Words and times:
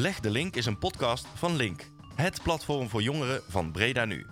Leg 0.00 0.20
de 0.20 0.30
Link 0.30 0.56
is 0.56 0.66
een 0.66 0.78
podcast 0.78 1.26
van 1.34 1.56
Link, 1.56 1.86
het 2.14 2.42
platform 2.42 2.88
voor 2.88 3.02
jongeren 3.02 3.42
van 3.48 3.72
Breda 3.72 4.04
Nu. 4.04 4.26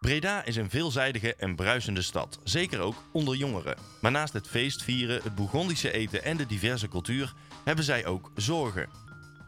Breda 0.00 0.44
is 0.44 0.56
een 0.56 0.70
veelzijdige 0.70 1.34
en 1.34 1.56
bruisende 1.56 2.02
stad, 2.02 2.38
zeker 2.44 2.80
ook 2.80 2.94
onder 3.12 3.36
jongeren. 3.36 3.76
Maar 4.00 4.10
naast 4.10 4.32
het 4.32 4.48
feestvieren, 4.48 5.20
het 5.22 5.34
Bourgondische 5.34 5.92
eten 5.92 6.24
en 6.24 6.36
de 6.36 6.46
diverse 6.46 6.88
cultuur 6.88 7.34
hebben 7.64 7.84
zij 7.84 8.06
ook 8.06 8.30
zorgen. 8.36 8.88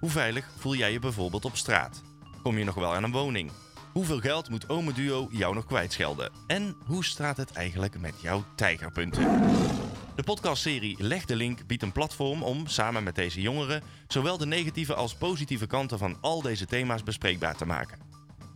Hoe 0.01 0.11
veilig 0.11 0.51
voel 0.59 0.75
jij 0.75 0.93
je 0.93 0.99
bijvoorbeeld 0.99 1.45
op 1.45 1.57
straat? 1.57 2.03
Kom 2.43 2.59
je 2.59 2.65
nog 2.65 2.75
wel 2.75 2.95
aan 2.95 3.05
een 3.05 3.13
woning? 3.13 3.51
Hoeveel 3.93 4.21
geld 4.21 4.51
moet 4.51 4.69
Ome 4.69 4.93
Duo 4.93 5.29
jou 5.31 5.55
nog 5.55 5.67
kwijtschelden? 5.67 6.31
En 6.47 6.77
hoe 6.87 7.05
staat 7.05 7.37
het 7.37 7.53
eigenlijk 7.53 8.01
met 8.01 8.15
jouw 8.21 8.45
tijgerpunten? 8.55 9.72
De 10.23 10.29
podcastserie 10.29 10.97
Leg 10.99 11.25
de 11.25 11.37
Link 11.37 11.67
biedt 11.67 11.83
een 11.83 11.93
platform 11.93 12.43
om 12.43 12.67
samen 12.67 13.03
met 13.03 13.15
deze 13.15 13.41
jongeren 13.41 13.83
zowel 14.07 14.39
de 14.39 14.47
negatieve 14.47 14.95
als 14.95 15.15
positieve 15.15 15.67
kanten 15.67 15.99
van 15.99 16.19
al 16.21 16.43
deze 16.43 16.67
thema's 16.67 17.03
bespreekbaar 17.03 17.57
te 17.57 17.67
maken. 17.67 17.99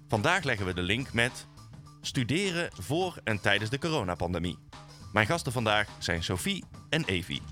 Vandaag 0.09 0.45
leggen 0.45 0.67
we 0.67 0.75
de 0.75 0.83
link 0.83 1.13
met 1.13 1.47
studeren 2.01 2.71
voor 2.73 3.21
en 3.25 3.41
tijdens 3.41 3.71
de 3.71 3.79
coronapandemie. 3.79 4.59
Mijn 5.13 5.27
gasten 5.27 5.53
vandaag 5.53 5.89
zijn 5.99 6.23
Sophie 6.23 6.65
en 6.89 7.05
Evie. 7.05 7.43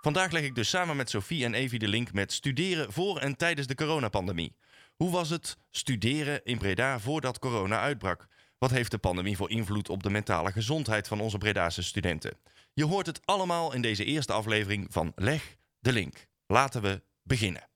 Vandaag 0.00 0.30
leg 0.30 0.42
ik 0.42 0.54
dus 0.54 0.68
samen 0.68 0.96
met 0.96 1.10
Sophie 1.10 1.44
en 1.44 1.54
Evie 1.54 1.78
de 1.78 1.88
link 1.88 2.12
met 2.12 2.32
studeren 2.32 2.92
voor 2.92 3.18
en 3.18 3.36
tijdens 3.36 3.66
de 3.66 3.74
coronapandemie. 3.74 4.56
Hoe 4.96 5.10
was 5.10 5.30
het 5.30 5.56
studeren 5.70 6.44
in 6.44 6.58
Breda 6.58 7.00
voordat 7.00 7.38
corona 7.38 7.80
uitbrak? 7.80 8.28
Wat 8.58 8.70
heeft 8.70 8.90
de 8.90 8.98
pandemie 8.98 9.36
voor 9.36 9.50
invloed 9.50 9.88
op 9.88 10.02
de 10.02 10.10
mentale 10.10 10.52
gezondheid 10.52 11.08
van 11.08 11.20
onze 11.20 11.38
Bredaanse 11.38 11.82
studenten? 11.82 12.36
Je 12.72 12.84
hoort 12.84 13.06
het 13.06 13.20
allemaal 13.24 13.74
in 13.74 13.82
deze 13.82 14.04
eerste 14.04 14.32
aflevering 14.32 14.86
van 14.90 15.12
Leg 15.14 15.56
de 15.78 15.92
Link. 15.92 16.26
Laten 16.46 16.82
we 16.82 17.02
beginnen. 17.22 17.68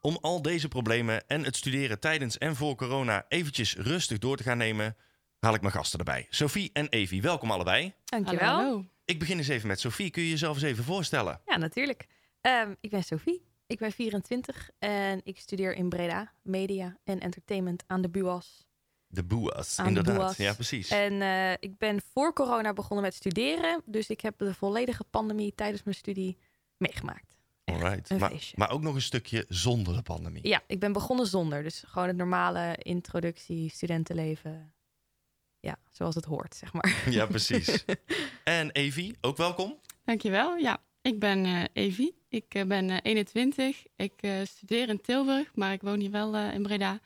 Om 0.00 0.18
al 0.20 0.42
deze 0.42 0.68
problemen 0.68 1.26
en 1.26 1.44
het 1.44 1.56
studeren 1.56 2.00
tijdens 2.00 2.38
en 2.38 2.56
voor 2.56 2.74
corona 2.74 3.24
eventjes 3.28 3.76
rustig 3.76 4.18
door 4.18 4.36
te 4.36 4.42
gaan 4.42 4.58
nemen, 4.58 4.96
haal 5.38 5.54
ik 5.54 5.60
mijn 5.60 5.72
gasten 5.72 5.98
erbij. 5.98 6.26
Sophie 6.30 6.70
en 6.72 6.88
Evie, 6.88 7.22
welkom 7.22 7.50
allebei. 7.50 7.92
Dankjewel. 8.04 8.54
Hallo. 8.54 8.84
Ik 9.04 9.18
begin 9.18 9.38
eens 9.38 9.48
even 9.48 9.68
met 9.68 9.80
Sophie. 9.80 10.10
Kun 10.10 10.22
je 10.22 10.30
jezelf 10.30 10.54
eens 10.54 10.64
even 10.64 10.84
voorstellen? 10.84 11.40
Ja, 11.44 11.56
natuurlijk. 11.56 12.06
Ehm, 12.40 12.74
ik 12.80 12.90
ben 12.90 13.02
Sophie. 13.02 13.47
Ik 13.68 13.78
ben 13.78 13.92
24 13.92 14.70
en 14.78 15.20
ik 15.24 15.38
studeer 15.38 15.74
in 15.74 15.88
Breda, 15.88 16.32
media 16.42 16.96
en 17.04 17.20
entertainment 17.20 17.84
aan 17.86 18.02
de 18.02 18.08
BUAS. 18.08 18.66
De 19.06 19.24
Aan 19.76 19.92
de 19.92 19.98
inderdaad. 19.98 20.36
Ja, 20.36 20.54
precies. 20.54 20.88
En 20.88 21.22
eh, 21.22 21.52
ik 21.52 21.78
ben 21.78 22.00
voor 22.12 22.32
corona 22.32 22.72
begonnen 22.72 23.04
met 23.04 23.14
studeren, 23.14 23.82
dus 23.84 24.10
ik 24.10 24.20
heb 24.20 24.38
de 24.38 24.54
volledige 24.54 25.04
pandemie 25.04 25.54
tijdens 25.54 25.82
mijn 25.82 25.96
studie 25.96 26.38
meegemaakt. 26.76 27.36
Echt 27.64 27.82
Alright. 27.82 28.10
een 28.10 28.18
Maar, 28.18 28.30
feestje. 28.30 28.54
maar 28.58 28.70
ook 28.70 28.80
nog 28.82 28.94
een 28.94 29.02
stukje 29.02 29.44
zonder 29.48 29.94
de 29.94 30.02
pandemie. 30.02 30.48
Ja, 30.48 30.62
ik 30.66 30.80
ben 30.80 30.92
begonnen 30.92 31.26
zonder, 31.26 31.62
dus 31.62 31.84
gewoon 31.86 32.08
het 32.08 32.16
normale 32.16 32.76
introductie, 32.78 33.70
studentenleven. 33.70 34.72
Ja, 35.60 35.76
zoals 35.90 36.14
het 36.14 36.24
hoort, 36.24 36.54
zeg 36.54 36.72
maar. 36.72 37.02
Ja, 37.10 37.26
precies. 37.26 37.84
En 38.44 38.70
Evie, 38.70 39.16
ook 39.20 39.36
welkom. 39.36 39.78
Dankjewel. 40.04 40.56
Ja, 40.56 40.82
ik 41.02 41.18
ben 41.18 41.44
eh 41.44 41.62
Evie. 41.72 42.16
Ik 42.28 42.44
eh, 42.54 42.64
ben 42.64 42.90
eh, 42.90 42.96
21. 43.02 43.84
Ik 43.96 44.12
eh, 44.20 44.32
studeer 44.44 44.88
in 44.88 45.00
Tilburg, 45.00 45.50
maar 45.54 45.72
ik 45.72 45.80
woon 45.82 46.00
hier 46.00 46.10
wel 46.10 46.36
eh, 46.36 46.54
in 46.54 46.62
Breda. 46.62 47.00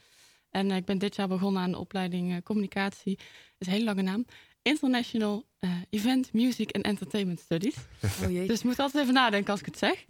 En 0.51 0.71
eh, 0.71 0.77
ik 0.77 0.85
ben 0.85 0.99
dit 0.99 1.17
jaar 1.17 1.29
begonnen 1.29 1.63
aan 1.63 1.71
de 1.71 1.79
opleiding 1.79 2.33
eh, 2.33 2.37
communicatie. 2.45 3.17
Dat 3.17 3.27
is 3.59 3.67
een 3.67 3.73
hele 3.73 3.85
lange 3.85 4.03
naam. 4.03 4.27
International 4.63 5.45
eh, 5.59 5.71
Event, 5.91 6.33
Music 6.33 6.75
and 6.75 6.85
Entertainment 6.85 7.41
Studies. 7.41 7.75
Oh 8.25 8.31
jee. 8.31 8.47
Dus 8.47 8.59
ik 8.59 8.65
moet 8.65 8.79
altijd 8.79 9.03
even 9.03 9.15
nadenken 9.15 9.51
als 9.51 9.61
ik 9.61 9.67
het 9.67 9.79
zeg. 9.79 10.05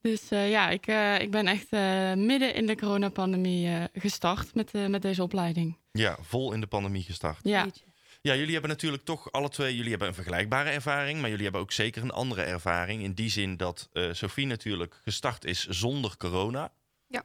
dus 0.00 0.30
eh, 0.30 0.50
ja, 0.50 0.70
ik, 0.70 0.86
eh, 0.86 1.20
ik 1.20 1.30
ben 1.30 1.46
echt 1.46 1.66
eh, 1.70 2.14
midden 2.14 2.54
in 2.54 2.66
de 2.66 2.76
coronapandemie 2.76 3.68
eh 3.68 3.84
gestart 3.92 4.54
met, 4.54 4.70
eh, 4.74 4.86
met 4.86 5.02
deze 5.02 5.22
opleiding. 5.22 5.76
Ja, 5.92 6.18
vol 6.20 6.52
in 6.52 6.60
de 6.60 6.66
pandemie 6.66 7.02
gestart. 7.02 7.38
Ja, 7.42 7.62
Jeetje. 7.64 7.84
Ja, 8.20 8.34
jullie 8.34 8.52
hebben 8.52 8.70
natuurlijk 8.70 9.04
toch 9.04 9.32
alle 9.32 9.48
twee, 9.48 9.74
jullie 9.74 9.90
hebben 9.90 10.08
een 10.08 10.14
vergelijkbare 10.14 10.70
ervaring, 10.70 11.20
maar 11.20 11.28
jullie 11.28 11.44
hebben 11.44 11.60
ook 11.60 11.72
zeker 11.72 12.02
een 12.02 12.10
andere 12.10 12.42
ervaring. 12.42 13.02
In 13.02 13.12
die 13.12 13.30
zin 13.30 13.56
dat 13.56 13.88
eh 13.92 14.08
Sophie 14.12 14.46
natuurlijk 14.46 15.00
gestart 15.02 15.44
is 15.44 15.66
zonder 15.66 16.16
corona. 16.16 16.72
Ja. 17.06 17.22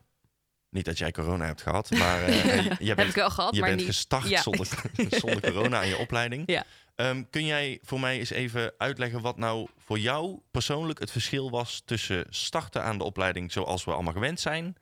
Niet 0.70 0.86
dat 0.86 0.98
jij 0.98 1.12
corona 1.12 1.46
hebt 1.46 1.62
gehad, 1.62 1.92
maar 1.92 2.24
eh, 2.24 2.80
je 2.88 2.96
bent, 2.96 3.10
ik 3.10 3.16
wel 3.16 3.30
gehad, 3.30 3.54
je 3.54 3.60
maar 3.60 3.70
bent 3.70 3.82
niet. 3.82 3.90
gestart 3.90 4.30
Ja. 4.30 4.42
zonder, 4.42 4.68
zonder 5.22 5.42
corona 5.42 5.80
aan 5.80 5.88
je 5.88 5.98
opleiding. 5.98 6.44
Ja. 6.46 6.66
Ehm, 6.96 7.24
kun 7.30 7.46
jij 7.46 7.80
voor 7.84 8.00
mij 8.00 8.20
eens 8.20 8.30
even 8.30 8.74
uitleggen 8.78 9.22
wat 9.22 9.38
nou 9.38 9.68
voor 9.78 10.00
jou 10.00 10.40
persoonlijk 10.52 11.00
het 11.00 11.12
verschil 11.12 11.50
was 11.50 11.82
tussen 11.86 12.26
starten 12.30 12.84
aan 12.84 12.98
de 12.98 13.04
opleiding 13.04 13.52
zoals 13.52 13.84
we 13.84 13.92
allemaal 13.92 14.14
gewend 14.14 14.40
zijn 14.40 14.76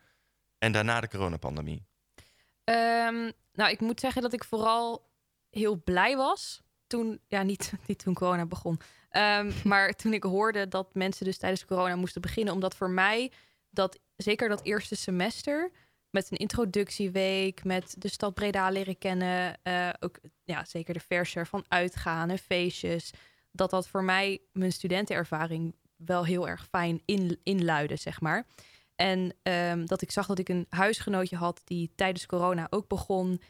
en 0.58 0.72
daarna 0.72 1.02
de 1.02 1.08
coronapandemie? 1.08 1.86
Ehm, 2.64 3.32
nou, 3.54 3.72
ik 3.72 3.80
moet 3.80 4.00
zeggen 4.00 4.22
dat 4.22 4.34
ik 4.34 4.44
vooral 4.44 5.10
heel 5.52 5.82
blij 5.84 6.16
was 6.18 6.62
toen, 6.88 7.20
ja, 7.28 7.44
niet, 7.44 7.74
niet 7.88 8.00
toen 8.00 8.14
corona 8.14 8.46
begon, 8.46 8.80
Ehm, 9.12 9.52
maar 9.72 9.94
toen 9.94 10.14
ik 10.14 10.24
hoorde 10.24 10.68
dat 10.68 10.94
mensen 10.94 11.26
dus 11.26 11.38
tijdens 11.38 11.66
corona 11.66 11.96
moesten 11.96 12.22
beginnen, 12.22 12.54
omdat 12.54 12.76
voor 12.76 12.90
mij 12.90 13.32
dat 13.70 14.00
zeker 14.16 14.50
dat 14.50 14.64
eerste 14.64 14.96
semester 14.96 15.72
met 16.10 16.32
een 16.32 16.38
introductieweek, 16.38 17.64
met 17.64 17.96
de 17.98 18.08
stad 18.08 18.34
Breda 18.34 18.70
leren 18.70 18.98
kennen, 18.98 19.58
eh, 19.64 19.90
ook 20.00 20.20
ja, 20.44 20.66
zeker 20.66 20.94
de 20.94 21.00
verser 21.00 21.48
van 21.48 21.66
uitgaan 21.68 22.30
en 22.30 22.38
feestjes, 22.38 23.12
dat 23.52 23.70
dat 23.70 23.88
voor 23.88 24.04
mij 24.04 24.42
mijn 24.52 24.72
studentenervaring 24.72 25.76
wel 25.96 26.26
heel 26.26 26.48
erg 26.48 26.68
fijn 26.70 27.02
in, 27.06 27.40
inluidde, 27.44 27.96
zeg 27.96 28.22
maar. 28.22 28.46
En 28.96 29.34
ehm, 29.44 29.86
dat 29.86 30.02
ik 30.02 30.12
zag 30.12 30.28
dat 30.28 30.40
ik 30.40 30.50
een 30.50 30.66
huisgenootje 30.70 31.36
had 31.36 31.62
die 31.64 31.92
tijdens 31.96 32.26
corona 32.26 32.68
ook 32.70 32.88
begon. 32.88 33.42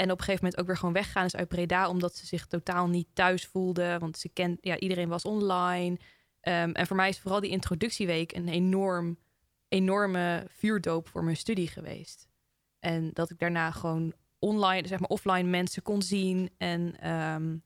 En 0.00 0.10
op 0.10 0.18
een 0.18 0.24
gegeven 0.24 0.44
moment 0.44 0.60
ook 0.60 0.66
weer 0.66 0.76
gewoon 0.76 0.94
weggaan 0.94 1.24
is 1.24 1.36
uit 1.36 1.48
Breda, 1.48 1.88
omdat 1.88 2.16
ze 2.16 2.26
zich 2.26 2.46
totaal 2.46 2.88
niet 2.88 3.08
thuis 3.12 3.46
voelde. 3.46 3.98
Want 3.98 4.18
ze 4.18 4.28
kent, 4.28 4.58
ja, 4.60 4.78
iedereen 4.78 5.08
was 5.08 5.24
online. 5.24 5.98
Ehm, 6.40 6.70
en 6.70 6.86
voor 6.86 6.96
mij 6.96 7.08
is 7.08 7.20
vooral 7.20 7.40
die 7.40 7.50
introductieweek 7.50 8.32
een 8.32 8.48
enorm, 8.48 9.18
enorme 9.68 10.46
vuurdoop 10.48 11.08
voor 11.08 11.24
mijn 11.24 11.36
studie 11.36 11.68
geweest. 11.68 12.28
En 12.78 13.10
dat 13.12 13.30
ik 13.30 13.38
daarna 13.38 13.70
gewoon 13.70 14.12
online, 14.38 14.88
zeg 14.88 14.98
maar 14.98 15.08
offline 15.08 15.48
mensen 15.48 15.82
kon 15.82 16.02
zien. 16.02 16.50
En 16.58 17.00
ehm, 17.00 17.56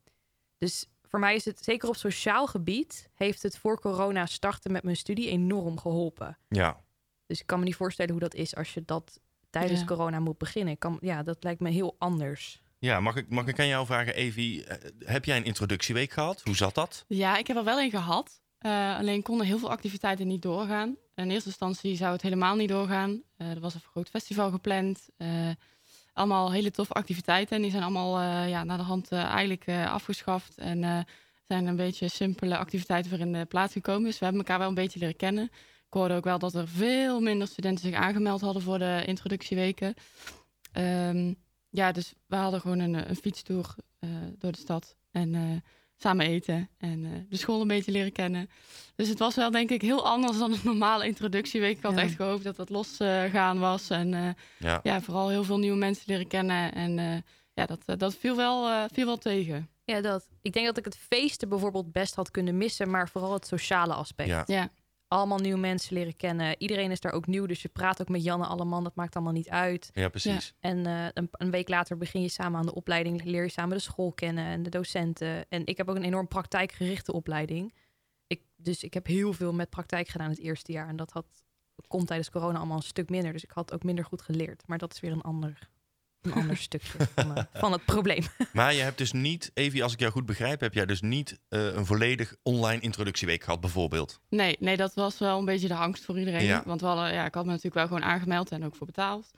dus 0.59 0.87
voor 1.03 1.19
mij 1.19 1.35
is 1.35 1.45
het, 1.45 1.65
zeker 1.65 1.89
op 1.89 1.97
sociaal 1.97 2.47
gebied, 2.47 3.11
heeft 3.15 3.43
het 3.43 3.59
voor 3.59 3.81
corona 3.81 4.27
starten 4.27 4.73
met 4.73 4.83
mijn 4.83 4.97
studie 4.97 5.29
enorm 5.29 5.79
geholpen. 5.79 6.39
Ja, 6.49 6.85
Dus 7.27 7.41
ik 7.41 7.47
kan 7.47 7.59
me 7.59 7.65
niet 7.65 7.77
voorstellen 7.77 8.13
hoe 8.13 8.21
dat 8.21 8.35
is 8.35 8.57
als 8.57 8.75
je 8.75 8.83
dat 8.85 9.21
tijdens 9.61 9.81
Ja. 9.81 9.87
corona 9.87 10.21
moet 10.21 10.39
beginnen. 10.39 10.73
Ik 10.73 10.79
Kan, 10.79 10.99
ja, 11.01 11.23
dat 11.23 11.37
lijkt 11.41 11.61
me 11.61 11.71
heel 11.71 11.95
anders. 11.99 12.63
ja 12.79 13.01
mag, 13.01 13.17
ik, 13.17 13.29
mag 13.29 13.47
ik 13.47 13.59
aan 13.61 13.67
jou 13.67 13.87
vragen, 13.87 14.15
Evie, 14.15 14.65
eh, 14.65 14.91
heb 15.05 15.25
jij 15.25 15.37
een 15.37 15.45
introductieweek 15.45 16.13
gehad? 16.13 16.41
Hoe 16.45 16.57
zat 16.57 16.75
dat? 16.75 17.05
Ja, 17.09 17.37
ik 17.37 17.47
heb 17.47 17.57
er 17.57 17.65
wel 17.65 17.79
een 17.81 17.91
gehad. 17.91 18.41
Eh, 18.59 18.99
alleen 18.99 19.23
konden 19.23 19.47
heel 19.47 19.59
veel 19.59 19.71
activiteiten 19.71 20.27
niet 20.27 20.43
doorgaan. 20.43 20.97
In 21.15 21.31
eerste 21.31 21.49
instantie 21.49 21.97
zou 21.97 22.13
het 22.13 22.23
helemaal 22.23 22.57
niet 22.57 22.69
doorgaan. 22.69 23.23
Eh, 23.37 23.51
er 23.51 23.61
was 23.61 23.75
een 23.75 23.81
groot 23.91 24.09
festival 24.09 24.51
gepland. 24.51 25.09
Eh, 25.17 25.29
allemaal 26.13 26.53
hele 26.53 26.71
toffe 26.71 26.93
activiteiten. 26.93 27.57
En 27.57 27.63
die 27.63 27.71
zijn 27.71 27.83
allemaal 27.83 28.19
eh, 28.21 28.49
ja, 28.49 28.65
naar 28.65 28.77
de 28.79 28.83
hand 28.83 29.13
eigenlijk 29.13 29.67
eh, 29.67 29.93
afgeschaft. 29.93 30.59
En 30.59 30.85
eh, 30.85 30.99
zijn 31.49 31.67
een 31.67 31.77
beetje 31.77 32.09
simpele 32.09 32.57
activiteiten 32.57 33.11
weer 33.11 33.21
in 33.21 33.33
de 33.33 33.45
plaats 33.45 33.73
gekomen. 33.73 34.05
Dus 34.05 34.19
we 34.19 34.25
hebben 34.25 34.43
elkaar 34.43 34.59
wel 34.59 34.69
een 34.69 34.75
beetje 34.75 34.99
leren 34.99 35.17
kennen. 35.17 35.51
Ik 35.95 36.01
hoorde 36.01 36.15
ook 36.15 36.25
wel 36.25 36.39
dat 36.39 36.55
er 36.55 36.69
veel 36.69 37.21
minder 37.21 37.49
studenten 37.49 37.85
zich 37.85 37.95
aangemeld 37.95 38.41
hadden 38.41 38.63
voor 38.63 38.79
de 38.79 39.03
introductieweken. 39.07 39.95
Ehm, 40.73 41.35
ja, 41.71 41.93
dus 41.93 42.13
we 42.27 42.37
hadden 42.37 42.61
gewoon 42.61 42.79
een, 42.79 42.95
eh, 42.95 43.09
een 43.09 43.17
fietstoer 43.17 43.75
eh, 43.99 44.09
door 44.39 44.53
de 44.53 44.59
stad. 44.59 44.97
En 45.11 45.35
eh, 45.35 45.41
samen 45.97 46.27
eten 46.27 46.69
en 46.79 47.05
eh, 47.05 47.11
de 47.29 47.37
school 47.37 47.61
een 47.61 47.69
beetje 47.69 47.93
leren 47.93 48.13
kennen. 48.13 48.51
Dus 48.95 49.09
het 49.09 49.19
was 49.19 49.35
wel 49.35 49.51
denk 49.51 49.71
ik 49.71 49.83
heel 49.83 50.07
anders 50.07 50.39
dan 50.39 50.53
een 50.53 50.59
normale 50.65 51.07
introductieweek. 51.07 51.77
Ik 51.77 51.83
had 51.83 51.95
Ja. 51.95 52.01
echt 52.03 52.15
gehoopt 52.15 52.45
dat 52.45 52.57
dat 52.57 52.71
losgaan 52.71 53.59
was. 53.59 53.91
En 53.91 54.15
eh, 54.15 54.29
Ja, 54.59 54.81
ja, 54.83 55.01
vooral 55.01 55.29
heel 55.29 55.45
veel 55.45 55.59
nieuwe 55.59 55.77
mensen 55.79 56.05
leren 56.07 56.27
kennen. 56.27 56.73
En 56.75 56.99
eh, 56.99 57.17
ja, 57.55 57.67
dat, 57.67 57.99
dat 57.99 58.15
viel, 58.15 58.37
wel, 58.37 58.69
eh, 58.69 58.85
viel 58.93 59.07
wel 59.07 59.19
tegen. 59.19 59.69
Ja, 59.85 60.01
dat. 60.01 60.29
Ik 60.43 60.53
denk 60.53 60.67
dat 60.67 60.77
ik 60.79 60.85
het 60.85 60.97
feesten 60.97 61.49
bijvoorbeeld 61.49 61.93
best 61.93 62.15
had 62.15 62.31
kunnen 62.31 62.57
missen, 62.57 62.91
maar 62.91 63.09
vooral 63.09 63.33
het 63.33 63.47
sociale 63.47 63.95
aspect. 63.95 64.29
ja. 64.29 64.43
Ja, 64.47 64.69
Allemaal 65.15 65.39
nieuwe 65.39 65.59
mensen 65.59 65.95
leren 65.95 66.17
kennen. 66.17 66.55
Iedereen 66.59 66.91
is 66.91 67.01
daar 67.01 67.13
ook 67.13 67.27
nieuw, 67.27 67.47
dus 67.47 67.63
je 67.63 67.69
praat 67.69 68.01
ook 68.01 68.09
met 68.09 68.25
Janne 68.25 68.47
Alleman. 68.47 68.85
Dat 68.85 68.95
maakt 68.95 69.15
allemaal 69.15 69.33
niet 69.33 69.49
uit. 69.49 69.91
ja 69.93 70.09
precies. 70.09 70.55
En 70.61 70.87
eh, 70.87 71.07
een, 71.13 71.29
een 71.33 71.51
week 71.51 71.69
later 71.69 71.97
begin 71.97 72.23
je 72.23 72.29
samen 72.29 72.59
aan 72.59 72.67
de 72.67 72.75
opleiding, 72.75 73.25
leer 73.25 73.43
je 73.43 73.51
samen 73.51 73.77
de 73.77 73.83
school 73.83 74.13
kennen 74.13 74.45
en 74.45 74.63
de 74.63 74.71
docenten. 74.71 75.49
En 75.49 75.67
ik 75.67 75.77
heb 75.77 75.89
ook 75.89 75.97
een 75.97 76.05
enorm 76.05 76.29
praktijkgerichte 76.29 77.13
opleiding. 77.13 77.75
Ik, 78.27 78.43
dus 78.57 78.83
ik 78.83 78.95
heb 78.95 79.07
heel 79.07 79.33
veel 79.33 79.53
met 79.53 79.71
praktijk 79.71 80.09
gedaan 80.09 80.31
het 80.31 80.39
eerste 80.39 80.73
jaar. 80.73 80.89
En 80.89 80.97
dat 80.97 81.11
had, 81.13 81.27
kon 81.87 82.05
tijdens 82.05 82.31
corona 82.31 82.59
allemaal 82.59 82.77
een 82.77 82.83
stuk 82.83 83.11
minder. 83.11 83.33
Dus 83.33 83.45
ik 83.45 83.51
had 83.51 83.73
ook 83.73 83.83
minder 83.83 84.05
goed 84.05 84.23
geleerd. 84.23 84.63
Maar 84.67 84.79
dat 84.79 84.93
is 84.93 85.01
weer 85.01 85.13
een 85.13 85.23
ander 85.23 85.69
een 86.25 86.33
ander 86.43 86.57
stukje 86.57 86.99
van, 87.15 87.37
eh, 87.37 87.43
van 87.55 87.73
het 87.73 87.85
probleem. 87.85 88.23
Maar 88.53 88.75
je 88.75 88.81
hebt 88.81 88.99
dus 88.99 89.13
niet, 89.13 89.51
even 89.55 89.83
als 89.83 89.93
ik 89.93 90.01
jou 90.01 90.13
goed 90.13 90.27
begrijp, 90.27 90.61
heb 90.61 90.75
jij 90.75 90.87
dus 90.87 91.01
niet 91.01 91.39
eh, 91.49 91.75
een 91.75 91.87
volledig 91.87 92.35
online 92.43 92.81
introductieweek 92.81 93.45
gehad, 93.45 93.61
bijvoorbeeld. 93.61 94.21
Nee, 94.29 94.57
nee, 94.61 94.77
dat 94.77 94.95
was 94.95 95.19
wel 95.19 95.39
een 95.39 95.45
beetje 95.45 95.69
de 95.69 95.75
angst 95.75 96.05
voor 96.05 96.19
iedereen. 96.19 96.45
Ja. 96.45 96.63
Want 96.67 96.81
we 96.81 96.87
hadden, 96.87 97.13
ja, 97.13 97.25
ik 97.27 97.35
had 97.35 97.45
me 97.45 97.49
natuurlijk 97.51 97.77
wel 97.77 97.87
gewoon 97.87 98.05
aangemeld 98.05 98.51
en 98.51 98.65
ook 98.65 98.75
voor 98.77 98.87
betaald. 98.87 99.31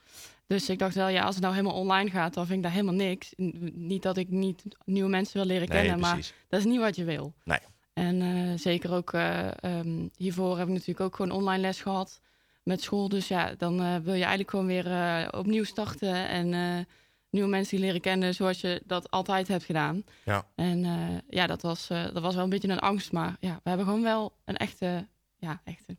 Dus 0.47 0.69
ik 0.69 0.79
dacht 0.79 0.95
wel, 0.95 1.07
ja, 1.07 1.23
als 1.23 1.35
het 1.35 1.43
nou 1.43 1.55
helemaal 1.55 1.77
online 1.79 2.09
gaat, 2.09 2.33
dan 2.33 2.45
vind 2.45 2.57
ik 2.57 2.63
daar 2.63 2.71
helemaal 2.73 2.93
niks. 2.93 3.33
N- 3.41 3.71
Niet 3.73 4.01
dat 4.03 4.17
ik 4.17 4.29
niet 4.29 4.63
nieuwe 4.85 5.09
mensen 5.09 5.37
wil 5.37 5.45
leren 5.45 5.69
Nee, 5.69 5.77
kennen, 5.77 5.99
maar 5.99 6.31
dat 6.49 6.59
is 6.59 6.65
niet 6.65 6.79
wat 6.79 6.95
je 6.95 7.03
wil. 7.03 7.33
Nee. 7.43 7.59
En 7.93 8.21
eh, 8.21 8.59
zeker 8.59 8.91
ook 8.91 9.13
eh, 9.13 9.47
ehm, 9.63 10.07
hiervoor 10.15 10.57
heb 10.57 10.67
ik 10.67 10.73
natuurlijk 10.73 10.99
ook 10.99 11.15
gewoon 11.15 11.31
online 11.31 11.61
les 11.61 11.81
gehad 11.81 12.21
met 12.67 12.81
school. 12.81 13.09
Dus 13.09 13.27
ja, 13.27 13.53
dan 13.57 13.81
eh, 13.81 13.95
wil 13.95 14.13
je 14.13 14.19
eigenlijk 14.19 14.49
gewoon 14.49 14.65
weer 14.65 14.91
eh, 14.91 15.27
opnieuw 15.31 15.63
starten 15.63 16.27
en 16.27 16.53
eh, 16.53 16.85
nieuwe 17.29 17.49
mensen 17.49 17.79
leren 17.79 18.01
kennen 18.01 18.33
zoals 18.33 18.61
je 18.61 18.81
dat 18.85 19.11
altijd 19.11 19.47
hebt 19.47 19.63
gedaan. 19.63 20.03
Ja. 20.25 20.45
En 20.55 20.85
ja, 21.29 21.47
dat 21.47 21.61
was, 21.61 21.87
dat 21.87 22.21
was 22.21 22.35
wel 22.35 22.43
een 22.43 22.49
beetje 22.49 22.69
een 22.69 22.79
angst, 22.79 23.11
maar 23.11 23.35
ja, 23.39 23.59
we 23.63 23.69
hebben 23.69 23.85
gewoon 23.85 24.01
wel 24.01 24.33
een 24.45 24.57
echte, 24.57 25.07
ja, 25.37 25.61
echte. 25.63 25.97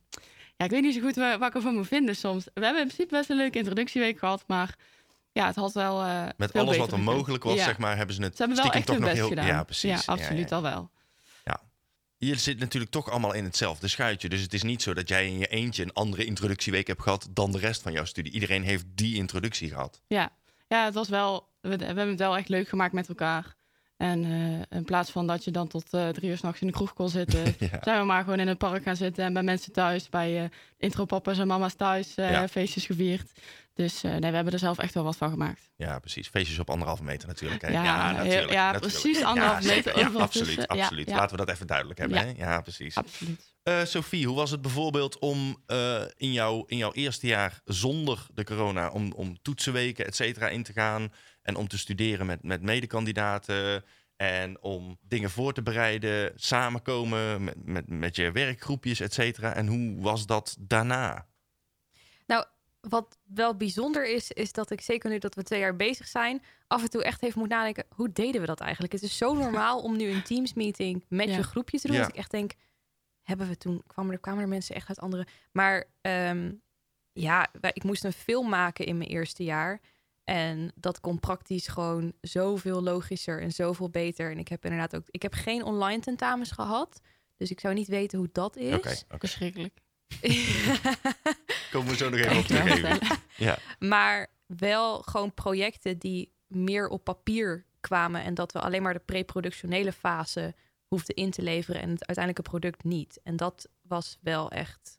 Ja, 0.56 0.65
ik 0.65 0.70
weet 0.70 0.82
niet 0.82 0.94
zo 0.94 1.00
goed 1.00 1.17
waar, 1.17 1.38
waar 1.38 1.49
ik 1.49 1.55
ervan 1.55 1.75
moet 1.75 1.87
vinden 1.87 2.17
soms. 2.17 2.44
We 2.44 2.65
hebben 2.65 2.82
in 2.82 2.87
principe 2.87 3.17
best 3.17 3.31
een 3.31 3.37
leuke 3.37 3.59
introductieweek 3.59 4.19
gehad, 4.19 4.44
maar 4.47 4.76
ja, 5.32 5.47
het 5.47 5.56
had 5.56 5.73
wel. 5.73 6.05
Met 6.37 6.53
alles 6.53 6.76
wat 6.76 6.93
er 6.93 7.00
mogelijk 7.00 7.44
was, 7.44 7.55
Ja. 7.55 7.65
zeg 7.65 7.79
maar, 7.79 7.97
hebben 7.97 8.15
ze 8.15 8.23
het 8.23 8.37
Ze 8.37 8.43
hebben 8.43 8.56
wel 8.56 8.67
stiekem 8.67 8.93
echt 8.93 8.99
toch 8.99 8.99
nog 8.99 9.09
best 9.09 9.20
heel... 9.20 9.29
gedaan. 9.29 9.56
Ja, 9.56 9.65
precies. 9.65 10.05
Ja, 10.05 10.12
absoluut 10.12 10.49
ja. 10.49 10.56
al 10.56 10.62
wel. 10.62 10.91
Je 12.19 12.35
zit 12.37 12.59
natuurlijk 12.59 12.93
toch 12.93 13.11
allemaal 13.11 13.32
in 13.35 13.44
hetzelfde 13.44 13.88
schuitje. 13.88 14.29
Dus 14.29 14.41
het 14.43 14.55
is 14.55 14.62
niet 14.62 14.82
zo 14.82 14.94
dat 14.94 15.09
jij 15.09 15.26
in 15.26 15.38
je 15.38 15.47
eentje 15.47 15.82
een 15.82 15.93
andere 15.93 16.25
introductieweek 16.25 16.87
hebt 16.87 17.03
gehad 17.03 17.29
dan 17.31 17.53
de 17.53 17.59
rest 17.59 17.82
van 17.82 17.93
jouw 17.93 18.05
studie. 18.05 18.32
Iedereen 18.32 18.62
heeft 18.62 18.85
die 18.94 19.15
introductie 19.15 19.69
gehad. 19.69 20.00
Ja, 20.06 20.32
ja 20.69 20.85
het 20.85 20.94
was 20.94 21.09
wel. 21.09 21.49
We, 21.61 21.76
we 21.76 21.85
hebben 21.85 22.09
het 22.09 22.19
wel 22.19 22.37
echt 22.37 22.49
leuk 22.49 22.69
gemaakt 22.69 22.93
met 22.93 23.09
elkaar. 23.09 23.56
En 23.97 24.25
eh, 24.25 24.76
in 24.79 24.85
plaats 24.85 25.11
van 25.11 25.26
dat 25.26 25.44
je 25.44 25.50
dan 25.50 25.69
tot 25.69 25.93
eh, 25.94 26.09
drie 26.09 26.31
uur 26.31 26.37
s'nachts 26.37 26.61
in 26.61 26.67
de 26.67 26.73
kroeg 26.73 26.93
kon 26.93 27.09
zitten, 27.09 27.44
Ja. 27.59 27.79
zijn 27.82 27.99
we 28.00 28.05
maar 28.06 28.25
gewoon 28.25 28.41
in 28.41 28.49
het 28.49 28.59
park 28.59 28.82
gaan 28.82 28.97
zitten 28.97 29.25
en 29.25 29.32
bij 29.32 29.43
mensen 29.43 29.73
thuis, 29.73 30.09
bij 30.09 30.43
eh 30.43 30.50
intropapa's 30.79 31.38
en 31.38 31.47
mama's 31.47 31.75
thuis, 31.75 32.12
Ja. 32.15 32.49
feestjes 32.49 32.87
gevierd. 32.87 33.31
Dus 33.78 34.02
eh, 34.04 34.10
nee, 34.10 34.30
we 34.30 34.36
hebben 34.36 34.52
er 34.52 34.58
zelf 34.58 34.78
echt 34.78 34.94
wel 34.94 35.04
wat 35.04 35.16
van 35.16 35.30
gemaakt. 35.30 35.70
Ja, 35.76 35.98
precies. 35.98 36.28
Feestjes 36.28 36.58
op 36.58 36.70
anderhalve 36.70 37.04
meter 37.04 37.28
natuurlijk. 37.28 37.62
Hè? 37.62 37.69
Ja, 37.69 38.12
natuurlijk. 38.12 38.50
ja, 38.50 38.72
natuurlijk. 38.72 39.00
precies 39.00 39.22
anderhalve 39.22 39.62
Ja, 39.62 39.75
meter. 39.75 39.98
Ja, 39.98 40.10
absoluut, 40.14 40.69
absoluut. 40.69 41.08
ja. 41.08 41.16
Laten 41.16 41.36
we 41.38 41.44
dat 41.44 41.54
even 41.54 41.66
duidelijk 41.66 41.98
hebben. 41.98 42.19
Ja. 42.19 42.25
Hè? 42.25 42.32
Ja, 42.36 42.60
precies. 42.60 42.94
Absoluut. 42.94 43.54
Eh, 43.62 43.84
Sophie, 43.84 44.26
hoe 44.26 44.36
was 44.36 44.50
het 44.50 44.62
bijvoorbeeld 44.62 45.19
om 45.19 45.62
eh, 45.66 46.02
in, 46.16 46.32
jouw, 46.32 46.64
in 46.64 46.76
jouw 46.76 46.92
eerste 46.92 47.26
jaar 47.26 47.60
zonder 47.64 48.26
de 48.34 48.44
corona, 48.44 48.88
om, 48.88 49.12
om 49.12 49.42
toetsenweken, 49.42 50.06
et 50.06 50.16
cetera, 50.16 50.48
in 50.48 50.62
te 50.62 50.72
gaan 50.72 51.12
en 51.42 51.56
om 51.56 51.69
te 51.69 51.78
studeren 51.78 52.26
met, 52.26 52.42
met 52.42 52.62
medekandidaten 52.62 53.84
en 54.16 54.62
om 54.62 54.98
dingen 55.00 55.31
voor 55.31 55.52
te 55.52 55.62
bereiden, 55.62 56.32
samenkomen 56.36 57.44
met, 57.44 57.54
met, 57.64 57.88
met 57.88 58.16
je 58.16 58.32
werkgroepjes, 58.32 59.00
et 59.00 59.14
cetera. 59.14 59.54
En 59.54 59.66
hoe 59.66 60.00
was 60.00 60.26
dat 60.26 60.56
daarna? 60.60 61.26
Wat 62.88 63.19
wel 63.25 63.56
bijzonder 63.56 64.06
is, 64.14 64.31
is 64.32 64.52
dat 64.52 64.70
ik 64.70 64.81
zeker 64.81 65.11
nu 65.11 65.19
dat 65.19 65.35
we 65.35 65.43
twee 65.43 65.61
jaar 65.61 65.76
bezig 65.76 66.08
zijn, 66.08 66.43
af 66.67 66.82
en 66.82 66.90
toe 66.90 67.05
echt 67.05 67.23
even 67.23 67.38
moet 67.40 67.49
nadenken, 67.49 67.85
hoe 67.94 68.12
deden 68.12 68.40
we 68.40 68.46
dat 68.46 68.61
eigenlijk? 68.61 68.93
Het 68.93 69.02
is 69.02 69.17
zo 69.17 69.35
normaal 69.43 69.81
om 69.82 69.96
nu 69.96 70.11
een 70.11 70.23
Teams 70.23 70.55
meeting 70.55 71.05
met 71.08 71.29
Ja. 71.29 71.37
je 71.37 71.43
groepje 71.43 71.79
te 71.81 71.87
doen. 71.87 71.96
Ja. 71.96 72.02
Dat 72.02 72.11
ik 72.11 72.17
echt 72.19 72.31
denk, 72.31 72.52
hebben 73.23 73.49
we 73.49 73.56
toen, 73.56 73.82
kwamen 73.87 74.12
er, 74.12 74.19
kwamen 74.19 74.43
er 74.43 74.49
mensen 74.49 74.75
echt 74.75 74.88
uit 74.88 75.00
andere... 75.00 75.26
Maar 75.52 75.85
ehm, 76.00 76.52
ja, 77.12 77.49
wij- 77.61 77.70
ik 77.75 77.85
moest 77.85 78.05
een 78.05 78.12
film 78.12 78.49
maken 78.49 78.87
in 78.87 78.99
mijn 78.99 79.11
eerste 79.11 79.44
jaar. 79.44 79.81
En 80.25 80.73
dat 80.75 81.00
kon 81.00 81.20
praktisch 81.20 81.67
gewoon 81.67 82.12
zoveel 82.20 82.82
logischer 82.82 83.43
en 83.43 83.52
zoveel 83.52 83.91
beter. 83.91 84.31
En 84.31 84.38
ik 84.38 84.49
heb 84.49 84.64
inderdaad 84.64 84.96
ook, 84.96 85.05
ik 85.11 85.23
heb 85.23 85.32
geen 85.34 85.62
online 85.64 86.00
tentamens 86.02 86.50
gehad. 86.50 87.00
Dus 87.37 87.50
ik 87.50 87.61
zou 87.61 87.75
niet 87.75 87.88
weten 87.88 88.19
hoe 88.19 88.29
dat 88.32 88.56
is. 88.56 88.75
Oké, 88.75 88.88
oké. 88.88 89.19
Verschrikkelijk. 89.19 89.79
Komen 91.70 91.88
we 91.91 91.97
zo 91.97 92.09
nog 92.11 92.20
even 92.20 92.38
op 92.38 92.44
terug. 92.44 93.00
Ja, 93.37 93.59
Maar 93.79 94.26
wel 94.47 95.03
gewoon 95.03 95.35
projecten 95.35 95.99
die 95.99 96.32
meer 96.47 96.88
op 96.88 97.05
papier 97.05 97.65
kwamen. 97.81 98.23
En 98.23 98.35
dat 98.35 98.53
we 98.53 98.61
alleen 98.61 98.82
maar 98.82 98.93
de 98.93 99.03
pre-productionele 99.05 99.93
fase 99.93 100.55
hoefden 100.87 101.15
in 101.15 101.31
te 101.31 101.43
leveren. 101.43 101.81
En 101.81 101.91
het 101.91 102.06
uiteindelijke 102.06 102.50
product 102.50 102.85
niet. 102.85 103.20
En 103.23 103.37
dat 103.37 103.69
was 103.82 104.19
wel 104.20 104.50
echt 104.50 104.99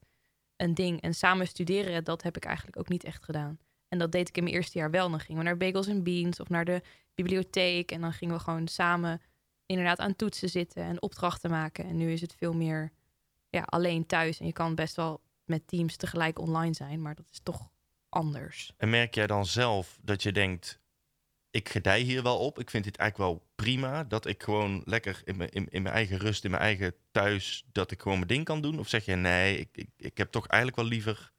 een 0.56 0.74
ding. 0.74 1.02
En 1.02 1.14
samen 1.14 1.48
studeren, 1.48 2.04
dat 2.04 2.24
heb 2.24 2.36
ik 2.36 2.46
eigenlijk 2.46 2.78
ook 2.78 2.90
niet 2.90 3.04
echt 3.04 3.24
gedaan. 3.24 3.60
En 3.88 4.00
dat 4.00 4.12
deed 4.12 4.30
ik 4.30 4.38
in 4.38 4.44
mijn 4.44 4.56
eerste 4.56 4.78
jaar 4.78 4.92
wel. 4.92 5.10
Dan 5.10 5.20
gingen 5.20 5.42
we 5.42 5.48
naar 5.48 5.58
Bagels 5.58 5.90
and 5.90 6.04
Beans 6.04 6.40
of 6.40 6.50
naar 6.50 6.66
de 6.66 6.82
bibliotheek. 7.16 7.92
En 7.92 8.02
dan 8.02 8.14
gingen 8.14 8.36
we 8.36 8.42
gewoon 8.42 8.68
samen 8.68 9.22
inderdaad 9.66 10.00
aan 10.00 10.16
toetsen 10.16 10.50
zitten 10.50 10.84
en 10.84 11.02
opdrachten 11.02 11.50
maken. 11.50 11.86
En 11.86 11.98
nu 11.98 12.12
is 12.12 12.22
het 12.22 12.36
veel 12.38 12.54
meer 12.54 12.92
ja, 13.50 13.62
alleen 13.62 14.06
thuis. 14.06 14.40
En 14.40 14.46
je 14.46 14.54
kan 14.54 14.76
best 14.76 14.96
wel 14.96 15.22
met 15.50 15.68
teams 15.68 15.96
tegelijk 15.96 16.40
online 16.40 16.74
zijn. 16.74 17.02
Maar 17.02 17.16
dat 17.16 17.30
is 17.32 17.40
toch 17.44 17.70
anders. 18.10 18.74
En 18.78 18.90
merk 18.90 19.16
jij 19.16 19.28
dan 19.28 19.46
zelf 19.46 20.00
dat 20.02 20.24
je 20.24 20.32
denkt, 20.32 20.80
ik 21.52 21.70
gedij 21.70 22.00
hier 22.02 22.24
wel 22.24 22.38
op. 22.40 22.60
Ik 22.60 22.70
vind 22.70 22.84
dit 22.84 22.98
eigenlijk 22.98 23.32
wel 23.32 23.48
prima. 23.56 24.04
Dat 24.04 24.26
ik 24.26 24.44
gewoon 24.44 24.82
lekker 24.86 25.22
in 25.24 25.38
mijn, 25.38 25.50
in, 25.50 25.70
in 25.70 25.82
mijn 25.82 25.96
eigen 25.96 26.18
rust, 26.18 26.44
in 26.44 26.52
mijn 26.52 26.64
eigen 26.64 26.94
thuis, 27.12 27.66
dat 27.72 27.92
ik 27.92 28.02
gewoon 28.02 28.18
mijn 28.18 28.30
ding 28.30 28.46
kan 28.46 28.62
doen. 28.62 28.80
Of 28.80 28.88
zeg 28.88 29.06
je, 29.06 29.16
nee, 29.16 29.58
ik, 29.58 29.70
ik, 29.72 29.90
ik 29.98 30.18
heb 30.18 30.32
toch 30.32 30.48
eigenlijk 30.48 30.82
wel 30.82 30.90
liever 30.90 31.32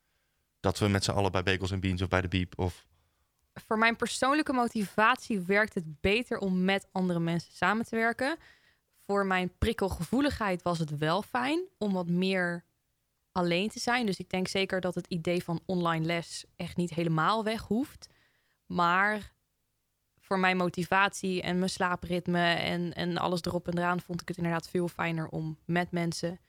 dat 0.60 0.78
we 0.78 0.88
met 0.88 1.04
z'n 1.04 1.10
allen 1.10 1.32
bij 1.32 1.42
Bagels 1.42 1.70
en 1.70 1.80
Beans 1.80 2.02
of 2.02 2.08
bij 2.08 2.20
de 2.20 2.28
Beep 2.28 2.58
of... 2.58 2.86
voor 3.54 3.78
mijn 3.78 3.96
persoonlijke 3.96 4.52
motivatie 4.52 5.40
werkt 5.40 5.74
het 5.74 6.00
beter 6.00 6.38
om 6.38 6.64
met 6.64 6.88
andere 6.92 7.20
mensen 7.20 7.52
samen 7.52 7.84
te 7.84 7.96
werken. 7.96 8.36
Voor 9.06 9.26
mijn 9.26 9.52
prikkelgevoeligheid 9.58 10.62
was 10.62 10.78
het 10.78 10.98
wel 10.98 11.22
fijn 11.22 11.60
om 11.78 11.92
wat 11.92 12.08
meer 12.08 12.64
alleen 13.32 13.68
te 13.68 13.80
zijn. 13.80 14.06
Dus 14.06 14.18
ik 14.18 14.30
denk 14.30 14.48
zeker 14.48 14.80
dat 14.80 14.94
het 14.94 15.06
idee 15.06 15.44
van 15.44 15.60
online 15.66 16.04
les 16.04 16.44
echt 16.56 16.76
niet 16.76 16.90
helemaal 16.90 17.44
weg 17.44 17.62
hoeft. 17.62 18.08
Maar 18.66 19.32
voor 20.20 20.38
mijn 20.38 20.56
motivatie 20.56 21.42
en 21.42 21.58
mijn 21.58 21.70
slaapritme 21.70 22.52
en, 22.52 22.92
en 22.92 23.16
alles 23.18 23.42
erop 23.42 23.68
en 23.68 23.78
eraan 23.78 24.00
vond 24.00 24.20
ik 24.20 24.28
het 24.28 24.36
inderdaad 24.36 24.68
veel 24.68 24.88
fijner 24.88 25.28
om 25.28 25.58
met 25.64 25.90
mensen. 25.90 26.40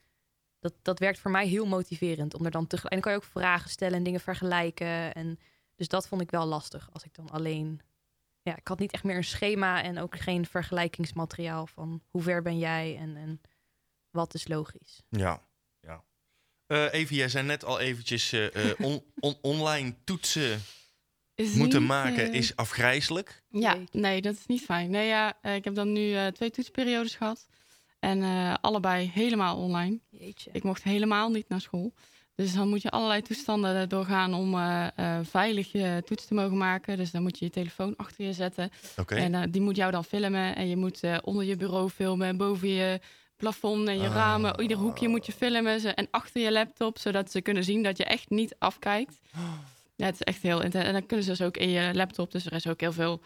Dat, 0.58 0.74
dat 0.82 0.98
werkt 0.98 1.18
voor 1.18 1.30
mij 1.30 1.46
heel 1.46 1.66
motiverend. 1.66 2.34
Om 2.34 2.44
er 2.44 2.50
dan 2.50 2.66
tegelijk. 2.66 2.94
En 2.94 3.00
dan 3.00 3.10
kan 3.10 3.12
je 3.12 3.18
ook 3.18 3.42
vragen 3.42 3.70
stellen 3.70 3.96
en 3.96 4.02
dingen 4.02 4.20
vergelijken. 4.20 5.14
En 5.14 5.38
dus 5.74 5.88
dat 5.88 6.08
vond 6.08 6.20
ik 6.20 6.30
wel 6.30 6.46
lastig 6.46 6.88
als 6.92 7.04
ik 7.04 7.14
dan 7.14 7.30
alleen. 7.30 7.80
Ja, 8.42 8.56
ik 8.56 8.68
had 8.68 8.78
niet 8.78 8.92
echt 8.92 9.04
meer 9.04 9.16
een 9.16 9.24
schema 9.24 9.82
en 9.82 9.98
ook 9.98 10.18
geen 10.18 10.46
vergelijkingsmateriaal 10.46 11.66
van 11.66 12.02
hoe 12.10 12.22
ver 12.22 12.42
ben 12.42 12.58
jij 12.58 12.96
en, 12.98 13.16
en 13.16 13.40
wat 14.10 14.34
is 14.34 14.48
logisch. 14.48 15.02
Ja. 15.08 15.42
Eh 16.72 16.92
even, 16.92 17.16
jij 17.16 17.28
zei 17.28 17.46
net 17.46 17.64
al 17.64 17.80
eventjes, 17.80 18.32
eh, 18.32 18.44
eh, 18.70 18.74
on- 18.88 19.02
on- 19.20 19.36
online 19.42 19.94
toetsen 20.04 20.60
Is 21.34 21.52
moeten 21.54 21.78
niet, 21.80 21.88
maken 21.88 22.32
is 22.32 22.56
afgrijzelijk. 22.56 23.42
Ja, 23.50 23.76
nee, 23.90 24.20
dat 24.20 24.34
is 24.34 24.46
niet 24.46 24.62
fijn. 24.62 24.90
Nee, 24.90 25.06
ja, 25.06 25.38
eh, 25.42 25.54
ik 25.54 25.64
heb 25.64 25.74
dan 25.74 25.92
nu 25.92 26.14
eh, 26.14 26.26
twee 26.26 26.50
toetsperiodes 26.50 27.14
gehad. 27.14 27.46
En 27.98 28.22
eh, 28.22 28.54
allebei 28.60 29.10
helemaal 29.14 29.56
online. 29.56 29.98
Jeetje. 30.10 30.50
Ik 30.52 30.62
mocht 30.62 30.82
helemaal 30.82 31.30
niet 31.30 31.48
naar 31.48 31.60
school. 31.60 31.92
Dus 32.34 32.54
dan 32.54 32.68
moet 32.68 32.82
je 32.82 32.90
allerlei 32.90 33.22
toestanden 33.22 33.88
doorgaan 33.88 34.34
om 34.34 34.54
eh, 34.54 34.86
eh, 34.96 35.26
veilig 35.26 35.72
je 35.72 36.02
toets 36.06 36.26
te 36.26 36.34
mogen 36.34 36.56
maken. 36.56 36.96
Dus 36.96 37.10
dan 37.10 37.22
moet 37.22 37.38
je 37.38 37.44
je 37.44 37.50
telefoon 37.50 37.96
achter 37.96 38.24
je 38.24 38.32
zetten. 38.32 38.70
Oké. 38.96 39.14
En 39.14 39.34
eh, 39.34 39.42
die 39.50 39.60
moet 39.60 39.76
jou 39.76 39.90
dan 39.90 40.04
filmen. 40.04 40.56
En 40.56 40.68
je 40.68 40.76
moet 40.76 41.02
eh, 41.02 41.18
onder 41.22 41.44
je 41.44 41.56
bureau 41.56 41.88
filmen. 41.90 42.26
En 42.28 42.36
boven 42.36 42.68
je 42.68 43.00
plafond 43.42 43.88
en 43.88 43.98
je 44.00 44.08
Ah. 44.08 44.14
ramen. 44.14 44.60
Ieder 44.60 44.76
hoekje 44.76 45.08
moet 45.08 45.26
je 45.26 45.32
filmen. 45.32 45.80
Ze- 45.80 45.88
En 45.94 46.08
achter 46.10 46.40
je 46.40 46.52
laptop. 46.52 46.98
Zodat 46.98 47.30
ze 47.30 47.40
kunnen 47.40 47.64
zien 47.64 47.82
dat 47.82 47.96
je 47.96 48.04
echt 48.04 48.30
niet 48.30 48.54
afkijkt. 48.58 49.20
Ja, 49.96 50.04
het 50.08 50.14
is 50.14 50.20
echt 50.22 50.42
heel 50.42 50.62
intens. 50.62 50.84
En 50.84 50.92
dan 50.92 51.06
kunnen 51.06 51.24
ze 51.24 51.30
dus 51.30 51.42
ook 51.42 51.56
in 51.56 51.68
je 51.70 51.90
laptop. 51.94 52.30
Dus 52.32 52.46
er 52.46 52.52
is 52.52 52.66
ook 52.66 52.80
heel 52.80 52.92
veel 52.92 53.20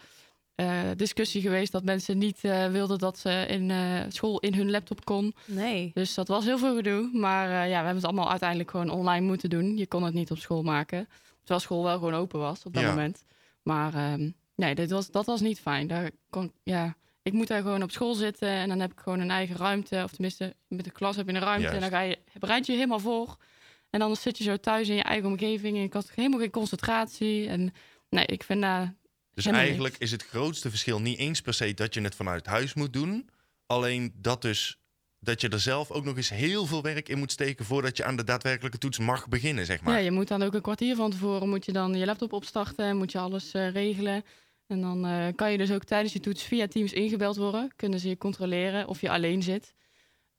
eh, 0.55 0.81
discussie 0.95 1.41
geweest. 1.41 1.71
Dat 1.71 1.83
mensen 1.83 2.17
niet 2.17 2.39
eh, 2.41 2.67
wilden 2.67 2.97
dat 2.99 3.17
ze 3.19 3.45
in 3.47 3.71
eh, 3.71 4.01
school 4.07 4.39
in 4.39 4.53
hun 4.53 4.71
laptop 4.71 5.05
kon. 5.05 5.35
Nee. 5.45 5.91
Dus 5.93 6.13
dat 6.13 6.27
was 6.27 6.45
heel 6.45 6.57
veel 6.57 6.75
gedoe. 6.75 7.09
Maar 7.13 7.49
ja, 7.49 7.65
we 7.67 7.73
hebben 7.73 7.95
het 7.95 8.05
allemaal 8.05 8.29
uiteindelijk 8.29 8.71
gewoon 8.71 8.89
online 8.89 9.25
moeten 9.25 9.49
doen. 9.49 9.77
Je 9.77 9.87
kon 9.87 10.03
het 10.03 10.13
niet 10.13 10.31
op 10.31 10.37
school 10.37 10.63
maken. 10.63 11.07
Terwijl 11.39 11.59
school 11.59 11.83
wel 11.83 11.97
gewoon 11.97 12.13
open 12.13 12.39
was 12.39 12.63
op 12.65 12.73
dat 12.73 12.83
Ja. 12.83 12.89
moment. 12.89 13.23
Maar 13.63 13.93
ehm, 13.93 14.29
nee, 14.55 14.75
dit 14.75 14.91
was, 14.91 15.11
dat 15.11 15.25
was 15.25 15.41
niet 15.41 15.59
fijn. 15.59 15.87
Daar 15.87 16.09
kon, 16.29 16.51
ja, 16.63 16.95
ik 17.27 17.33
moet 17.33 17.47
daar 17.47 17.61
gewoon 17.61 17.83
op 17.83 17.91
school 17.91 18.13
zitten. 18.13 18.47
En 18.47 18.69
dan 18.69 18.79
heb 18.79 18.91
ik 18.91 18.99
gewoon 18.99 19.19
een 19.19 19.31
eigen 19.31 19.55
ruimte. 19.55 20.01
Of 20.03 20.11
tenminste, 20.11 20.55
met 20.67 20.85
de 20.85 20.91
klas 20.91 21.15
heb 21.15 21.27
je 21.27 21.33
een 21.33 21.41
ruimte. 21.41 21.67
En 21.67 21.79
dan 21.79 21.89
ga 21.89 22.01
je, 22.01 22.17
bereid 22.39 22.65
je 22.65 22.71
je 22.71 22.77
helemaal 22.77 22.99
voor. 22.99 23.37
En 23.89 23.99
dan 23.99 24.15
zit 24.15 24.37
je 24.37 24.43
zo 24.43 24.57
thuis 24.57 24.89
in 24.89 24.95
je 24.95 25.03
eigen 25.03 25.29
omgeving. 25.29 25.77
En 25.77 25.83
ik 25.83 25.93
had 25.93 26.11
helemaal 26.15 26.39
geen 26.39 26.49
concentratie. 26.49 27.47
En 27.47 27.73
nee, 28.09 28.25
ik 28.25 28.43
vind 28.43 28.61
daar... 28.61 28.95
Dus 29.33 29.45
eigenlijk 29.45 29.93
niks. 29.93 30.05
is 30.05 30.11
het 30.11 30.23
grootste 30.23 30.69
verschil 30.69 31.01
niet 31.01 31.17
eens 31.17 31.41
per 31.41 31.53
se 31.53 31.73
dat 31.73 31.93
je 31.93 32.01
het 32.01 32.15
vanuit 32.15 32.45
huis 32.45 32.73
moet 32.73 32.93
doen. 32.93 33.29
Alleen 33.65 34.13
dat 34.15 34.41
dus 34.41 34.79
dat 35.19 35.41
je 35.41 35.49
er 35.49 35.59
zelf 35.59 35.91
ook 35.91 36.03
nog 36.03 36.17
eens 36.17 36.29
heel 36.29 36.65
veel 36.65 36.81
werk 36.81 37.09
in 37.09 37.17
moet 37.17 37.31
steken 37.31 37.65
voordat 37.65 37.97
je 37.97 38.03
aan 38.03 38.15
de 38.15 38.23
daadwerkelijke 38.23 38.77
toets 38.77 38.99
mag 38.99 39.27
beginnen, 39.27 39.65
zeg 39.65 39.81
maar. 39.81 39.93
Ja, 39.93 39.99
je 39.99 40.11
moet 40.11 40.27
dan 40.27 40.43
ook 40.43 40.53
een 40.53 40.61
kwartier 40.61 40.95
van 40.95 41.11
tevoren 41.11 41.49
moet 41.49 41.65
je 41.65 41.71
dan 41.71 41.93
je 41.93 42.05
laptop 42.05 42.33
opstarten. 42.33 42.97
Moet 42.97 43.11
je 43.11 43.19
alles 43.19 43.51
eh, 43.51 43.71
regelen. 43.71 44.23
En 44.67 44.81
dan 44.81 45.05
eh, 45.05 45.27
kan 45.35 45.51
je 45.51 45.57
dus 45.57 45.71
ook 45.71 45.83
tijdens 45.83 46.13
je 46.13 46.19
toets 46.19 46.43
via 46.43 46.67
Teams 46.67 46.93
ingebeld 46.93 47.35
worden. 47.35 47.71
Kunnen 47.75 47.99
ze 47.99 48.09
je 48.09 48.17
controleren 48.17 48.87
of 48.87 49.01
je 49.01 49.09
alleen 49.09 49.43
zit. 49.43 49.73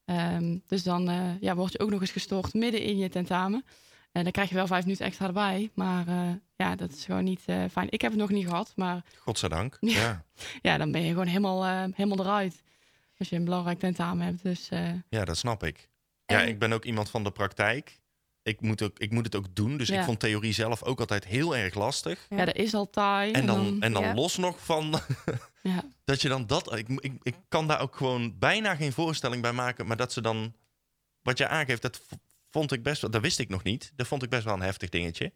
Ehm, 0.04 0.58
dus 0.66 0.82
dan 0.82 1.08
eh, 1.08 1.40
ja, 1.40 1.54
word 1.54 1.72
je 1.72 1.78
ook 1.80 1.90
nog 1.90 2.00
eens 2.00 2.10
gestoord 2.10 2.54
midden 2.54 2.82
in 2.82 2.98
je 2.98 3.08
tentamen. 3.08 3.64
En 4.12 4.22
dan 4.22 4.32
krijg 4.32 4.48
je 4.48 4.54
wel 4.54 4.66
vijf 4.66 4.82
minuten 4.84 5.06
extra 5.06 5.26
erbij. 5.26 5.70
Maar 5.74 6.08
eh, 6.08 6.30
ja, 6.56 6.76
dat 6.76 6.90
is 6.92 7.04
gewoon 7.04 7.24
niet 7.24 7.40
fijn. 7.70 7.86
Ik 7.90 8.00
heb 8.00 8.10
het 8.10 8.20
nog 8.20 8.30
niet 8.30 8.46
gehad, 8.46 8.72
maar 8.76 9.04
Godzijdank. 9.18 9.76
Ja. 9.80 10.24
Ja. 10.62 10.76
dan 10.78 10.92
ben 10.92 11.02
je 11.02 11.08
gewoon 11.10 11.26
helemaal, 11.26 11.64
helemaal 11.94 12.20
eruit. 12.26 12.62
Als 13.18 13.28
je 13.28 13.36
een 13.36 13.44
belangrijk 13.44 13.78
tentamen 13.78 14.26
hebt. 14.26 14.42
Dus 14.42 14.68
ja, 15.08 15.24
dat 15.24 15.36
snap 15.36 15.64
ik. 15.64 15.88
Ja, 16.26 16.40
En- 16.42 16.48
ik 16.48 16.58
ben 16.58 16.72
ook 16.72 16.84
iemand 16.84 17.10
van 17.10 17.24
de 17.24 17.30
praktijk. 17.30 17.98
Ik 18.48 18.60
moet, 18.60 18.82
ook, 18.82 18.98
ik 18.98 19.10
moet 19.10 19.24
het 19.24 19.34
ook 19.36 19.54
doen. 19.54 19.76
Dus 19.76 19.88
Ja. 19.88 19.98
ik 19.98 20.04
vond 20.04 20.20
theorie 20.20 20.52
zelf 20.52 20.82
ook 20.82 21.00
altijd 21.00 21.24
heel 21.24 21.56
erg 21.56 21.74
lastig. 21.74 22.26
ja. 22.30 22.44
dat 22.44 22.54
is 22.56 22.74
al 22.74 22.90
taai. 22.90 23.32
En 23.32 23.46
dan, 23.46 23.82
en 23.82 23.92
dan 23.92 24.02
Ja. 24.02 24.14
los 24.14 24.36
nog 24.36 24.64
van 24.64 25.00
ja. 25.62 25.84
dat 26.04 26.22
je 26.22 26.28
dan 26.28 26.46
dat. 26.46 26.76
Ik, 26.76 26.88
ik, 26.88 27.12
ik 27.22 27.34
kan 27.48 27.66
daar 27.66 27.80
ook 27.80 27.96
gewoon 27.96 28.38
bijna 28.38 28.74
geen 28.76 28.92
voorstelling 28.92 29.42
bij 29.42 29.52
maken. 29.52 29.86
Maar 29.86 29.96
dat 29.96 30.12
ze 30.12 30.20
dan. 30.20 30.54
Wat 31.22 31.38
je 31.38 31.48
aangeeft, 31.48 31.82
dat 31.82 32.00
vond 32.50 32.72
ik 32.72 32.82
best 32.82 33.00
wel. 33.00 33.10
Dat 33.10 33.22
wist 33.22 33.38
ik 33.38 33.48
nog 33.48 33.62
niet. 33.62 33.92
Dat 33.96 34.06
vond 34.06 34.22
ik 34.22 34.30
best 34.30 34.44
wel 34.44 34.54
een 34.54 34.60
heftig 34.60 34.88
dingetje. 34.88 35.32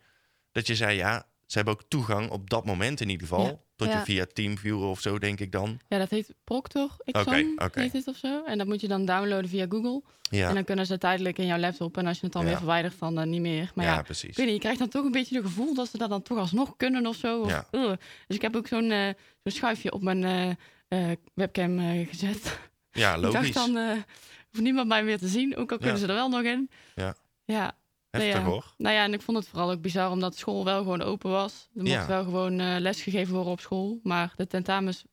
Dat 0.53 0.67
je 0.67 0.77
zei, 0.77 0.97
ja, 0.97 1.27
ze 1.53 1.59
hebben 1.59 1.75
ook 1.75 1.83
toegang 1.89 2.31
op 2.31 2.51
dat 2.51 2.65
moment 2.67 3.01
in 3.01 3.09
ieder 3.09 3.27
geval. 3.27 3.45
Ja. 3.47 3.59
Tot 3.77 3.93
je 3.93 3.99
via 4.05 4.27
Teamviewer 4.33 4.89
of 4.89 5.01
zo, 5.01 5.19
denk 5.19 5.41
ik 5.41 5.53
dan. 5.53 5.81
ja, 5.89 5.99
dat 5.99 6.11
heet 6.11 6.35
Proctor 6.45 6.97
Exam, 7.05 7.23
Oké, 7.53 7.65
oké. 7.65 7.81
heet 7.81 7.93
het 7.93 8.07
of 8.09 8.17
zo. 8.17 8.45
En 8.45 8.59
dat 8.59 8.67
moet 8.67 8.81
je 8.81 8.89
dan 8.89 9.05
downloaden 9.05 9.49
via 9.51 9.67
Google. 9.69 10.03
Ja, 10.23 10.49
En 10.49 10.55
dan 10.55 10.65
kunnen 10.65 10.87
ze 10.87 10.99
tijdelijk 10.99 11.39
in 11.39 11.47
jouw 11.47 11.59
laptop. 11.59 11.97
En 11.97 12.07
als 12.07 12.17
je 12.19 12.25
het 12.25 12.33
dan 12.33 12.43
Ja. 12.43 12.49
weer 12.49 12.57
verwijdert, 12.57 12.99
dan 12.99 13.19
eh, 13.19 13.27
niet 13.27 13.41
meer. 13.41 13.71
Maar 13.75 13.85
ja, 13.85 13.95
ja, 13.95 14.03
precies. 14.03 14.29
Ik 14.31 14.37
weet 14.37 14.45
niet, 14.47 14.55
je 14.55 14.61
krijgt 14.61 14.79
dan 14.79 14.89
toch 14.89 15.05
een 15.05 15.11
beetje 15.13 15.37
het 15.37 15.45
gevoel 15.45 15.75
dat 15.75 15.89
ze 15.89 15.99
dat 15.99 16.09
dan 16.11 16.23
toch 16.23 16.39
alsnog 16.39 16.77
kunnen 16.77 17.07
of 17.07 17.17
zo. 17.17 17.41
Of, 17.41 17.49
Ja. 17.51 17.67
Ugh. 17.71 17.97
Dus 18.27 18.37
ik 18.37 18.43
heb 18.43 18.57
ook 18.57 18.67
zo'n 18.67 18.91
eh, 18.91 19.05
zo'n 19.43 19.53
schuifje 19.53 19.93
op 19.93 20.03
mijn 20.03 20.25
eh, 20.25 20.51
eh, 21.11 21.17
webcam 21.35 21.79
eh, 21.79 22.09
gezet. 22.09 22.59
Ja, 22.91 23.15
ik 23.17 23.21
logisch. 23.23 23.53
dacht 23.53 23.55
dan, 23.55 23.77
eh 23.77 23.91
hoeft 24.51 24.65
niemand 24.65 24.89
mij 24.89 25.05
meer 25.05 25.19
te 25.19 25.29
zien, 25.29 25.57
ook 25.57 25.71
al 25.73 25.77
kunnen 25.79 25.95
Ja. 25.97 26.01
ze 26.03 26.09
er 26.09 26.15
wel 26.15 26.29
nog 26.29 26.43
in. 26.43 26.71
Ja. 26.95 27.15
Ja, 27.45 27.77
Heftig 28.13 28.33
ja. 28.33 28.43
hoor. 28.43 28.75
nou 28.79 28.95
ja, 28.95 29.05
en 29.05 29.13
ik 29.13 29.23
vond 29.23 29.37
het 29.39 29.49
vooral 29.49 29.71
ook 29.71 29.81
bizar 29.81 30.11
omdat 30.11 30.37
school 30.37 30.65
wel 30.65 30.79
gewoon 30.79 31.03
open 31.03 31.31
was. 31.31 31.69
Er 31.75 31.83
mocht 31.83 31.89
Ja. 31.95 32.07
wel 32.07 32.25
gewoon 32.25 32.61
eh 32.61 32.77
les 32.79 33.03
gegeven 33.03 33.35
worden 33.35 33.53
op 33.53 33.61
school. 33.61 34.01
Maar 34.03 34.33
de 34.37 34.47
tentamens 34.47 35.05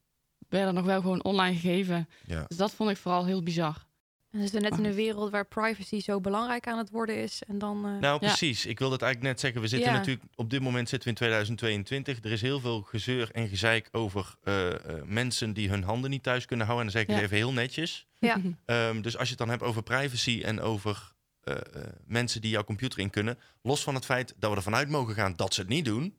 werden 0.50 0.74
nog 0.74 0.86
wel 0.86 1.02
gewoon 1.02 1.24
online 1.24 1.56
gegeven. 1.56 2.10
Ja. 2.26 2.46
Dus 2.48 2.58
dat 2.58 2.72
vond 2.74 2.90
ik 2.90 2.98
vooral 2.98 3.26
heel 3.26 3.44
bizar. 3.44 3.88
En 4.32 4.38
we 4.40 4.48
zitten 4.48 4.62
net 4.70 4.80
in 4.80 4.86
een 4.86 4.94
wereld 4.94 5.32
waar 5.32 5.46
privacy 5.46 6.00
zo 6.02 6.20
belangrijk 6.22 6.68
aan 6.68 6.78
het 6.78 6.90
worden 6.90 7.16
is. 7.16 7.42
En 7.48 7.58
dan... 7.60 7.86
eh, 7.86 7.98
Nou, 7.98 8.20
precies. 8.20 8.66
Ik 8.66 8.80
wilde 8.80 8.94
het 8.94 9.04
eigenlijk 9.04 9.34
net 9.34 9.42
zeggen. 9.42 9.62
We 9.62 9.68
zitten 9.68 9.92
Ja. 9.92 9.98
natuurlijk, 9.98 10.26
op 10.36 10.50
dit 10.50 10.62
moment 10.62 10.90
zitten 10.90 11.04
we 11.08 11.14
in 11.14 11.20
2022. 11.20 12.18
Er 12.24 12.32
is 12.32 12.42
heel 12.42 12.60
veel 12.60 12.82
gezeur 12.82 13.30
en 13.32 13.48
gezeik 13.48 13.90
over 13.92 14.36
eh, 14.44 14.70
eh, 14.74 14.80
mensen 15.06 15.54
die 15.54 15.70
hun 15.70 15.84
handen 15.84 16.10
niet 16.10 16.24
thuis 16.24 16.46
kunnen 16.46 16.66
houden. 16.66 16.88
En 16.88 16.92
dan 16.94 17.02
zeg 17.02 17.10
ik 17.10 17.16
Ja. 17.16 17.22
het 17.24 17.32
even 17.32 17.46
heel 17.48 17.54
netjes. 17.64 18.08
Ja. 18.20 18.38
Ehm, 18.66 19.02
dus 19.02 19.14
als 19.18 19.24
je 19.24 19.30
het 19.30 19.38
dan 19.38 19.50
hebt 19.50 19.64
over 19.64 19.84
privacy 19.84 20.42
en 20.46 20.62
over 20.62 21.12
eh, 21.44 21.56
eh, 21.56 21.62
mensen 22.06 22.42
die 22.42 22.50
jouw 22.52 22.64
computer 22.64 23.00
in 23.00 23.10
kunnen. 23.10 23.38
Los 23.62 23.84
van 23.84 23.96
het 23.96 24.06
feit 24.06 24.34
dat 24.38 24.50
we 24.52 24.56
ervan 24.58 24.76
uit 24.76 24.90
mogen 24.90 25.14
gaan 25.16 25.34
dat 25.36 25.54
ze 25.54 25.60
het 25.60 25.70
niet 25.70 25.86
doen. 25.86 26.16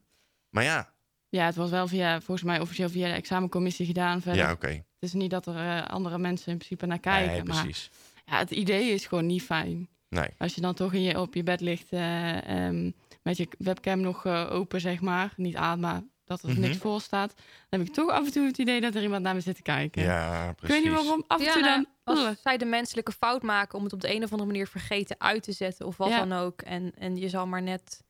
Maar 0.51 0.65
ja, 0.65 0.93
Ja, 1.29 1.45
het 1.47 1.55
was 1.57 1.71
wel 1.71 1.89
via, 1.89 2.21
volgens 2.21 2.43
mij 2.47 2.61
officieel 2.61 2.89
via 2.89 3.07
de 3.09 3.15
examencommissie 3.15 3.87
gedaan. 3.87 4.23
Verder. 4.23 4.43
ja 4.45 4.53
oké. 4.53 4.69
Het 4.69 5.09
is 5.09 5.13
niet 5.13 5.31
dat 5.31 5.47
er 5.47 5.57
eh, 5.57 5.87
andere 5.87 6.19
mensen 6.19 6.53
in 6.53 6.57
principe 6.59 6.87
naar 6.87 6.99
kijken. 7.01 7.33
Nee, 7.33 7.43
maar 7.45 7.63
precies. 7.63 7.91
ja, 8.25 8.39
het 8.39 8.51
idee 8.51 8.91
is 8.93 9.07
gewoon 9.07 9.27
niet 9.27 9.43
fijn. 9.43 9.89
Nee. 10.09 10.29
Als 10.39 10.55
je 10.55 10.61
dan 10.61 10.75
toch 10.75 10.93
in 10.93 11.03
je, 11.03 11.21
op 11.21 11.35
je 11.35 11.43
bed 11.43 11.61
ligt 11.61 11.89
eh, 11.93 12.67
ehm, 12.67 12.91
met 13.23 13.37
je 13.37 13.49
webcam 13.59 14.01
nog 14.01 14.25
eh, 14.27 14.49
open, 14.53 14.81
zeg 14.81 15.01
maar. 15.01 15.33
Niet 15.37 15.57
aan, 15.57 15.81
maar 15.81 16.03
dat 16.25 16.43
er 16.43 16.49
Mhm. 16.51 16.61
niks 16.61 16.77
voor 16.77 17.01
staat. 17.01 17.35
Dan 17.69 17.81
heb 17.81 17.89
ik 17.89 17.95
toch 17.95 18.11
af 18.11 18.25
en 18.27 18.33
toe 18.33 18.47
het 18.47 18.59
idee 18.59 18.81
dat 18.81 18.95
er 18.95 19.03
iemand 19.03 19.23
naar 19.23 19.35
me 19.35 19.41
zit 19.41 19.57
te 19.57 19.63
kijken. 19.63 20.03
Ja, 20.03 20.49
ik 20.49 20.57
precies. 20.57 20.77
weet 20.77 20.85
niet 20.85 20.95
waarom. 21.03 21.25
Af 21.27 21.39
en 21.39 21.45
Ja, 21.45 21.53
toe 21.53 21.63
nou, 21.63 21.75
dan... 21.75 21.87
als 22.11 22.19
Ugh. 22.19 22.37
zij 22.43 22.57
de 22.57 22.65
menselijke 22.65 23.13
fout 23.13 23.43
maken 23.43 23.79
om 23.79 23.85
het 23.85 23.93
op 23.93 24.01
de 24.01 24.15
een 24.15 24.23
of 24.25 24.31
andere 24.31 24.51
manier 24.51 24.67
vergeten 24.67 25.17
uit 25.21 25.43
te 25.43 25.53
zetten 25.53 25.87
of 25.87 25.97
wat 25.97 26.09
Ja. 26.09 26.19
dan 26.25 26.33
ook. 26.39 26.63
En, 26.63 26.93
en 26.99 27.17
je 27.17 27.29
zal 27.29 27.47
maar 27.47 27.63
net. 27.63 28.05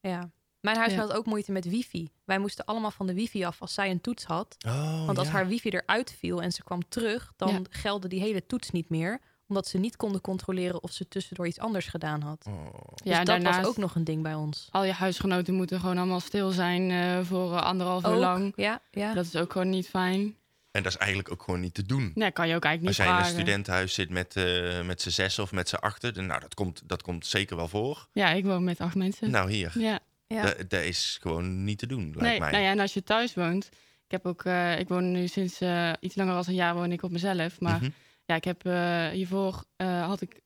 Ja. 0.00 0.30
Mijn 0.60 0.76
huisgenoot 0.76 1.08
had 1.08 1.16
ook 1.18 1.26
moeite 1.26 1.52
met 1.52 1.64
wifi. 1.68 2.10
Wij 2.24 2.38
moesten 2.38 2.64
allemaal 2.64 2.90
van 2.90 3.06
de 3.06 3.14
wifi 3.14 3.44
af 3.44 3.60
als 3.60 3.74
zij 3.74 3.90
een 3.90 4.00
toets 4.00 4.24
had. 4.24 4.56
Oh, 4.66 5.06
Want 5.06 5.18
als 5.18 5.26
ja. 5.26 5.32
haar 5.32 5.46
wifi 5.46 5.68
eruit 5.68 6.12
viel 6.18 6.42
en 6.42 6.52
ze 6.52 6.62
kwam 6.64 6.88
terug, 6.88 7.32
dan 7.36 7.48
Ja. 7.52 7.60
gelde 7.70 8.08
die 8.08 8.20
hele 8.20 8.46
toets 8.46 8.70
niet 8.70 8.88
meer. 8.88 9.20
Omdat 9.48 9.66
ze 9.68 9.78
niet 9.78 9.96
konden 9.96 10.20
controleren 10.20 10.82
of 10.82 10.90
ze 10.92 11.08
tussendoor 11.08 11.46
iets 11.46 11.58
anders 11.58 11.86
gedaan 11.86 12.20
had. 12.22 12.44
Oh. 12.48 12.54
Ja, 12.54 12.70
dus 13.04 13.16
dat 13.16 13.26
daarnaast, 13.26 13.58
was 13.58 13.66
ook 13.66 13.76
nog 13.76 13.94
een 13.94 14.04
ding 14.04 14.22
bij 14.22 14.34
ons. 14.34 14.68
al 14.70 14.84
je 14.84 14.92
huisgenoten 14.92 15.54
moeten 15.54 15.80
gewoon 15.80 15.98
allemaal 15.98 16.20
stil 16.20 16.50
zijn 16.50 16.90
eh, 16.90 17.24
voor 17.26 17.52
eh, 17.54 17.62
anderhalf 17.62 18.06
uur 18.06 18.14
lang. 18.14 18.52
Ja, 18.56 18.80
ja. 18.90 19.14
Dat 19.14 19.24
is 19.24 19.36
ook 19.36 19.52
gewoon 19.52 19.70
niet 19.70 19.88
fijn. 19.88 20.36
En 20.74 20.82
dat 20.82 20.92
is 20.92 20.98
eigenlijk 20.98 21.30
ook 21.32 21.42
gewoon 21.42 21.60
niet 21.60 21.74
te 21.74 21.82
doen. 21.82 22.10
Nee, 22.14 22.30
kan 22.30 22.48
je 22.48 22.54
ook 22.54 22.64
eigenlijk 22.64 22.98
Als 22.98 23.06
niet 23.06 23.16
jij 23.16 23.26
in 23.28 23.34
een 23.34 23.40
studentenhuis 23.40 23.94
zit 23.94 24.10
met, 24.10 24.36
eh 24.36 24.80
met 24.82 25.00
z'n 25.02 25.10
zes 25.10 25.38
of 25.38 25.52
met 25.52 25.68
z'n 25.68 25.74
achten, 25.74 26.14
dan- 26.14 26.26
nou, 26.26 26.40
dat 26.40 26.54
komt, 26.54 26.82
dat 26.84 27.02
komt 27.02 27.26
zeker 27.26 27.56
wel 27.56 27.68
voor. 27.68 28.08
Ja, 28.12 28.30
ik 28.30 28.44
woon 28.44 28.64
met 28.64 28.80
acht 28.80 28.94
mensen. 28.94 29.30
Nou, 29.30 29.50
hier. 29.50 29.72
Ja. 29.78 29.98
ja. 30.26 30.42
Dat, 30.42 30.70
dat 30.70 30.82
is 30.82 31.18
gewoon 31.20 31.64
niet 31.64 31.78
te 31.78 31.86
doen, 31.86 32.02
lijkt 32.04 32.20
nee, 32.20 32.38
mij. 32.40 32.50
nou 32.50 32.62
ja, 32.64 32.70
en 32.70 32.78
als 32.80 32.94
je 32.94 33.02
thuis 33.02 33.34
woont. 33.34 33.64
Ik 34.04 34.10
heb 34.10 34.26
ook, 34.26 34.44
eh, 34.44 34.78
ik 34.78 34.88
woon 34.88 35.12
nu 35.12 35.26
sinds 35.28 35.60
eh, 35.60 35.92
iets 36.00 36.14
langer 36.14 36.34
dan 36.34 36.44
een 36.46 36.54
jaar 36.54 36.74
woon 36.74 36.92
ik 36.92 37.02
op 37.02 37.10
mezelf. 37.10 37.60
Maar 37.60 37.76
Mhm. 37.80 37.90
ja, 38.24 38.34
ik 38.34 38.44
heb 38.44 38.66
eh, 38.66 39.08
hiervoor 39.08 39.64
eh, 39.76 40.06
had 40.06 40.20
ik 40.20 40.40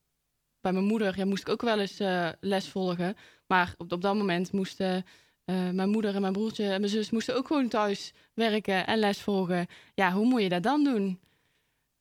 bij 0.61 0.71
mijn 0.71 0.85
moeder, 0.85 1.17
ja, 1.17 1.25
moest 1.25 1.41
ik 1.41 1.49
ook 1.49 1.61
wel 1.61 1.79
eens 1.79 1.99
eh, 1.99 2.29
les 2.39 2.67
volgen. 2.69 3.17
Maar 3.47 3.73
op, 3.77 3.91
op 3.91 4.01
dat 4.01 4.15
moment 4.15 4.51
moesten 4.51 5.05
eh, 5.49 5.69
mijn 5.69 5.89
moeder 5.89 6.15
en 6.15 6.21
mijn 6.21 6.33
broertje 6.33 6.63
en 6.63 6.79
mijn 6.79 6.91
zus 6.91 7.09
moesten 7.09 7.35
ook 7.35 7.47
gewoon 7.47 7.67
thuis 7.67 8.13
werken 8.33 8.87
en 8.87 8.97
les 8.97 9.21
volgen. 9.21 9.67
Ja, 9.93 10.11
hoe 10.11 10.25
moet 10.25 10.41
je 10.41 10.49
dat 10.49 10.63
dan 10.63 10.83
doen? 10.83 11.19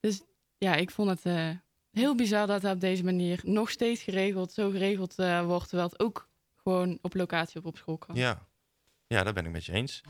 Dus 0.00 0.20
ja, 0.58 0.74
ik 0.74 0.90
vond 0.90 1.10
het 1.10 1.22
eh, 1.22 1.50
heel 1.90 2.14
bizar 2.14 2.46
dat 2.46 2.62
dat 2.62 2.74
op 2.74 2.80
deze 2.80 3.04
manier 3.04 3.40
nog 3.42 3.70
steeds 3.70 4.02
geregeld, 4.02 4.52
zo 4.52 4.70
geregeld 4.70 5.18
eh, 5.18 5.44
wordt. 5.44 5.68
Terwijl 5.68 5.88
het 5.88 6.00
ook 6.00 6.28
gewoon 6.56 6.98
op 7.02 7.14
locatie 7.14 7.64
op 7.64 7.76
school 7.76 7.98
kan. 7.98 8.14
Ja. 8.14 8.46
ja, 9.06 9.22
dat 9.22 9.34
ben 9.34 9.46
ik 9.46 9.52
met 9.52 9.64
je 9.64 9.72
eens. 9.72 10.00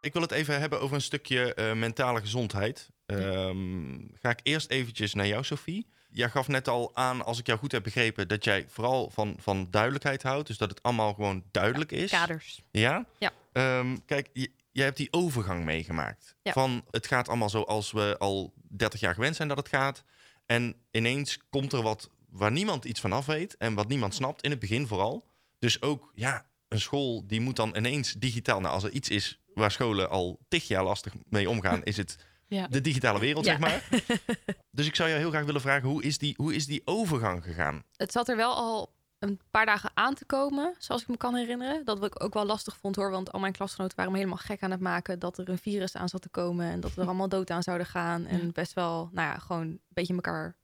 Ik 0.00 0.12
wil 0.12 0.22
het 0.22 0.30
even 0.30 0.60
hebben 0.60 0.80
over 0.80 0.94
een 0.94 1.02
stukje 1.02 1.72
mentale 1.76 2.20
gezondheid. 2.20 2.90
Ehm, 3.06 3.98
ga 4.12 4.30
ik 4.30 4.40
eerst 4.42 4.70
eventjes 4.70 5.14
naar 5.14 5.26
jou, 5.26 5.44
Sophie. 5.44 5.86
Jij 6.14 6.28
gaf 6.28 6.48
net 6.48 6.68
al 6.68 6.90
aan, 6.94 7.24
als 7.24 7.38
ik 7.38 7.46
jou 7.46 7.58
goed 7.58 7.72
heb 7.72 7.82
begrepen, 7.82 8.28
dat 8.28 8.44
jij 8.44 8.66
vooral 8.68 9.10
van, 9.10 9.36
van 9.38 9.66
duidelijkheid 9.70 10.22
houdt. 10.22 10.46
Dus 10.46 10.58
dat 10.58 10.70
het 10.70 10.82
allemaal 10.82 11.14
gewoon 11.14 11.44
duidelijk 11.50 11.92
is. 11.92 12.10
Kaders. 12.10 12.62
Ja? 12.70 13.06
Ja. 13.18 13.30
Ehm, 13.52 13.96
kijk, 14.06 14.28
jij 14.72 14.84
hebt 14.84 14.96
die 14.96 15.12
overgang 15.12 15.64
meegemaakt. 15.64 16.34
Ja. 16.42 16.52
Van 16.52 16.84
het 16.90 17.06
gaat 17.06 17.28
allemaal 17.28 17.50
zoals 17.50 17.92
we 17.92 18.16
al 18.18 18.52
30 18.68 19.00
jaar 19.00 19.14
gewend 19.14 19.36
zijn 19.36 19.48
dat 19.48 19.56
het 19.56 19.68
gaat. 19.68 20.04
En 20.46 20.74
ineens 20.90 21.38
komt 21.50 21.72
er 21.72 21.82
wat 21.82 22.10
waar 22.28 22.52
niemand 22.52 22.84
iets 22.84 23.00
van 23.00 23.12
af 23.12 23.26
weet 23.26 23.56
en 23.56 23.74
wat 23.74 23.88
niemand 23.88 24.14
snapt, 24.14 24.42
in 24.42 24.50
het 24.50 24.58
begin 24.58 24.86
vooral. 24.86 25.26
Dus 25.58 25.82
ook, 25.82 26.12
ja, 26.14 26.46
een 26.68 26.80
school 26.80 27.26
die 27.26 27.40
moet 27.40 27.56
dan 27.56 27.76
ineens 27.76 28.12
digitaal. 28.12 28.60
Nou, 28.60 28.74
als 28.74 28.84
er 28.84 28.90
iets 28.90 29.08
is 29.08 29.40
waar 29.54 29.70
scholen 29.70 30.10
al 30.10 30.38
tig 30.48 30.68
jaar 30.68 30.84
lastig 30.84 31.12
mee 31.28 31.48
omgaan, 31.48 31.82
is 31.82 31.96
het 31.96 32.16
Ja. 32.46 32.66
de 32.66 32.80
digitale 32.80 33.18
wereld, 33.18 33.44
Ja. 33.44 33.50
zeg 33.50 33.60
maar. 33.60 33.82
Dus 34.70 34.86
ik 34.86 34.94
zou 34.96 35.08
jou 35.08 35.20
heel 35.20 35.30
graag 35.30 35.44
willen 35.44 35.60
vragen, 35.60 35.88
hoe 35.88 36.02
is 36.02 36.18
die, 36.18 36.34
hoe 36.36 36.54
is 36.54 36.66
die 36.66 36.82
overgang 36.84 37.42
gegaan? 37.44 37.82
Het 37.96 38.12
zat 38.12 38.28
er 38.28 38.36
wel 38.36 38.54
al 38.54 38.92
een 39.18 39.40
paar 39.50 39.66
dagen 39.66 39.90
aan 39.94 40.14
te 40.14 40.24
komen, 40.24 40.74
zoals 40.78 41.02
ik 41.02 41.08
me 41.08 41.16
kan 41.16 41.34
herinneren. 41.34 41.84
Dat 41.84 42.04
ik 42.04 42.22
ook 42.24 42.34
wel 42.34 42.44
lastig 42.46 42.76
vond 42.76 42.96
hoor, 42.96 43.10
want 43.10 43.32
al 43.32 43.40
mijn 43.40 43.52
klasgenoten 43.52 43.96
waren 43.96 44.12
me 44.12 44.18
helemaal 44.18 44.38
gek 44.40 44.62
aan 44.62 44.70
het 44.70 44.80
maken 44.80 45.18
dat 45.18 45.38
er 45.38 45.48
een 45.48 45.58
virus 45.58 45.94
aan 45.96 46.08
zat 46.08 46.22
te 46.22 46.28
komen 46.28 46.66
en 46.70 46.80
dat 46.80 46.94
we 46.94 47.00
er 47.00 47.06
allemaal 47.08 47.28
dood 47.28 47.50
aan 47.50 47.62
zouden 47.62 47.86
gaan. 47.86 48.26
En 48.26 48.52
best 48.52 48.72
wel, 48.72 49.08
nou 49.12 49.28
ja, 49.28 49.38
gewoon 49.38 49.62
een 49.62 49.80
beetje 49.88 50.14
elkaar 50.14 50.56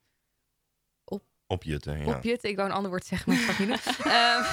Opjutten, 1.47 1.99
ja. 1.99 2.17
opjutten. 2.17 2.51
Ik 2.51 2.57
wou 2.57 2.69
een 2.69 2.75
ander 2.75 2.91
woord 2.91 3.07
zeggen, 3.07 3.33
maar 3.33 3.47
dat 3.47 3.59
niet. 3.59 3.99
Ehm, 4.07 4.45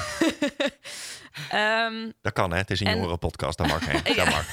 ehm, 1.50 2.12
Dat 2.22 2.34
kan, 2.34 2.52
hè? 2.52 2.58
Het 2.58 2.72
is 2.72 2.80
een 2.80 2.88
En- 2.88 2.96
jongerenpodcast, 2.96 3.58
dat 3.58 3.68
mag, 3.68 3.86
hè? 3.86 4.14
Dat 4.16 4.26
mag. 4.30 4.46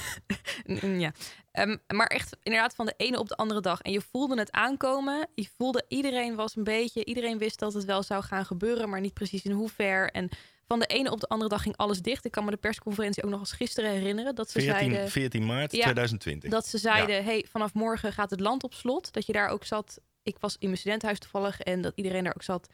Mm, 0.83 0.99
Ja, 0.99 1.13
Ehm, 1.55 1.77
maar 1.87 2.07
echt 2.07 2.37
inderdaad 2.43 2.75
van 2.75 2.87
de 2.87 2.95
ene 2.97 3.19
op 3.19 3.29
de 3.29 3.37
andere 3.37 3.61
dag. 3.61 3.81
En 3.81 3.93
je 3.93 4.01
voelde 4.01 4.39
het 4.39 4.53
aankomen. 4.53 5.29
Je 5.35 5.49
voelde 5.57 5.85
iedereen 5.89 6.35
was 6.35 6.57
een 6.57 6.65
beetje, 6.65 7.05
iedereen 7.05 7.39
wist 7.39 7.59
dat 7.59 7.75
het 7.75 7.85
wel 7.85 8.03
zou 8.03 8.23
gaan 8.23 8.45
gebeuren, 8.45 8.89
maar 8.89 9.01
niet 9.01 9.15
precies 9.15 9.43
in 9.45 9.51
hoever. 9.51 10.11
En 10.11 10.29
van 10.67 10.79
de 10.79 10.87
ene 10.87 11.11
op 11.11 11.21
de 11.21 11.27
andere 11.27 11.51
dag 11.51 11.63
ging 11.63 11.77
alles 11.77 12.01
dicht. 12.01 12.25
Ik 12.25 12.31
kan 12.31 12.45
me 12.45 12.51
de 12.51 12.57
persconferentie 12.57 13.25
ook 13.25 13.31
nog 13.31 13.41
als 13.41 13.53
gisteren 13.53 13.91
herinneren 13.91 14.35
dat 14.35 14.51
ze 14.51 14.61
14, 14.61 14.91
zeiden 14.91 15.11
14 15.11 15.47
maart 15.47 15.73
Ja, 15.73 15.83
2020. 15.83 16.51
dat 16.51 16.67
ze 16.67 16.79
zeiden, 16.79 17.25
hey, 17.25 17.45
vanaf 17.51 17.75
morgen 17.75 18.13
gaat 18.13 18.31
het 18.31 18.41
land 18.41 18.65
op 18.65 18.75
slot. 18.75 19.13
Dat 19.13 19.27
je 19.27 19.33
daar 19.33 19.49
ook 19.49 19.65
zat. 19.65 20.01
Ik 20.23 20.37
was 20.41 20.57
in 20.59 20.67
mijn 20.67 20.79
studentenhuis 20.79 21.19
toevallig 21.21 21.61
en 21.61 21.81
dat 21.81 21.93
iedereen 21.95 22.25
daar 22.25 22.35
ook 22.35 22.43
zat. 22.43 22.69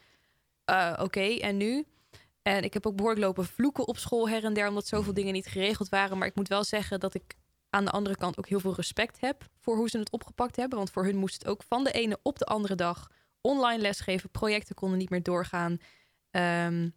Eh, 0.65 0.93
Oké, 1.01 1.35
en 1.37 1.57
nu? 1.57 1.85
En 2.41 2.63
ik 2.63 2.73
heb 2.73 2.85
ook 2.85 2.95
behoorlijk 2.95 3.25
lopen 3.25 3.45
vloeken 3.45 3.87
op 3.87 3.97
school 3.97 4.29
her 4.29 4.43
en 4.43 4.53
der, 4.53 4.67
omdat 4.67 4.87
zoveel 4.87 5.13
dingen 5.13 5.33
niet 5.33 5.47
geregeld 5.47 5.89
waren. 5.89 6.17
Maar 6.17 6.27
ik 6.27 6.35
moet 6.35 6.47
wel 6.47 6.63
zeggen 6.63 6.99
dat 6.99 7.13
ik 7.13 7.35
aan 7.71 7.85
de 7.85 7.91
andere 7.91 8.17
kant 8.17 8.37
ook 8.37 8.47
heel 8.47 8.59
veel 8.59 8.75
respect 8.75 9.19
heb 9.19 9.49
voor 9.59 9.75
hoe 9.75 9.89
ze 9.89 9.97
het 9.97 10.11
opgepakt 10.11 10.55
hebben. 10.55 10.77
Want 10.77 10.91
voor 10.91 11.05
hun 11.05 11.17
moest 11.17 11.33
het 11.33 11.47
ook 11.47 11.63
van 11.63 11.83
de 11.83 11.91
ene 11.91 12.19
op 12.23 12.37
de 12.37 12.45
andere 12.45 12.75
dag 12.75 13.11
online 13.41 13.81
lesgeven. 13.81 14.29
Projecten 14.29 14.75
konden 14.75 14.97
niet 14.97 15.09
meer 15.09 15.23
doorgaan. 15.23 15.77
Ehm, 16.31 16.89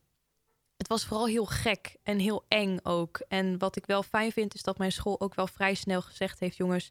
het 0.76 0.88
was 0.88 1.04
vooral 1.04 1.26
heel 1.26 1.46
gek 1.46 1.96
en 2.02 2.18
heel 2.18 2.44
eng 2.48 2.78
ook. 2.82 3.24
En 3.28 3.58
wat 3.58 3.76
ik 3.76 3.86
wel 3.86 4.02
fijn 4.02 4.32
vind, 4.32 4.54
is 4.54 4.62
dat 4.62 4.78
mijn 4.78 4.92
school 4.92 5.20
ook 5.20 5.34
wel 5.34 5.46
vrij 5.46 5.74
snel 5.74 6.02
gezegd 6.02 6.40
heeft: 6.40 6.56
jongens, 6.56 6.90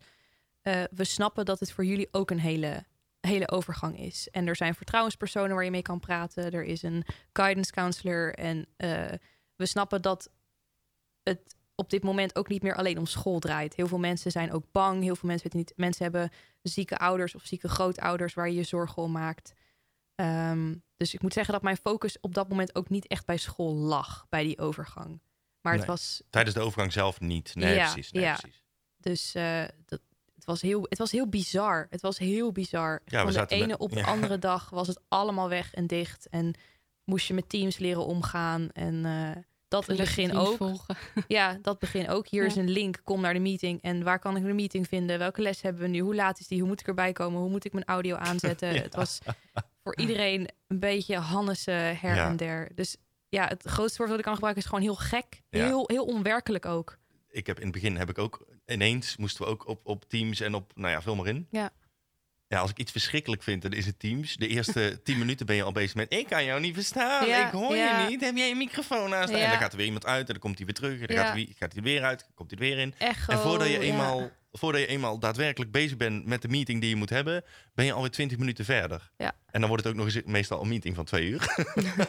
eh, 0.62 0.84
we 0.92 1.04
snappen 1.04 1.46
dat 1.46 1.60
het 1.60 1.72
voor 1.72 1.86
jullie 1.86 2.08
ook 2.12 2.32
een 2.32 2.40
hele, 2.40 2.86
hele 3.20 3.50
overgang 3.50 4.00
is. 4.00 4.30
En 4.30 4.48
er 4.48 4.56
zijn 4.56 4.76
vertrouwenspersonen 4.76 5.56
waar 5.56 5.66
je 5.66 5.72
mee 5.72 5.82
kan 5.82 6.00
praten. 6.00 6.52
Er 6.52 6.64
is 6.64 6.82
een 6.82 7.06
guidance 7.34 7.72
counselor. 7.72 8.34
En 8.34 8.66
eh, 8.78 9.12
we 9.56 9.66
snappen 9.66 10.02
dat 10.02 10.30
het 11.24 11.56
op 11.76 11.90
dit 11.90 12.04
moment 12.04 12.36
ook 12.36 12.48
niet 12.48 12.62
meer 12.62 12.76
alleen 12.76 12.98
om 12.98 13.06
school 13.06 13.40
draait. 13.40 13.76
Heel 13.76 13.88
veel 13.88 14.00
mensen 14.00 14.32
zijn 14.32 14.52
ook 14.52 14.64
bang. 14.72 15.04
Heel 15.04 15.16
veel 15.16 15.30
mensen 15.30 15.44
weten 15.50 15.60
niet. 15.60 15.74
Mensen 15.78 16.04
hebben 16.04 16.30
zieke 16.62 16.98
ouders 16.98 17.36
of 17.36 17.46
zieke 17.46 17.70
grootouders 17.70 18.34
waar 18.34 18.50
je 18.50 18.56
je 18.56 18.64
zorgen 18.64 19.02
om 19.04 19.12
maakt. 19.12 19.54
Ehm, 20.16 20.76
dus 20.98 21.14
ik 21.14 21.22
moet 21.22 21.34
zeggen 21.34 21.54
dat 21.54 21.64
mijn 21.64 21.78
focus 21.78 22.18
op 22.22 22.34
dat 22.34 22.50
moment 22.50 22.76
ook 22.76 22.90
niet 22.90 23.08
echt 23.08 23.26
bij 23.26 23.38
school 23.38 23.74
lag, 23.76 24.26
bij 24.30 24.44
die 24.44 24.60
overgang. 24.60 25.22
Maar 25.62 25.72
het 25.74 25.82
Nee. 25.82 25.90
was 25.92 26.24
Tijdens 26.30 26.56
de 26.56 26.62
overgang 26.62 26.92
zelf 26.94 27.20
niet. 27.20 27.56
Nee, 27.56 27.76
Ja, 27.76 27.92
precies. 27.92 28.12
Nee, 28.12 28.24
ja. 28.24 28.36
precies. 28.36 28.64
dus 28.98 29.34
eh, 29.36 29.64
dat, 29.86 30.02
het, 30.36 30.46
was 30.46 30.62
heel, 30.62 30.86
het 30.90 30.98
was 30.98 31.12
heel 31.12 31.28
bizar. 31.30 31.88
Het 31.90 32.02
was 32.02 32.18
heel 32.18 32.52
bizar. 32.52 33.02
Ja, 33.06 33.26
we 33.26 33.32
Van 33.32 33.34
de 33.34 33.40
met- 33.40 33.52
ene 33.52 33.78
op 33.78 33.92
de 33.92 34.00
ja. 34.00 34.06
andere 34.06 34.40
dag 34.50 34.70
was 34.70 34.88
het 34.88 35.00
allemaal 35.08 35.50
weg 35.50 35.74
en 35.74 35.88
dicht. 35.88 36.28
En 36.30 36.54
moest 37.04 37.28
je 37.28 37.34
met 37.34 37.50
teams 37.50 37.78
leren 37.78 38.06
omgaan. 38.06 38.70
En 38.72 39.06
eh, 39.06 39.44
dat 39.86 39.98
begin 39.98 40.36
ook. 40.36 40.58
volgen. 40.58 40.96
Ja, 41.28 41.58
dat 41.62 41.80
begin 41.80 42.10
ook. 42.10 42.28
Hier 42.28 42.42
Ja. 42.42 42.48
is 42.48 42.56
een 42.56 42.70
link. 42.70 43.00
Kom 43.04 43.22
naar 43.22 43.34
de 43.34 43.40
meeting. 43.40 43.82
En 43.82 44.04
waar 44.04 44.20
kan 44.20 44.38
ik 44.38 44.44
de 44.44 44.54
meeting 44.54 44.88
vinden? 44.88 45.20
Welke 45.20 45.42
les 45.42 45.62
hebben 45.62 45.82
we 45.82 45.88
nu? 45.88 46.00
Hoe 46.00 46.16
laat 46.16 46.40
is 46.40 46.48
die? 46.48 46.60
Hoe 46.60 46.68
moet 46.68 46.80
ik 46.80 46.88
erbij 46.88 47.12
komen? 47.14 47.40
Hoe 47.40 47.50
moet 47.50 47.66
ik 47.66 47.74
mijn 47.74 47.86
audio 47.86 48.16
aanzetten? 48.30 48.74
Ja. 48.74 48.82
Het 48.82 48.96
was 48.96 49.20
voor 49.84 49.98
iedereen 49.98 50.50
een 50.68 50.80
beetje 50.80 51.16
Hannessen 51.18 51.98
her 51.98 52.16
Ja. 52.16 52.28
en 52.28 52.36
der. 52.38 52.72
Dus 52.76 52.96
ja, 53.30 53.48
het 53.48 53.64
grootste 53.64 53.98
woord 53.98 54.10
wat 54.10 54.20
ik 54.20 54.26
kan 54.26 54.34
gebruiken 54.34 54.64
is 54.64 54.70
gewoon 54.70 54.84
heel 54.84 54.96
gek. 54.96 55.42
Ja. 55.50 55.66
Heel, 55.66 55.84
heel 55.88 56.06
onwerkelijk 56.06 56.66
ook. 56.66 56.98
Ik 57.30 57.48
heb 57.48 57.58
in 57.58 57.64
het 57.64 57.72
begin 57.74 57.98
heb 57.98 58.10
ik 58.10 58.18
ook 58.18 58.46
ineens 58.66 59.18
moesten 59.18 59.44
we 59.46 59.50
ook 59.52 59.68
op, 59.68 59.80
op 59.84 60.06
Teams 60.10 60.40
en 60.40 60.54
op 60.54 60.72
nou 60.76 60.92
ja, 60.92 61.02
vul 61.02 61.16
maar 61.16 61.28
in. 61.28 61.48
Ja. 61.52 61.70
Ja, 62.54 62.60
als 62.60 62.72
ik 62.72 62.78
iets 62.78 62.92
verschrikkelijk 62.92 63.44
vind, 63.44 63.62
dan 63.62 63.72
is 63.72 63.86
het 63.86 64.00
Teams. 64.00 64.36
De 64.36 64.48
eerste 64.48 65.00
tien 65.04 65.18
minuten 65.18 65.46
ben 65.46 65.56
je 65.56 65.64
al 65.64 65.72
bezig 65.72 65.96
met 65.96 66.14
ik 66.14 66.28
kan 66.28 66.46
jou 66.46 66.60
niet 66.60 66.74
verstaan. 66.74 67.28
Ja, 67.28 67.46
ik 67.48 67.52
hoor 67.52 67.76
ja. 67.76 68.00
je 68.00 68.10
niet. 68.10 68.22
Heb 68.22 68.36
jij 68.36 68.52
een 68.52 68.58
microfoon? 68.58 69.10
Ja. 69.10 69.22
En 69.22 69.50
dan 69.50 69.60
gaat 69.60 69.72
er 69.72 69.78
weer 69.78 69.86
iemand 69.86 70.06
uit 70.06 70.28
en 70.28 70.34
dan 70.34 70.42
komt 70.42 70.58
hij 70.58 70.66
weer 70.66 70.76
terug. 70.76 71.00
En 71.00 71.08
dan 71.08 71.26
gaat, 71.26 71.34
hij, 71.34 71.48
gaat 71.58 71.74
hij 71.74 71.82
er 71.82 71.84
weer 71.84 72.04
uit, 72.04 72.30
komt 72.36 72.52
hij 72.52 72.60
er 72.60 72.66
weer 72.66 72.78
in. 72.78 72.94
Echo. 72.98 73.32
En 73.32 73.40
voordat 73.40 73.68
je, 73.68 73.80
eenmaal, 73.80 74.30
voordat 74.52 74.82
je 74.82 74.88
eenmaal 74.88 75.20
daadwerkelijk 75.20 75.72
bezig 75.72 75.98
bent 75.98 76.26
met 76.26 76.42
de 76.42 76.48
meeting 76.48 76.82
die 76.82 76.90
je 76.90 76.96
moet 76.96 77.10
hebben, 77.10 77.44
ben 77.76 77.86
je 77.86 77.94
alweer 77.94 78.12
20 78.12 78.38
minuten 78.38 78.66
verder. 78.66 79.12
En 79.18 79.60
dan 79.60 79.68
wordt 79.68 79.84
het 79.84 79.94
ook 79.94 80.00
nog 80.00 80.14
eens 80.14 80.22
meestal 80.26 80.62
een 80.62 80.68
meeting 80.68 80.96
van 80.96 81.06
twee 81.06 81.28
uur. 81.28 81.56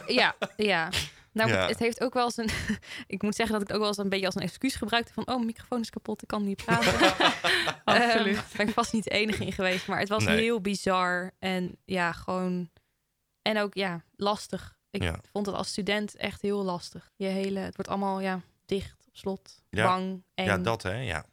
Ja, 0.07 0.35
ja. 0.57 0.89
Nou, 1.35 1.49
Ja. 1.49 1.67
het 1.67 1.79
heeft 1.79 2.01
ook 2.01 2.13
wel 2.13 2.23
eens 2.23 2.37
een. 2.37 2.49
ik 3.15 3.21
moet 3.21 3.35
zeggen 3.35 3.53
dat 3.53 3.61
ik 3.61 3.67
het 3.67 3.75
ook 3.77 3.81
wel 3.83 3.91
eens 3.91 4.03
een 4.03 4.09
beetje 4.09 4.25
als 4.25 4.35
een 4.35 4.41
excuus 4.41 4.75
gebruikte 4.75 5.13
van. 5.13 5.23
Oh, 5.27 5.33
mijn 5.33 5.45
microfoon 5.45 5.81
is 5.81 5.89
kapot, 5.89 6.21
ik 6.21 6.27
kan 6.27 6.43
niet 6.43 6.65
praten. 6.65 6.93
Absoluut. 7.85 8.35
Ehm, 8.37 8.57
ben 8.57 8.67
ik 8.67 8.73
vast 8.73 8.93
niet 8.93 9.03
de 9.03 9.09
enige 9.09 9.45
in 9.45 9.51
geweest, 9.51 9.87
maar 9.87 9.99
het 9.99 10.09
was 10.09 10.23
Nee. 10.23 10.37
heel 10.41 10.61
bizar 10.61 11.31
en 11.39 11.77
ja, 11.85 12.11
gewoon. 12.11 12.69
En 13.41 13.57
ook 13.59 13.73
ja, 13.73 14.03
lastig. 14.15 14.73
Ik 14.89 15.03
Ja. 15.03 15.19
vond 15.31 15.45
het 15.45 15.55
als 15.55 15.67
student 15.67 16.15
echt 16.15 16.41
heel 16.41 16.63
lastig. 16.63 17.11
Je 17.15 17.25
hele, 17.27 17.59
het 17.59 17.75
wordt 17.75 17.91
allemaal 17.91 18.19
ja, 18.19 18.41
dicht, 18.65 19.03
op 19.07 19.15
slot, 19.15 19.61
Ja. 19.69 19.85
bang. 19.87 20.23
En 20.33 20.45
Ja, 20.45 20.57
dat 20.57 20.83
hè, 20.83 20.93
ja. 20.99 21.25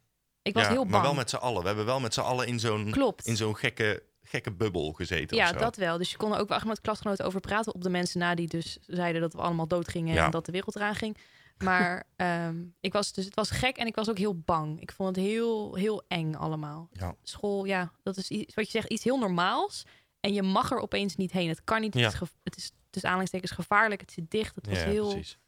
ik 0.43 0.55
was 0.55 0.63
ja, 0.63 0.69
heel 0.69 0.79
bang. 0.79 0.91
Maar 0.91 1.03
wel 1.03 1.15
met 1.15 1.31
z'n 1.31 1.37
allen. 1.37 1.61
We 1.61 1.67
hebben 1.67 1.85
wel 1.87 2.01
met 2.01 2.15
z'n 2.15 2.21
allen 2.21 2.47
in 2.47 2.61
zo'n 2.61 2.91
Klopt. 2.91 3.27
in 3.27 3.37
zo'n 3.37 3.57
gekke, 3.57 4.03
gekke 4.33 4.53
bubbel 4.53 4.93
gezeten. 4.93 5.37
Ja, 5.37 5.45
of 5.45 5.53
zo. 5.53 5.59
dat 5.59 5.77
wel. 5.77 5.99
Dus 5.99 6.11
je 6.11 6.17
kon 6.17 6.33
er 6.33 6.41
ook 6.41 6.49
wel 6.49 6.57
echt 6.57 6.67
met 6.67 6.81
klasgenoten 6.81 7.25
over 7.25 7.41
praten. 7.41 7.75
Op 7.75 7.83
de 7.83 7.91
mensen 7.91 8.21
na 8.21 8.35
die 8.35 8.49
dus 8.49 8.79
zeiden 8.87 9.21
dat 9.21 9.33
we 9.33 9.41
allemaal 9.41 9.69
dood 9.69 9.89
gingen 9.89 10.15
Ja. 10.15 10.25
en 10.25 10.31
dat 10.31 10.47
de 10.47 10.53
wereld 10.53 10.77
eraan 10.77 10.95
ging. 10.95 11.17
Maar 11.59 12.05
ehm, 12.17 12.57
ik 12.81 12.93
was 12.93 13.13
dus, 13.13 13.25
het 13.25 13.35
was 13.35 13.51
gek 13.51 13.77
en 13.77 13.87
ik 13.87 13.95
was 13.95 14.11
ook 14.11 14.19
heel 14.19 14.39
bang. 14.39 14.81
Ik 14.81 14.93
vond 14.93 15.17
het 15.17 15.25
heel, 15.25 15.75
heel 15.75 16.03
eng 16.09 16.35
allemaal. 16.35 16.89
Ja. 16.93 17.15
School, 17.23 17.65
ja, 17.65 17.93
dat 18.03 18.17
is 18.17 18.29
iets, 18.29 18.55
wat 18.55 18.65
je 18.65 18.71
zegt, 18.71 18.89
iets 18.91 19.05
heel 19.05 19.19
normaals. 19.19 19.83
En 20.21 20.33
je 20.33 20.43
mag 20.43 20.71
er 20.71 20.79
opeens 20.81 21.17
niet 21.17 21.33
heen. 21.33 21.49
Het 21.49 21.65
kan 21.65 21.81
niet. 21.81 21.95
Ja. 21.95 22.05
Het 22.11 22.15
is, 22.23 22.29
het 22.43 22.57
is 22.57 22.73
tussen 22.91 23.11
aanhalingstekens 23.11 23.51
gevaarlijk. 23.53 24.01
Het 24.01 24.13
zit 24.13 24.31
dicht. 24.31 24.55
Het 24.55 24.67
was 24.67 24.79
Ja, 24.79 24.85
heel, 24.85 25.09
precies. 25.11 25.39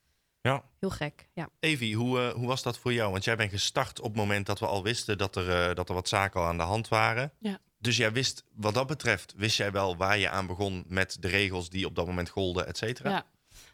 Ja. 0.40 0.64
heel 0.80 0.90
gek. 0.90 1.28
Ja. 1.32 1.48
Evie, 1.60 1.96
hoe, 1.96 2.20
eh, 2.20 2.32
hoe 2.34 2.46
was 2.46 2.62
dat 2.62 2.78
voor 2.78 2.92
jou? 2.92 3.12
Want 3.12 3.24
jij 3.24 3.36
bent 3.36 3.50
gestart 3.50 3.98
op 4.00 4.06
het 4.06 4.16
moment 4.16 4.46
dat 4.46 4.58
we 4.60 4.66
al 4.66 4.82
wisten 4.82 5.18
dat 5.18 5.36
er, 5.36 5.68
eh, 5.68 5.74
dat 5.74 5.88
er 5.88 5.94
wat 5.94 6.08
zaken 6.08 6.40
al 6.40 6.46
aan 6.46 6.56
de 6.56 6.62
hand 6.62 6.88
waren. 6.88 7.32
Ja. 7.38 7.58
Dus 7.84 7.96
jij 7.96 8.12
wist, 8.12 8.44
wat 8.54 8.74
dat 8.74 8.86
betreft, 8.86 9.34
wist 9.36 9.56
jij 9.56 9.72
wel 9.72 9.96
waar 9.96 10.18
je 10.18 10.28
aan 10.28 10.46
begon 10.46 10.84
met 10.88 11.16
de 11.20 11.28
regels 11.28 11.70
die 11.70 11.86
op 11.86 11.94
dat 11.94 12.06
moment 12.06 12.28
golden, 12.28 12.66
et 12.66 12.78
cetera? 12.78 13.10
Ja. 13.10 13.26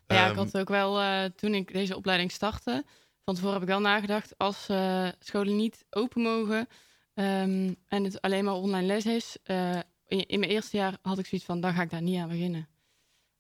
Ja, 0.07 0.25
ik 0.25 0.31
Ehm, 0.31 0.37
had 0.37 0.59
ook 0.59 0.69
wel, 0.69 1.01
eh, 1.01 1.25
toen 1.25 1.55
ik 1.55 1.73
deze 1.73 1.97
opleiding 1.97 2.33
startte, 2.33 2.85
van 3.25 3.35
tevoren 3.35 3.55
heb 3.55 3.63
ik 3.63 3.69
wel 3.69 3.81
nagedacht, 3.81 4.39
als 4.39 4.69
eh, 4.69 5.09
scholen 5.19 5.57
niet 5.57 5.85
open 5.91 6.23
mogen 6.23 6.69
ehm, 7.15 7.75
en 7.89 8.05
het 8.05 8.21
alleen 8.21 8.45
maar 8.45 8.55
online 8.55 8.87
les 8.87 9.07
is, 9.07 9.37
eh, 9.43 9.79
in, 10.07 10.27
in 10.27 10.39
mijn 10.39 10.51
eerste 10.51 10.77
jaar 10.77 10.99
had 11.03 11.19
ik 11.19 11.27
zoiets 11.27 11.47
van, 11.47 11.61
dan 11.61 11.75
ga 11.75 11.83
ik 11.83 11.91
daar 11.91 12.03
niet 12.03 12.19
aan 12.19 12.29
beginnen. 12.29 12.69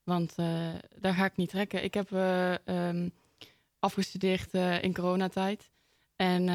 Want 0.04 0.34
daar 0.98 1.14
ga 1.14 1.24
ik 1.24 1.36
niet 1.36 1.48
trekken. 1.48 1.84
Ik 1.84 1.94
heb 1.94 2.12
eh, 2.12 2.66
ehm, 2.66 3.08
afgestudeerd 3.78 4.54
in 4.82 4.94
coronatijd. 4.94 5.70
En 6.16 6.46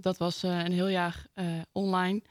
dat 0.00 0.16
was 0.16 0.42
een 0.42 0.72
heel 0.72 0.88
jaar 0.88 1.26
online 1.72 2.22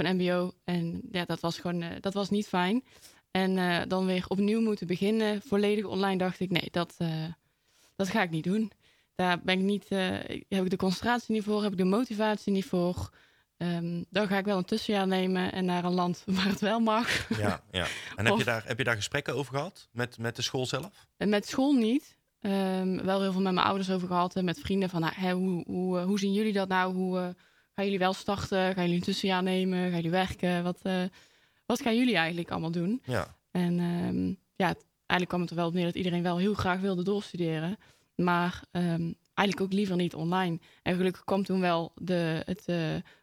op 0.00 0.06
een 0.06 0.16
mbo. 0.16 0.52
En 0.64 1.00
ja, 1.10 1.24
dat 1.24 1.40
was 1.40 1.58
gewoon, 1.58 1.82
eh, 1.82 1.90
dat 2.00 2.14
was 2.14 2.30
niet 2.30 2.46
fijn. 2.46 2.84
En 3.30 3.58
eh, 3.58 3.80
dan 3.88 4.06
weer 4.06 4.24
opnieuw 4.28 4.60
moeten 4.60 4.86
beginnen, 4.86 5.42
volledig 5.42 5.84
online, 5.84 6.18
dacht 6.18 6.40
ik, 6.40 6.50
nee, 6.50 6.68
dat, 6.70 6.94
eh, 6.98 7.24
dat 7.96 8.08
ga 8.08 8.22
ik 8.22 8.30
niet 8.30 8.44
doen. 8.44 8.72
Daar 9.14 9.40
ben 9.42 9.58
ik 9.58 9.64
niet, 9.64 9.88
heb 10.48 10.64
ik 10.64 10.70
de 10.70 10.76
concentratie 10.76 11.34
niet 11.34 11.44
voor, 11.44 11.62
heb 11.62 11.72
ik 11.72 11.78
de 11.78 11.84
motivatie 11.84 12.52
niet 12.52 12.64
voor. 12.64 13.10
Ehm, 13.56 14.02
dan 14.10 14.26
ga 14.26 14.38
ik 14.38 14.44
wel 14.44 14.58
een 14.58 14.64
tussenjaar 14.64 15.06
nemen 15.06 15.52
en 15.52 15.64
naar 15.64 15.84
een 15.84 15.94
land 15.94 16.22
waar 16.26 16.48
het 16.48 16.60
wel 16.60 16.80
mag. 16.80 17.28
Ja, 17.38 17.62
ja. 17.70 17.86
En 18.16 18.24
heb, 18.24 18.32
Of- 18.32 18.38
je 18.38 18.44
daar, 18.44 18.62
heb 18.66 18.78
je 18.78 18.84
daar 18.84 18.96
gesprekken 18.96 19.34
over 19.34 19.54
gehad 19.54 19.88
met, 19.92 20.18
met 20.18 20.36
de 20.36 20.42
school 20.42 20.66
zelf? 20.66 21.06
Met 21.16 21.48
school 21.48 21.72
niet. 21.72 22.16
Ehm, 22.40 23.04
wel 23.04 23.20
heel 23.20 23.32
veel 23.32 23.40
met 23.40 23.52
mijn 23.52 23.66
ouders 23.66 23.90
over 23.90 24.08
gehad 24.08 24.36
en 24.36 24.44
met 24.44 24.60
vrienden 24.60 24.88
van, 24.88 25.00
nou, 25.00 25.12
hè, 25.16 25.32
hoe, 25.32 25.64
hoe, 25.66 25.98
hoe 25.98 26.18
zien 26.18 26.32
jullie 26.32 26.52
dat 26.52 26.68
nou? 26.68 26.94
Hoe 26.94 27.34
gaan 27.74 27.84
jullie 27.84 27.98
wel 27.98 28.12
starten? 28.12 28.74
Gaan 28.74 28.82
jullie 28.82 28.94
een 28.98 29.02
tussenjaar 29.02 29.42
nemen? 29.42 29.78
Gaan 29.82 29.90
jullie 29.96 30.10
werken? 30.10 30.62
Wat, 30.62 30.78
eh, 30.82 31.02
wat 31.66 31.80
gaan 31.82 31.96
jullie 31.96 32.16
eigenlijk 32.16 32.50
allemaal 32.50 32.70
doen? 32.70 33.02
Ja. 33.04 33.36
En 33.50 33.78
ehm, 33.80 34.26
ja, 34.56 34.68
het- 34.68 34.84
eigenlijk 35.06 35.28
kwam 35.28 35.40
het 35.40 35.50
er 35.50 35.56
wel 35.56 35.66
op 35.66 35.72
neer 35.74 35.84
dat 35.84 35.94
iedereen 35.94 36.22
wel 36.22 36.36
heel 36.38 36.54
graag 36.54 36.80
wilde 36.80 37.02
doorstuderen. 37.02 37.76
Maar 38.14 38.62
ehm, 38.70 39.12
eigenlijk 39.34 39.60
ook 39.60 39.72
liever 39.78 39.96
niet 39.96 40.14
online. 40.14 40.58
En 40.82 40.96
gelukkig 40.96 41.24
kwam 41.24 41.42
toen 41.44 41.60
wel 41.60 41.92
de, 41.94 42.42
het 42.46 42.62
eh, 42.66 42.76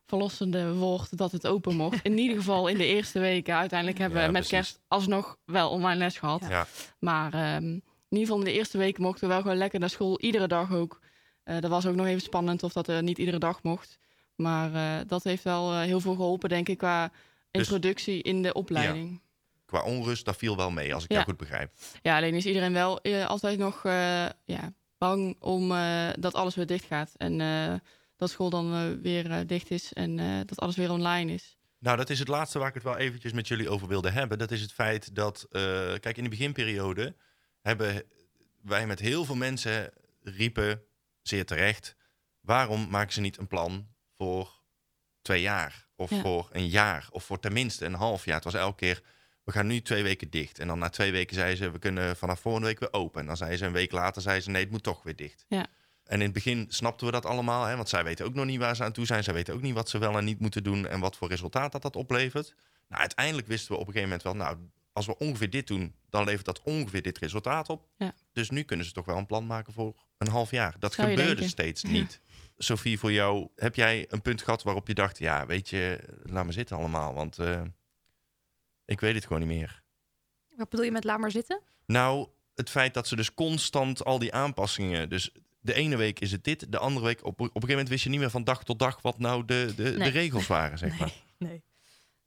verlossende 0.05 0.73
woord 0.73 1.17
dat 1.17 1.31
het 1.31 1.47
open 1.47 1.75
mocht. 1.75 2.03
In 2.03 2.17
ieder 2.17 2.37
geval 2.37 2.67
in 2.67 2.77
de 2.77 2.85
eerste 2.95 3.19
weken. 3.19 3.55
Uiteindelijk 3.55 3.99
hebben 3.99 4.19
Ja, 4.19 4.25
we 4.25 4.31
met 4.31 4.47
precies. 4.47 4.67
kerst 4.69 4.79
alsnog 4.87 5.37
wel 5.45 5.69
online 5.69 5.97
les 5.97 6.17
gehad. 6.17 6.41
Ja. 6.41 6.49
Ja. 6.49 6.67
Maar 6.99 7.33
ehm, 7.33 7.63
in 7.65 8.17
ieder 8.17 8.25
geval 8.27 8.39
in 8.39 8.45
de 8.45 8.51
eerste 8.57 8.77
weken 8.77 9.01
mochten 9.03 9.27
we 9.27 9.33
wel 9.33 9.41
gewoon 9.41 9.57
lekker 9.57 9.79
naar 9.79 9.89
school. 9.89 10.19
Iedere 10.19 10.47
dag 10.47 10.71
ook. 10.73 10.99
Eh 11.43 11.59
dat 11.59 11.69
was 11.69 11.85
ook 11.85 11.95
nog 11.95 12.05
even 12.05 12.21
spannend 12.21 12.63
of 12.63 12.73
dat 12.73 12.87
er 12.87 13.03
niet 13.03 13.17
iedere 13.17 13.37
dag 13.39 13.63
mocht. 13.63 13.97
Maar 14.37 14.73
eh, 14.73 15.07
dat 15.07 15.23
heeft 15.23 15.43
wel 15.43 15.71
eh, 15.73 15.79
heel 15.81 15.99
veel 15.99 16.15
geholpen, 16.15 16.49
denk 16.49 16.69
ik, 16.69 16.77
qua 16.77 17.07
Dus- 17.07 17.13
introductie 17.51 18.21
in 18.21 18.41
de 18.41 18.53
opleiding. 18.53 19.21
Qua 19.65 19.81
onrust, 19.83 20.25
dat 20.25 20.37
viel 20.37 20.55
wel 20.57 20.71
mee, 20.71 20.93
als 20.93 21.03
ik 21.03 21.09
Ja. 21.09 21.15
jou 21.15 21.27
goed 21.29 21.37
begrijp. 21.37 21.71
Ja, 22.01 22.15
alleen 22.17 22.33
is 22.33 22.45
iedereen 22.45 22.73
wel 22.73 23.01
eh, 23.01 23.25
altijd 23.25 23.57
nog 23.57 23.83
ja, 24.45 24.73
bang 24.97 25.35
om 25.39 25.69
dat 26.19 26.33
alles 26.33 26.55
weer 26.55 26.65
dicht 26.65 26.85
gaat. 26.85 27.11
En 27.17 27.37
dat 28.15 28.29
school 28.29 28.49
dan 28.49 29.01
weer 29.01 29.47
dicht 29.47 29.71
is 29.71 29.93
en 29.93 30.15
dat 30.45 30.59
alles 30.59 30.75
weer 30.75 30.91
online 30.91 31.31
is. 31.33 31.57
Nou, 31.79 31.97
dat 31.97 32.09
is 32.09 32.19
het 32.19 32.27
laatste 32.27 32.59
waar 32.59 32.67
ik 32.67 32.73
het 32.73 32.83
wel 32.83 32.97
eventjes 32.97 33.31
met 33.33 33.47
jullie 33.47 33.69
over 33.69 33.87
wilde 33.87 34.09
hebben. 34.09 34.37
Dat 34.37 34.51
is 34.51 34.61
het 34.61 34.71
feit 34.71 35.15
dat, 35.15 35.47
kijk, 35.99 36.17
in 36.17 36.23
de 36.23 36.29
beginperiode 36.29 37.15
hebben 37.61 38.03
wij 38.61 38.87
met 38.87 38.99
heel 38.99 39.25
veel 39.25 39.35
mensen 39.35 39.93
riepen, 40.21 40.81
zeer 41.21 41.45
terecht, 41.45 41.95
waarom 42.41 42.89
maken 42.89 43.13
ze 43.13 43.21
niet 43.21 43.37
een 43.37 43.47
plan 43.47 43.87
voor 44.17 44.61
twee 45.21 45.41
jaar? 45.41 45.87
Of 45.95 46.09
Ja. 46.09 46.21
voor 46.21 46.49
een 46.51 46.67
jaar? 46.67 47.07
Of 47.11 47.23
voor 47.23 47.39
tenminste 47.39 47.85
een 47.85 47.93
half 47.93 48.25
jaar? 48.25 48.35
Het 48.35 48.43
was 48.43 48.53
elke 48.53 48.75
keer, 48.75 49.01
we 49.43 49.51
gaan 49.51 49.67
nu 49.67 49.81
twee 49.81 50.03
weken 50.03 50.29
dicht. 50.29 50.59
En 50.59 50.67
dan 50.67 50.79
na 50.79 50.89
twee 50.89 51.11
weken 51.11 51.35
zeiden 51.35 51.57
ze, 51.57 51.71
we 51.71 51.79
kunnen 51.79 52.15
vanaf 52.17 52.39
volgende 52.39 52.67
week 52.67 52.79
weer 52.79 52.93
open. 52.93 53.21
En 53.21 53.27
dan 53.27 53.37
zeiden 53.37 53.59
ze 53.59 53.65
een 53.65 53.71
week 53.71 53.91
later, 53.91 54.21
zeiden 54.21 54.43
ze, 54.43 54.49
nee, 54.49 54.61
het 54.61 54.71
moet 54.71 54.83
toch 54.83 55.03
weer 55.03 55.15
dicht. 55.15 55.45
Ja. 55.47 55.65
En 56.03 56.17
in 56.17 56.21
het 56.25 56.33
begin 56.33 56.65
snapten 56.69 57.05
we 57.05 57.11
dat 57.11 57.25
allemaal, 57.25 57.65
hè, 57.65 57.75
want 57.75 57.89
zij 57.89 58.03
weten 58.03 58.25
ook 58.25 58.33
nog 58.33 58.45
niet 58.45 58.59
waar 58.59 58.75
ze 58.75 58.83
aan 58.83 58.91
toe 58.91 59.05
zijn. 59.05 59.23
Zij 59.23 59.33
weten 59.33 59.53
ook 59.53 59.61
niet 59.61 59.73
wat 59.73 59.89
ze 59.89 59.97
wel 59.97 60.17
en 60.17 60.25
niet 60.25 60.39
moeten 60.39 60.63
doen 60.63 60.87
en 60.87 60.99
wat 60.99 61.15
voor 61.17 61.27
resultaat 61.27 61.71
dat 61.71 61.81
dat 61.81 61.95
oplevert. 61.95 62.55
Nou, 62.87 63.01
uiteindelijk 63.01 63.47
wisten 63.47 63.71
we 63.71 63.79
op 63.79 63.87
een 63.87 63.93
gegeven 63.93 64.09
moment 64.09 64.23
wel, 64.23 64.47
nou, 64.47 64.57
als 64.93 65.05
we 65.05 65.17
ongeveer 65.17 65.49
dit 65.49 65.67
doen, 65.67 65.95
dan 66.09 66.23
levert 66.23 66.45
dat 66.45 66.61
ongeveer 66.61 67.01
dit 67.01 67.17
resultaat 67.17 67.69
op. 67.69 67.87
Ja. 67.97 68.13
Dus 68.33 68.49
nu 68.49 68.63
kunnen 68.63 68.85
ze 68.85 68.91
toch 68.91 69.05
wel 69.05 69.17
een 69.17 69.25
plan 69.25 69.45
maken 69.45 69.73
voor 69.73 69.95
een 70.17 70.27
half 70.27 70.51
jaar. 70.51 70.75
Dat 70.79 70.93
Zou 70.93 71.09
gebeurde 71.09 71.47
steeds 71.47 71.83
niet. 71.83 72.21
Sophie, 72.57 72.99
voor 72.99 73.11
jou, 73.11 73.47
heb 73.55 73.75
jij 73.75 74.05
een 74.09 74.21
punt 74.21 74.41
gehad 74.41 74.63
waarop 74.63 74.87
je 74.87 74.93
dacht, 74.93 75.17
ja, 75.17 75.45
weet 75.45 75.69
je, 75.69 75.99
laat 76.23 76.45
me 76.45 76.51
zitten 76.51 76.77
allemaal, 76.77 77.13
want 77.13 77.39
eh, 77.39 77.61
ik 78.85 78.99
weet 78.99 79.15
het 79.15 79.23
gewoon 79.25 79.47
niet 79.47 79.57
meer. 79.57 79.83
Wat 80.55 80.69
bedoel 80.69 80.85
je 80.85 80.91
met 80.91 81.03
laat 81.03 81.19
maar 81.19 81.31
zitten? 81.31 81.61
Nou, 81.85 82.27
het 82.55 82.69
feit 82.69 82.93
dat 82.93 83.07
ze 83.07 83.15
dus 83.15 83.33
constant 83.33 84.03
al 84.05 84.19
die 84.19 84.33
aanpassingen. 84.33 85.09
Dus 85.09 85.31
de 85.59 85.73
ene 85.73 85.95
week 85.97 86.19
is 86.19 86.31
het 86.31 86.43
dit, 86.43 86.71
de 86.71 86.77
andere 86.77 87.05
week. 87.05 87.19
Op, 87.25 87.27
op 87.27 87.39
een 87.39 87.45
gegeven 87.45 87.69
moment 87.69 87.89
wist 87.89 88.03
je 88.03 88.09
niet 88.09 88.19
meer 88.19 88.29
van 88.29 88.43
dag 88.43 88.63
tot 88.63 88.79
dag 88.79 89.01
wat 89.01 89.19
nou 89.19 89.45
de, 89.45 89.73
de, 89.75 89.83
de 89.83 89.97
Nee. 89.97 90.09
regels 90.09 90.47
waren, 90.47 90.77
zeg 90.77 90.97
maar. 90.99 91.13
Nee, 91.37 91.49
nee. 91.49 91.63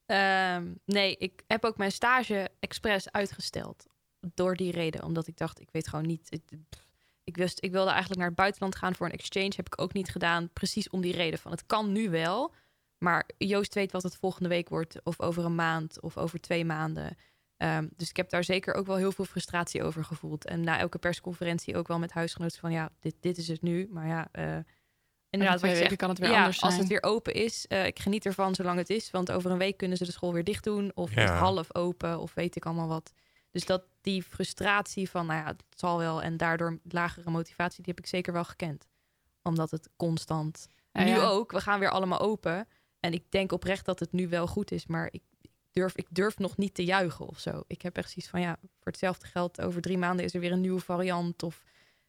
Ehm, 0.07 0.75
nee, 0.85 1.17
ik 1.17 1.43
heb 1.47 1.65
ook 1.65 1.77
mijn 1.77 1.93
stage 1.93 2.51
expres 2.61 3.11
uitgesteld. 3.13 3.87
Door 4.35 4.57
die 4.57 4.73
reden. 4.73 5.03
Omdat 5.05 5.27
ik 5.27 5.37
dacht, 5.37 5.61
ik 5.61 5.69
weet 5.71 5.89
gewoon 5.89 6.07
niet. 6.07 6.29
pff, 6.69 6.89
Ik, 7.25 7.37
wist, 7.37 7.63
ik 7.63 7.71
wilde 7.71 7.91
eigenlijk 7.91 8.19
naar 8.19 8.29
het 8.29 8.37
buitenland 8.37 8.77
gaan 8.77 8.95
voor 8.95 9.07
een 9.07 9.13
exchange. 9.13 9.53
Heb 9.57 9.67
ik 9.67 9.81
ook 9.81 9.93
niet 9.93 10.09
gedaan. 10.09 10.51
Precies 10.53 10.91
om 10.91 11.01
die 11.01 11.13
reden 11.13 11.39
van 11.39 11.51
het 11.51 11.67
kan 11.67 11.93
nu 11.93 12.11
wel. 12.11 12.55
Maar 12.99 13.29
Joost 13.39 13.75
weet 13.75 13.93
wat 13.93 14.03
het 14.03 14.17
volgende 14.17 14.49
week 14.49 14.69
wordt. 14.69 15.01
Of 15.03 15.21
over 15.21 15.45
een 15.45 15.55
maand. 15.55 16.01
Of 16.01 16.17
over 16.17 16.41
twee 16.41 16.65
maanden. 16.65 17.17
Ehm, 17.57 17.87
dus 17.97 18.09
ik 18.09 18.17
heb 18.17 18.31
daar 18.31 18.45
zeker 18.45 18.75
ook 18.75 18.87
wel 18.87 18.97
heel 18.97 19.13
veel 19.13 19.25
frustratie 19.25 19.83
over 19.83 20.05
gevoeld. 20.05 20.45
En 20.45 20.61
na 20.61 20.79
elke 20.79 20.99
persconferentie 20.99 21.77
ook 21.77 21.89
wel 21.89 21.99
met 21.99 22.13
huisgenoten 22.13 22.61
van 22.61 22.73
ja, 22.73 22.91
dit, 23.01 23.15
dit 23.21 23.39
is 23.39 23.49
het 23.49 23.63
nu. 23.63 23.89
Maar 23.91 24.07
ja, 24.07 24.29
eh, 24.33 24.45
inderdaad, 25.31 25.59
twee 25.59 25.71
wat 25.71 25.81
je 25.81 25.87
zegt, 25.87 25.97
kan 25.97 26.09
het 26.09 26.19
weer 26.19 26.31
ja, 26.31 26.39
anders 26.39 26.63
als 26.63 26.75
zijn. 26.75 26.81
het 26.85 26.93
weer 26.93 27.11
open 27.11 27.35
is, 27.35 27.67
eh, 27.67 27.87
ik 27.87 27.99
geniet 27.99 28.27
ervan 28.27 28.55
zolang 28.55 28.79
het 28.79 28.91
is. 28.91 29.11
Want 29.11 29.31
over 29.33 29.51
een 29.51 29.59
week 29.59 29.77
kunnen 29.77 29.97
ze 29.97 30.05
de 30.05 30.13
school 30.13 30.33
weer 30.33 30.45
dicht 30.45 30.65
doen. 30.65 30.91
Of 30.95 31.15
Ja. 31.15 31.37
half 31.39 31.75
open, 31.75 32.19
of 32.21 32.35
weet 32.35 32.57
ik 32.57 32.67
allemaal 32.67 32.89
wat. 32.89 33.13
Dus 33.51 33.65
dat 33.65 33.83
die 34.01 34.23
frustratie 34.23 35.11
van, 35.11 35.27
nou 35.27 35.41
ja, 35.41 35.47
het 35.47 35.65
zal 35.77 35.99
wel. 35.99 36.23
En 36.23 36.37
daardoor 36.37 36.79
lagere 36.89 37.31
motivatie, 37.31 37.83
die 37.83 37.95
heb 37.95 38.05
ik 38.05 38.11
zeker 38.11 38.33
wel 38.33 38.45
gekend. 38.45 38.89
Omdat 39.43 39.71
het 39.71 39.89
constant... 39.97 40.69
Ja, 40.93 41.05
nu 41.05 41.11
ja. 41.11 41.27
ook, 41.27 41.53
we 41.53 41.61
gaan 41.61 41.81
weer 41.81 41.91
allemaal 41.91 42.21
open. 42.21 42.69
En 43.01 43.13
ik 43.13 43.25
denk 43.29 43.53
oprecht 43.53 43.85
dat 43.85 44.01
het 44.01 44.13
nu 44.13 44.29
wel 44.29 44.47
goed 44.47 44.71
is. 44.71 44.87
Maar 44.87 45.09
ik 45.13 45.23
durf, 45.71 45.97
ik 45.97 46.07
durf 46.11 46.39
nog 46.39 46.57
niet 46.57 46.75
te 46.75 46.85
juichen 46.85 47.27
of 47.27 47.39
zo. 47.39 47.63
Ik 47.67 47.83
heb 47.83 47.97
echt 47.97 48.11
zoiets 48.11 48.31
van, 48.31 48.41
ja, 48.41 48.57
voor 48.61 48.93
hetzelfde 48.93 49.27
geld... 49.27 49.61
over 49.61 49.81
drie 49.81 49.99
maanden 49.99 50.25
is 50.25 50.35
er 50.35 50.41
weer 50.41 50.53
een 50.53 50.61
nieuwe 50.61 50.81
variant. 50.81 51.43
Of 51.43 51.63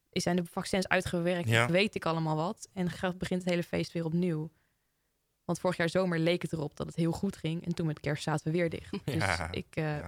zijn 0.09 0.35
de 0.35 0.45
vaccins 0.45 0.87
uitgewerkt? 0.87 1.49
Ja. 1.49 1.67
Weet 1.67 1.95
ik 1.95 2.05
allemaal 2.05 2.35
wat. 2.35 2.69
En 2.73 2.85
begint 3.17 3.41
het 3.41 3.49
hele 3.49 3.63
feest 3.63 3.91
weer 3.91 4.05
opnieuw. 4.05 4.51
Want 5.45 5.59
vorig 5.59 5.77
jaar 5.77 5.89
zomer 5.89 6.19
leek 6.19 6.41
het 6.41 6.53
erop 6.53 6.75
dat 6.75 6.87
het 6.87 6.95
heel 6.95 7.11
goed 7.11 7.35
ging. 7.37 7.65
En 7.65 7.73
toen 7.75 7.85
met 7.85 7.99
kerst 7.99 8.23
zaten 8.23 8.45
we 8.45 8.51
weer 8.51 8.69
dicht. 8.69 8.91
Dus 9.05 9.15
Ja, 9.15 9.51
ik, 9.51 9.75
eh. 9.75 10.07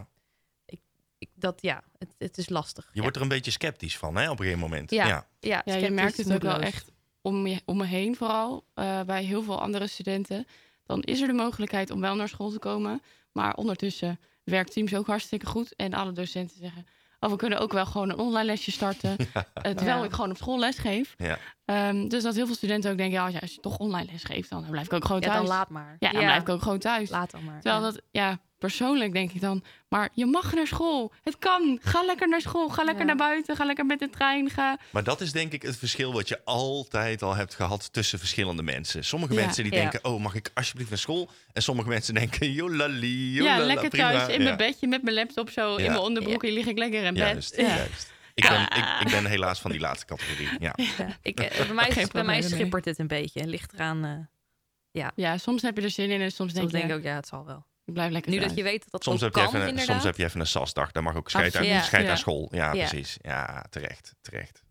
Dat, 1.44 1.62
ja, 1.62 1.84
het, 1.98 2.10
het 2.18 2.38
is 2.38 2.50
lastig. 2.50 2.84
Je 2.86 2.90
ja. 2.94 3.02
wordt 3.02 3.16
er 3.16 3.22
een 3.22 3.28
beetje 3.28 3.52
sceptisch 3.52 3.98
van, 3.98 4.16
hè, 4.16 4.24
op 4.30 4.40
een 4.40 4.46
gegeven 4.46 4.60
moment. 4.60 4.92
Ja. 4.92 5.08
ja. 5.08 5.26
ja, 5.40 5.62
Ja, 5.66 5.76
je 5.76 5.90
merkt 5.92 6.18
het 6.18 6.34
ook 6.34 6.42
wel 6.42 6.60
echt 6.60 6.92
om, 7.22 7.48
je, 7.48 7.62
om 7.66 7.78
me 7.78 7.86
heen, 7.86 8.16
vooral 8.16 8.64
eh, 8.74 9.02
bij 9.02 9.24
heel 9.24 9.44
veel 9.44 9.62
andere 9.62 9.88
studenten. 9.88 10.48
Dan 10.86 11.02
is 11.02 11.22
er 11.22 11.28
de 11.28 11.34
mogelijkheid 11.34 11.92
om 11.92 12.02
wel 12.02 12.16
naar 12.16 12.30
school 12.30 12.52
te 12.52 12.60
komen. 12.60 13.02
Maar 13.32 13.54
ondertussen 13.56 14.20
werkt 14.44 14.72
Teams 14.74 14.96
ook 14.96 15.08
hartstikke 15.08 15.46
goed. 15.46 15.76
En 15.76 15.94
alle 15.94 16.12
docenten 16.12 16.58
zeggen: 16.58 16.86
Oh, 17.20 17.30
we 17.30 17.36
kunnen 17.36 17.60
ook 17.60 17.74
wel 17.74 17.86
gewoon 17.86 18.10
een 18.10 18.18
online 18.18 18.46
lesje 18.46 18.72
starten. 18.72 19.16
eh, 19.18 19.44
terwijl 19.54 19.98
Ja. 19.98 20.04
ik 20.04 20.12
gewoon 20.14 20.30
op 20.30 20.38
school 20.38 20.60
les 20.60 20.78
geef. 20.78 21.14
Ja. 21.18 21.38
Ehm, 21.66 22.08
dus 22.08 22.24
dat 22.24 22.36
heel 22.36 22.46
veel 22.46 22.56
studenten 22.56 22.92
ook 22.92 22.98
denken: 22.98 23.32
ja, 23.32 23.40
als 23.40 23.54
je- 23.54 23.60
toch 23.62 23.78
online 23.78 24.12
les 24.12 24.24
geeft, 24.24 24.50
dan 24.50 24.66
blijf 24.70 24.86
ik 24.86 24.94
ook 24.94 25.06
gewoon 25.06 25.22
Ja, 25.22 25.28
thuis. 25.28 25.40
dan 25.40 25.48
laat 25.48 25.70
maar. 25.70 25.96
ja, 26.00 26.12
dan 26.12 26.22
blijf 26.22 26.42
ik 26.42 26.50
ook 26.50 26.62
gewoon 26.62 26.80
thuis. 26.80 27.10
Laat 27.10 27.32
dan 27.32 27.44
maar. 27.44 27.62
Terwijl 27.62 27.84
ja. 27.84 27.92
dat, 27.92 28.02
ja, 28.12 28.40
persoonlijk 28.68 29.14
denk 29.14 29.32
ik 29.32 29.42
dan, 29.42 29.64
maar 29.90 30.10
je 30.14 30.26
mag 30.26 30.54
naar 30.54 30.68
school. 30.68 31.12
Het 31.24 31.38
kan. 31.40 31.80
Ga 31.82 32.04
lekker 32.06 32.30
naar 32.30 32.42
school. 32.42 32.70
Ga 32.70 32.84
lekker 32.84 33.00
Ja. 33.02 33.08
naar 33.08 33.28
buiten. 33.28 33.56
Ga 33.56 33.66
lekker 33.66 33.86
met 33.86 34.00
de 34.00 34.10
trein. 34.10 34.50
Ga. 34.50 34.78
Maar 34.90 35.04
dat 35.04 35.22
is 35.22 35.32
denk 35.32 35.52
ik 35.52 35.62
het 35.62 35.78
verschil 35.78 36.14
wat 36.14 36.28
je 36.28 36.40
altijd 36.46 37.22
al 37.22 37.36
hebt 37.36 37.54
gehad 37.56 37.94
tussen 37.94 38.20
verschillende 38.20 38.64
mensen. 38.64 39.04
Sommige 39.06 39.34
Ja. 39.34 39.40
mensen 39.46 39.64
die 39.64 39.74
Ja. 39.74 39.80
denken, 39.80 40.00
oh, 40.04 40.22
mag 40.22 40.36
ik 40.36 40.52
alsjeblieft 40.54 40.90
naar 40.90 41.00
school? 41.00 41.30
En 41.54 41.62
sommige 41.62 41.90
mensen 41.90 42.14
denken, 42.14 42.52
jolali, 42.52 43.34
Ja, 43.34 43.38
jolala, 43.44 43.66
lekker 43.66 43.90
prima. 43.90 44.12
thuis 44.12 44.28
in 44.28 44.38
Ja. 44.38 44.44
mijn 44.44 44.58
bedje 44.58 44.88
met 44.88 45.04
mijn 45.04 45.16
laptop 45.16 45.50
zo 45.50 45.76
in 45.76 45.84
Ja. 45.84 45.90
mijn 45.90 46.02
onderbroekje 46.04 46.52
lig 46.52 46.66
ik 46.66 46.78
lekker 46.78 47.04
in 47.04 47.14
bed. 47.14 47.24
Juist, 47.24 47.56
ja. 47.56 47.76
juist. 47.76 48.12
Ik 48.34 48.48
ben, 48.50 48.62
ik, 48.62 48.86
ik 49.06 49.12
ben 49.12 49.26
helaas 49.26 49.60
van 49.60 49.72
die 49.72 49.80
laatste 49.80 50.06
categorie. 50.06 50.50
Ja. 50.60 50.74
Ja, 50.98 51.18
ik, 51.22 51.40
eh, 51.40 51.58
bij 51.66 51.74
mij, 51.76 51.88
is- 51.88 52.08
bij 52.08 52.24
mij 52.24 52.42
schippert 52.42 52.86
het 52.86 53.00
een 53.00 53.08
beetje. 53.08 53.40
En 53.40 53.50
ligt 53.50 53.74
eraan. 53.74 54.06
eh, 54.06 55.06
Ja, 55.16 55.38
soms 55.38 55.62
heb 55.62 55.78
je 55.78 55.84
er 55.84 55.90
zin 55.90 56.10
in 56.10 56.22
en 56.22 56.32
soms 56.32 56.54
denk 56.54 56.60
soms 56.70 56.72
denk 56.72 56.84
je, 56.88 56.90
ik 56.94 56.98
ook, 56.98 57.04
ja, 57.06 57.16
het 57.16 57.28
zal 57.28 57.46
wel. 57.46 57.66
Ik 57.86 57.94
blijf 57.94 58.12
lekker 58.12 58.32
Nu 58.32 58.38
thuis. 58.38 58.50
dat 58.50 58.58
je 58.58 58.64
weet 58.64 58.82
dat 58.82 58.92
dat 58.92 59.04
Soms, 59.04 59.24
ook 59.24 59.24
heb 59.24 59.34
je 59.34 59.40
kan, 59.40 59.48
even 59.50 59.62
een, 59.62 59.68
inderdaad. 59.68 59.96
soms 59.96 60.04
heb 60.08 60.18
je 60.18 60.24
even 60.24 60.40
een 60.40 60.48
sasdag. 60.48 60.92
Dan 60.92 61.04
mag 61.04 61.16
ook 61.16 61.30
scheid, 61.30 61.56
uit, 61.56 61.84
scheid 61.84 62.02
Ja. 62.04 62.08
naar 62.08 62.18
school. 62.18 62.48
Ja, 62.52 62.74
Ja. 62.74 62.88
precies. 62.88 63.18
Ja, 63.22 63.66
terecht, 63.70 64.16
terecht. 64.22 64.62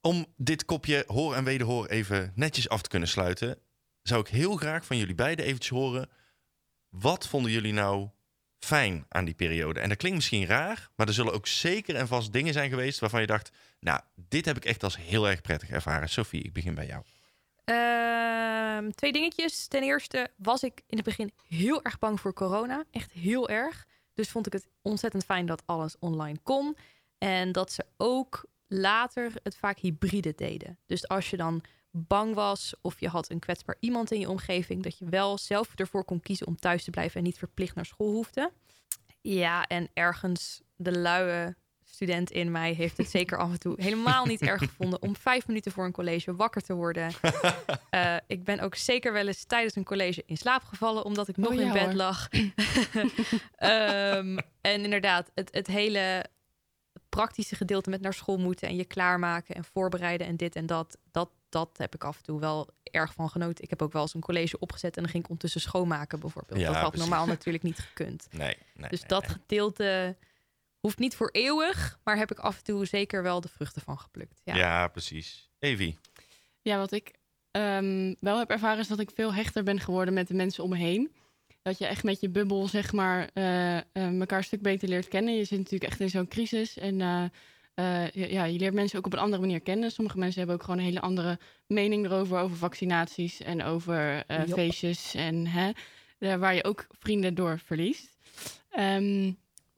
Om 0.00 0.26
dit 0.36 0.64
kopje 0.64 1.04
hoor 1.06 1.34
en 1.34 1.44
wederhoor 1.44 1.86
even 1.86 2.32
netjes 2.34 2.68
af 2.68 2.82
te 2.82 2.88
kunnen 2.88 3.08
sluiten... 3.08 3.58
zou 4.02 4.20
ik 4.20 4.28
heel 4.28 4.56
graag 4.56 4.84
van 4.86 4.96
jullie 4.96 5.14
beiden 5.14 5.44
eventjes 5.44 5.70
horen... 5.78 6.10
wat 6.88 7.28
vonden 7.28 7.52
jullie 7.52 7.72
nou 7.72 8.08
fijn 8.58 9.04
aan 9.08 9.24
die 9.24 9.34
periode? 9.34 9.80
En 9.80 9.88
dat 9.88 9.98
klinkt 9.98 10.16
misschien 10.16 10.46
raar, 10.46 10.88
maar 10.96 11.06
er 11.06 11.14
zullen 11.14 11.32
ook 11.32 11.46
zeker 11.46 11.94
en 11.96 12.08
vast 12.08 12.32
dingen 12.32 12.52
zijn 12.52 12.70
geweest... 12.70 12.98
waarvan 12.98 13.20
je 13.20 13.26
dacht, 13.26 13.50
nou, 13.80 14.00
dit 14.14 14.44
heb 14.44 14.56
ik 14.56 14.64
echt 14.64 14.82
als 14.82 14.96
heel 14.96 15.28
erg 15.28 15.40
prettig 15.40 15.68
ervaren. 15.70 16.08
Sophie, 16.08 16.42
ik 16.42 16.52
begin 16.52 16.74
bij 16.74 16.86
jou. 16.86 17.02
Ehm, 17.64 18.90
twee 18.90 19.12
dingetjes. 19.12 19.66
Ten 19.66 19.82
eerste 19.82 20.30
was 20.36 20.62
ik 20.62 20.82
in 20.86 20.96
het 20.96 21.06
begin 21.06 21.32
heel 21.48 21.82
erg 21.82 21.98
bang 21.98 22.20
voor 22.20 22.32
corona. 22.32 22.84
Echt 22.90 23.12
heel 23.12 23.48
erg. 23.48 23.86
Dus 24.14 24.30
vond 24.30 24.46
ik 24.46 24.52
het 24.52 24.68
ontzettend 24.82 25.24
fijn 25.24 25.46
dat 25.46 25.62
alles 25.66 25.98
online 25.98 26.38
kon. 26.42 26.76
En 27.18 27.52
dat 27.52 27.72
ze 27.72 27.84
ook 27.96 28.44
later 28.66 29.32
het 29.42 29.56
vaak 29.56 29.78
hybride 29.78 30.32
deden. 30.36 30.78
Dus 30.86 31.08
als 31.08 31.30
je 31.30 31.36
dan 31.36 31.62
bang 31.90 32.34
was 32.34 32.74
of 32.80 33.00
je 33.00 33.08
had 33.08 33.30
een 33.30 33.38
kwetsbaar 33.38 33.76
iemand 33.80 34.10
in 34.10 34.20
je 34.20 34.28
omgeving, 34.28 34.82
dat 34.82 34.98
je 34.98 35.08
wel 35.08 35.38
zelf 35.38 35.72
ervoor 35.74 36.04
kon 36.04 36.20
kiezen 36.20 36.46
om 36.46 36.56
thuis 36.56 36.84
te 36.84 36.90
blijven 36.90 37.16
en 37.16 37.22
niet 37.22 37.38
verplicht 37.38 37.74
naar 37.74 37.86
school 37.86 38.12
hoefde. 38.12 38.52
Ja, 39.20 39.66
en 39.66 39.88
ergens 39.92 40.62
de 40.76 40.92
luie 40.92 41.54
student 41.94 42.30
in 42.30 42.50
mij 42.50 42.72
heeft 42.72 42.96
het 42.96 43.10
zeker 43.10 43.38
af 43.38 43.50
en 43.50 43.58
toe 43.58 43.82
helemaal 43.82 44.26
niet 44.26 44.42
erg 44.42 44.62
gevonden 44.62 45.02
om 45.02 45.16
vijf 45.16 45.46
minuten 45.46 45.72
voor 45.72 45.84
een 45.84 45.92
college 45.92 46.34
wakker 46.34 46.62
te 46.62 46.74
worden. 46.74 47.12
Eh, 47.90 48.16
ik 48.26 48.44
ben 48.44 48.60
ook 48.60 48.74
zeker 48.74 49.12
wel 49.12 49.26
eens 49.26 49.44
tijdens 49.44 49.76
een 49.76 49.84
college 49.84 50.22
in 50.26 50.36
slaap 50.36 50.62
gevallen 50.62 51.04
omdat 51.04 51.28
ik 51.28 51.36
nog 51.36 51.48
Oh, 51.48 51.60
in 51.60 51.66
ja, 51.66 51.72
bed 51.72 51.82
hoor. 51.82 51.92
lag. 51.94 52.28
Ehm, 53.56 54.38
en 54.60 54.84
inderdaad, 54.84 55.30
het, 55.34 55.48
het 55.52 55.66
hele 55.66 56.24
praktische 57.08 57.56
gedeelte 57.56 57.90
met 57.90 58.00
naar 58.00 58.14
school 58.14 58.38
moeten 58.38 58.68
en 58.68 58.76
je 58.76 58.84
klaarmaken 58.84 59.54
en 59.54 59.64
voorbereiden 59.64 60.26
en 60.26 60.36
dit 60.36 60.56
en 60.56 60.66
dat, 60.66 60.98
dat, 61.10 61.30
dat 61.48 61.70
heb 61.76 61.94
ik 61.94 62.04
af 62.04 62.16
en 62.16 62.22
toe 62.22 62.40
wel 62.40 62.68
erg 62.82 63.14
van 63.14 63.28
genoten. 63.30 63.64
Ik 63.64 63.70
heb 63.70 63.82
ook 63.82 63.92
wel 63.92 64.02
eens 64.02 64.14
een 64.14 64.20
college 64.20 64.58
opgezet 64.58 64.96
en 64.96 65.02
dan 65.02 65.10
ging 65.10 65.22
ik 65.24 65.30
ondertussen 65.30 65.60
schoonmaken 65.60 66.20
bijvoorbeeld. 66.20 66.60
Ja, 66.60 66.66
dat 66.66 66.76
had 66.76 66.90
precies. 66.90 67.08
normaal 67.08 67.26
natuurlijk 67.26 67.64
niet 67.64 67.78
gekund. 67.78 68.26
Nee, 68.30 68.56
nee 68.74 68.88
Dus 68.88 69.02
dat 69.02 69.22
nee. 69.26 69.30
gedeelte 69.30 70.16
hoeft 70.84 70.98
niet 70.98 71.16
voor 71.16 71.28
eeuwig, 71.32 71.98
maar 72.04 72.16
heb 72.16 72.30
ik 72.30 72.38
af 72.38 72.56
en 72.56 72.64
toe 72.64 72.86
zeker 72.86 73.22
wel 73.22 73.40
de 73.40 73.48
vruchten 73.48 73.82
van 73.82 73.98
geplukt. 73.98 74.40
Ja. 74.44 74.56
Ja. 74.56 74.88
precies. 74.88 75.50
Evie. 75.58 75.98
Ja, 76.62 76.78
wat 76.78 76.92
ik 76.92 77.12
ehm, 77.50 78.14
wel 78.20 78.38
heb 78.38 78.50
ervaren 78.50 78.78
is 78.78 78.88
dat 78.88 78.98
ik 78.98 79.10
veel 79.14 79.34
hechter 79.34 79.62
ben 79.62 79.80
geworden 79.80 80.14
met 80.14 80.28
de 80.28 80.34
mensen 80.34 80.64
om 80.64 80.70
me 80.70 80.76
heen. 80.76 81.12
Dat 81.62 81.78
je 81.78 81.86
echt 81.86 82.04
met 82.04 82.20
je 82.20 82.28
bubbel, 82.28 82.68
zeg 82.68 82.92
maar, 82.92 83.30
eh, 83.32 83.76
eh, 83.76 83.84
elkaar 83.92 84.38
een 84.38 84.44
stuk 84.44 84.62
beter 84.62 84.88
leert 84.88 85.08
kennen. 85.08 85.36
Je 85.36 85.44
zit 85.44 85.58
natuurlijk 85.58 85.90
echt 85.90 86.00
in 86.00 86.10
zo'n 86.10 86.28
crisis. 86.28 86.78
En 86.78 87.00
eh, 87.00 87.24
eh, 87.74 88.08
ja, 88.12 88.44
je 88.44 88.58
leert 88.58 88.74
mensen 88.74 88.98
ook 88.98 89.06
op 89.06 89.12
een 89.12 89.18
andere 89.18 89.42
manier 89.42 89.60
kennen. 89.60 89.90
Sommige 89.90 90.18
mensen 90.18 90.38
hebben 90.38 90.56
ook 90.56 90.62
gewoon 90.62 90.78
een 90.78 90.84
hele 90.84 91.00
andere 91.00 91.38
mening 91.66 92.04
erover. 92.04 92.38
Over 92.38 92.56
vaccinaties 92.56 93.40
en 93.40 93.62
over 93.62 94.24
eh, 94.26 94.42
feestjes. 94.48 95.14
En 95.14 95.46
hè, 95.46 95.72
waar 96.38 96.54
je 96.54 96.64
ook 96.64 96.86
vrienden 96.98 97.34
door 97.34 97.58
verliest. 97.64 98.16
Ehm, 98.70 99.32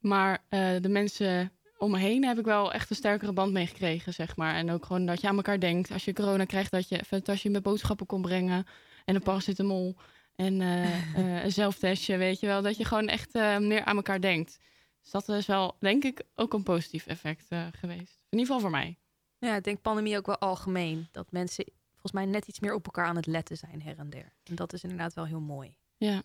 maar 0.07 0.45
eh, 0.49 0.77
de 0.81 0.89
mensen 0.89 1.53
om 1.79 1.91
me 1.91 1.99
heen 1.99 2.25
heb 2.25 2.39
ik 2.39 2.45
wel 2.45 2.73
echt 2.73 2.91
een 2.91 2.97
sterkere 2.97 3.33
band 3.33 3.53
mee 3.53 3.67
gekregen, 3.67 4.13
zeg 4.13 4.37
maar. 4.37 4.55
En 4.55 4.71
ook 4.71 4.87
gewoon 4.87 5.07
dat 5.07 5.21
je 5.21 5.29
aan 5.29 5.37
elkaar 5.37 5.61
denkt. 5.61 5.91
Als 5.91 6.05
je 6.05 6.13
corona 6.13 6.45
krijgt, 6.45 6.71
dat 6.71 6.89
je 6.89 6.99
even 7.01 7.17
een 7.17 7.23
tasje 7.23 7.49
met 7.49 7.63
boodschappen 7.63 8.07
kon 8.07 8.23
brengen. 8.23 8.67
En 9.05 9.15
een 9.15 9.23
paracetamol. 9.23 9.97
En 10.37 10.61
eh, 10.61 11.15
eh, 11.19 11.45
een 11.45 11.53
zelftestje, 11.53 12.17
weet 12.17 12.41
je 12.41 12.47
wel. 12.47 12.63
Dat 12.63 12.77
je 12.77 12.85
gewoon 12.85 13.09
echt 13.09 13.35
meer 13.61 13.85
aan 13.85 13.97
elkaar 13.97 14.21
denkt. 14.21 14.59
Dus 15.03 15.11
dat 15.11 15.29
is 15.29 15.47
wel, 15.47 15.77
denk 15.81 16.05
ik, 16.05 16.23
ook 16.35 16.53
een 16.53 16.63
positief 16.63 17.07
effect 17.07 17.47
geweest. 17.73 18.19
In 18.29 18.39
ieder 18.39 18.47
geval 18.47 18.61
voor 18.61 18.71
mij. 18.71 18.99
Ja, 19.39 19.57
ik 19.57 19.65
denk 19.65 19.83
pandemie 19.83 20.17
ook 20.17 20.27
wel 20.27 20.39
algemeen. 20.39 21.09
Dat 21.13 21.33
mensen 21.33 21.65
volgens 21.91 22.13
mij 22.13 22.25
net 22.25 22.49
iets 22.49 22.61
meer 22.61 22.75
op 22.75 22.85
elkaar 22.85 23.07
aan 23.07 23.17
het 23.17 23.27
letten 23.27 23.57
zijn 23.57 23.83
her 23.83 23.99
en 23.99 24.11
der. 24.11 24.33
En 24.45 24.55
dat 24.55 24.73
is 24.73 24.83
inderdaad 24.83 25.15
wel 25.15 25.27
heel 25.27 25.41
mooi. 25.41 25.77
Ja. 25.97 26.23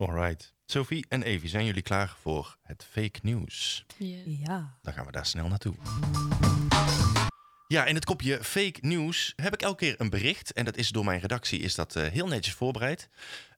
Alright. 0.00 0.54
Sophie 0.66 1.04
en 1.08 1.22
Evie, 1.22 1.48
zijn 1.48 1.64
jullie 1.64 1.82
klaar 1.82 2.16
voor 2.20 2.56
het 2.62 2.84
fake 2.90 3.18
news? 3.22 3.84
Ja. 4.24 4.78
Dan 4.82 4.92
gaan 4.92 5.06
we 5.06 5.12
daar 5.12 5.26
snel 5.26 5.48
naartoe. 5.48 5.74
Ja, 7.66 7.84
in 7.84 7.94
het 7.94 8.04
kopje 8.04 8.44
fake 8.44 8.78
news 8.80 9.32
heb 9.36 9.52
ik 9.52 9.62
elke 9.62 9.76
keer 9.76 9.94
een 9.98 10.10
bericht. 10.10 10.52
En 10.52 10.64
dat 10.64 10.76
is 10.76 10.88
door 10.88 11.04
mijn 11.04 11.20
redactie 11.20 11.60
is 11.60 11.74
dat 11.74 11.96
eh, 11.96 12.06
heel 12.06 12.26
netjes 12.26 12.54
voorbereid. 12.54 13.08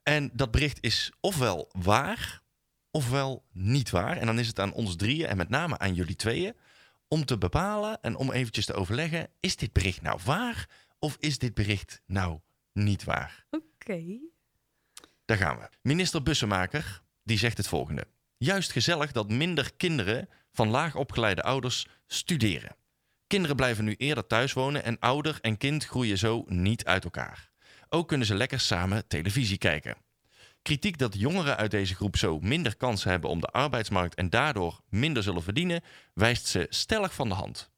En 0.03 0.31
dat 0.33 0.51
bericht 0.51 0.79
is 0.81 1.13
ofwel 1.21 1.69
waar, 1.73 2.43
ofwel 2.91 3.45
niet 3.53 3.91
waar. 3.91 4.17
En 4.17 4.27
dan 4.27 4.39
is 4.39 4.47
het 4.47 4.59
aan 4.59 4.73
ons 4.73 4.97
drieën 4.97 5.27
en 5.27 5.37
met 5.37 5.49
name 5.49 5.79
aan 5.79 5.95
jullie 5.95 6.17
tweeën... 6.17 6.55
om 7.09 7.25
te 7.25 7.39
bepalen 7.39 8.01
en 8.01 8.17
om 8.17 8.33
eventjes 8.33 8.67
te 8.67 8.75
overleggen... 8.75 9.29
is 9.41 9.57
dit 9.57 9.73
bericht 9.73 10.03
nou 10.03 10.21
waar 10.25 10.69
of 10.99 11.17
is 11.21 11.39
dit 11.39 11.55
bericht 11.55 12.03
nou 12.07 12.41
niet 12.73 13.05
waar? 13.05 13.47
Oké. 13.51 14.31
Daar 15.33 15.41
gaan 15.41 15.59
we. 15.59 15.69
Minister 15.83 16.23
Bussemaker 16.23 17.03
die 17.25 17.39
zegt 17.39 17.57
het 17.57 17.69
volgende. 17.69 18.07
juist 18.37 18.73
gezellig 18.73 19.13
dat 19.13 19.31
minder 19.31 19.71
kinderen 19.77 20.29
van 20.53 20.69
laag 20.69 20.95
opgeleide 20.95 21.43
ouders 21.43 21.87
studeren. 22.07 22.77
Kinderen 23.27 23.57
blijven 23.57 23.85
nu 23.85 23.95
eerder 23.95 24.27
thuis 24.27 24.53
wonen 24.53 24.85
en 24.85 24.99
ouder 24.99 25.39
en 25.41 25.57
kind 25.57 25.85
groeien 25.85 26.19
zo 26.19 26.45
niet 26.47 26.85
uit 26.85 27.05
elkaar. 27.05 27.51
Ook 27.89 28.09
kunnen 28.09 28.27
ze 28.27 28.35
lekker 28.35 28.61
samen 28.61 29.07
televisie 29.07 29.59
kijken. 29.59 29.97
Kritiek 30.63 30.99
dat 30.99 31.19
jongeren 31.19 31.57
uit 31.57 31.71
deze 31.71 31.95
groep 31.95 32.17
zo 32.17 32.39
minder 32.39 32.77
kansen 32.77 33.11
hebben 33.11 33.31
om 33.31 33.41
de 33.41 33.47
arbeidsmarkt 33.47 34.15
en 34.15 34.31
daardoor 34.31 34.81
minder 34.89 35.23
zullen 35.23 35.43
verdienen, 35.43 35.83
wijst 36.15 36.47
ze 36.47 36.67
stellig 36.69 37.15
van 37.15 37.29
de 37.29 37.35
hand. 37.35 37.71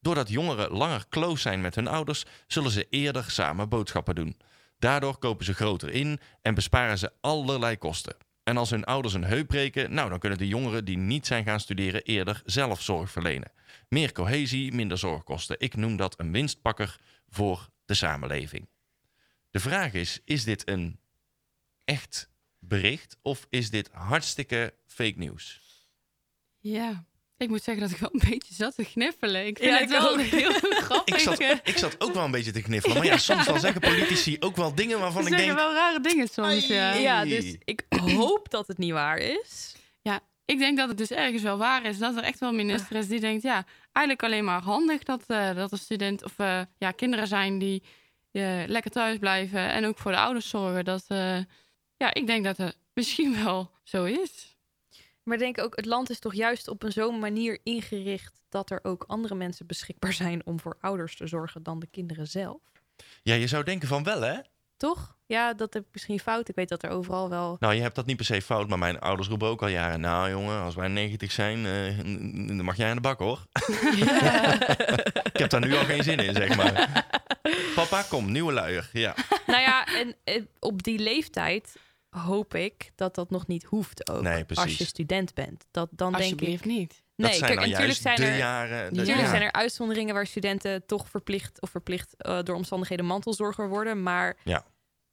Doordat 0.00 0.28
jongeren 0.28 0.70
langer 0.70 1.04
close 1.08 1.42
zijn 1.42 1.60
met 1.60 1.74
hun 1.74 1.88
ouders, 1.88 2.24
zullen 2.46 2.70
ze 2.70 2.86
eerder 2.90 3.30
samen 3.30 3.68
boodschappen 3.68 4.14
doen. 4.14 4.36
Daardoor 4.78 5.18
kopen 5.18 5.44
ze 5.44 5.54
groter 5.54 5.90
in 5.90 6.20
en 6.42 6.54
besparen 6.54 6.98
ze 6.98 7.12
allerlei 7.20 7.76
kosten. 7.76 8.16
En 8.42 8.56
als 8.56 8.70
hun 8.70 8.84
ouders 8.84 9.14
een 9.14 9.24
heup 9.24 9.46
breken, 9.46 9.94
nou 9.94 10.10
dan 10.10 10.18
kunnen 10.18 10.38
de 10.38 10.48
jongeren 10.48 10.84
die 10.84 10.96
niet 10.96 11.26
zijn 11.26 11.44
gaan 11.44 11.60
studeren 11.60 12.02
eerder 12.02 12.42
zelf 12.44 12.82
zorg 12.82 13.10
verlenen. 13.10 13.52
Meer 13.88 14.12
cohesie, 14.12 14.72
minder 14.72 14.98
zorgkosten. 14.98 15.56
Ik 15.58 15.76
noem 15.76 15.96
dat 15.96 16.20
een 16.20 16.32
winstpakker 16.32 17.00
voor 17.28 17.68
de 17.84 17.94
samenleving. 17.94 18.68
De 19.50 19.60
vraag 19.60 19.92
is: 19.92 20.20
is 20.24 20.44
dit 20.44 20.68
een 20.68 20.98
echt 21.84 22.30
bericht 22.58 23.16
of 23.22 23.46
is 23.50 23.70
dit 23.70 23.90
hartstikke 23.92 24.74
fake 24.86 25.18
nieuws? 25.18 25.60
Ja. 26.58 27.04
Ik 27.38 27.48
moet 27.48 27.62
zeggen 27.62 27.82
dat 27.82 27.92
ik 27.92 27.98
wel 27.98 28.08
een 28.12 28.28
beetje 28.30 28.54
zat 28.54 28.74
te 28.74 28.84
gniffelen. 28.84 29.46
Ik 29.46 29.58
vind 29.58 29.70
Ja, 29.70 29.78
het 29.78 29.90
ik 29.90 29.98
wel 29.98 30.10
ook. 30.10 30.20
heel 30.40 30.52
grappig. 30.52 31.14
Ik 31.14 31.20
zat, 31.20 31.40
ik 31.40 31.78
zat 31.78 32.00
ook 32.00 32.14
wel 32.14 32.24
een 32.24 32.30
beetje 32.30 32.52
te 32.52 32.62
kniffelen. 32.62 32.96
Maar 32.96 33.06
ja, 33.06 33.16
soms 33.16 33.46
dan 33.46 33.60
zeggen 33.60 33.80
politici 33.80 34.36
ook 34.40 34.56
wel 34.56 34.74
dingen 34.74 34.98
waarvan 34.98 35.22
Ze 35.22 35.28
ik 35.28 35.38
zeggen 35.38 35.56
denk... 35.56 35.68
wel 35.68 35.76
rare 35.76 36.00
dingen 36.00 36.28
soms, 36.28 36.66
ja. 36.66 36.94
Ja, 36.94 37.24
dus 37.24 37.56
ik 37.64 37.84
hoop 38.00 38.50
dat 38.50 38.66
het 38.66 38.78
niet 38.78 38.92
waar 38.92 39.18
is. 39.18 39.74
Ik 40.46 40.58
denk 40.58 40.76
dat 40.76 40.88
het 40.88 40.98
dus 40.98 41.10
ergens 41.10 41.42
wel 41.42 41.58
waar 41.58 41.84
is. 41.84 41.98
Dat 41.98 42.16
er 42.16 42.22
echt 42.22 42.38
wel 42.38 42.48
een 42.48 42.56
minister 42.56 42.96
is 42.96 43.08
die 43.08 43.20
denkt... 43.20 43.42
ja, 43.42 43.64
eigenlijk 43.92 44.26
alleen 44.26 44.44
maar 44.44 44.62
handig 44.62 45.02
dat, 45.02 45.24
eh, 45.26 45.54
dat 45.54 45.72
er 45.72 45.78
student 45.78 46.24
of 46.24 46.32
eh, 46.36 46.60
ja, 46.78 46.90
kinderen 46.90 47.26
zijn... 47.26 47.58
die 47.58 47.82
eh, 48.32 48.62
lekker 48.66 48.90
thuis 48.90 49.18
blijven 49.18 49.70
en 49.70 49.84
ook 49.86 49.98
voor 49.98 50.10
de 50.10 50.18
ouders 50.18 50.48
zorgen. 50.48 50.84
Dat, 50.84 51.04
eh, 51.08 51.38
ja, 51.96 52.14
ik 52.14 52.26
denk 52.26 52.44
dat 52.44 52.56
het 52.56 52.76
misschien 52.94 53.44
wel 53.44 53.70
zo 53.82 54.04
is. 54.04 54.55
Maar 55.26 55.38
denk 55.38 55.60
ook, 55.60 55.76
het 55.76 55.84
land 55.84 56.10
is 56.10 56.18
toch 56.18 56.34
juist 56.34 56.68
op 56.68 56.82
een 56.82 56.92
zo'n 56.92 57.18
manier 57.18 57.58
ingericht... 57.62 58.42
dat 58.48 58.70
er 58.70 58.80
ook 58.82 59.04
andere 59.06 59.34
mensen 59.34 59.66
beschikbaar 59.66 60.12
zijn 60.22 60.46
om 60.46 60.60
voor 60.60 60.76
ouders 60.80 61.16
te 61.16 61.26
zorgen 61.26 61.62
dan 61.62 61.78
de 61.78 61.86
kinderen 61.90 62.26
zelf. 62.26 62.60
Ja, 63.22 63.34
je 63.34 63.46
zou 63.46 63.64
denken 63.64 63.88
van 63.88 64.04
wel, 64.04 64.20
hè? 64.20 64.38
Toch? 64.76 65.16
Ja, 65.26 65.54
dat 65.54 65.74
heb 65.74 65.82
ik 65.82 65.88
misschien 65.92 66.20
fout. 66.20 66.48
Ik 66.48 66.54
weet 66.54 66.68
dat 66.68 66.82
er 66.82 66.90
overal 66.90 67.28
wel... 67.28 67.56
Nou, 67.60 67.74
je 67.74 67.80
hebt 67.80 67.94
dat 67.94 68.06
niet 68.06 68.16
per 68.16 68.24
se 68.24 68.42
fout, 68.42 68.68
maar 68.68 68.78
mijn 68.78 69.00
ouders 69.00 69.28
roepen 69.28 69.48
ook 69.48 69.62
al 69.62 69.68
jaren... 69.68 70.00
Nou, 70.00 70.30
jongen, 70.30 70.60
als 70.60 70.74
wij 70.74 70.88
90 70.88 71.32
zijn, 71.32 71.66
eh, 71.66 71.98
dan 72.46 72.64
mag 72.64 72.76
jij 72.76 72.88
aan 72.88 72.96
de 72.96 73.02
bak, 73.02 73.18
hoor. 73.18 73.46
ik 75.32 75.38
heb 75.38 75.50
daar 75.50 75.66
nu 75.66 75.76
al 75.76 75.84
geen 75.84 76.02
zin 76.02 76.18
in, 76.18 76.34
zeg 76.34 76.56
maar. 76.56 77.04
Papa, 77.74 78.02
kom, 78.02 78.32
nieuwe 78.32 78.52
luier. 78.52 78.90
Ja, 78.92 79.14
nou 79.46 79.60
ja, 79.60 79.86
en 79.86 80.14
eh, 80.24 80.42
op 80.58 80.82
die 80.82 80.98
leeftijd 80.98 81.76
hoop 82.18 82.54
ik 82.54 82.92
dat 82.94 83.14
dat 83.14 83.30
nog 83.30 83.46
niet 83.46 83.64
hoeft 83.64 84.10
ook. 84.10 84.22
Nee, 84.22 84.44
precies. 84.44 84.64
Als 84.64 84.78
je 84.78 84.84
student 84.84 85.34
bent. 85.34 85.64
Dat, 85.70 85.88
dan 85.92 86.12
denk 86.12 86.24
ik... 86.24 86.30
Alsjeblieft 86.30 86.64
niet. 86.64 86.88
dat 86.90 87.00
Nee, 87.30 87.38
zijn 87.38 87.40
kijk, 87.40 87.60
dan 87.60 87.68
natuurlijk 87.70 87.78
juist 88.00 88.02
zijn 88.02 88.16
de 88.16 88.24
er... 88.26 88.36
jaren... 88.38 88.90
de- 88.90 88.96
Natuurlijk 88.96 89.24
ja. 89.26 89.30
zijn 89.30 89.42
er 89.42 89.52
uitzonderingen 89.52 90.14
waar 90.14 90.26
studenten 90.26 90.86
toch 90.86 91.08
verplicht 91.08 91.60
of 91.60 91.70
verplicht 91.70 92.14
eh, 92.16 92.42
door 92.42 92.56
omstandigheden 92.56 93.04
mantelzorger 93.06 93.68
worden. 93.68 94.02
Maar 94.02 94.36
Ja. 94.44 94.64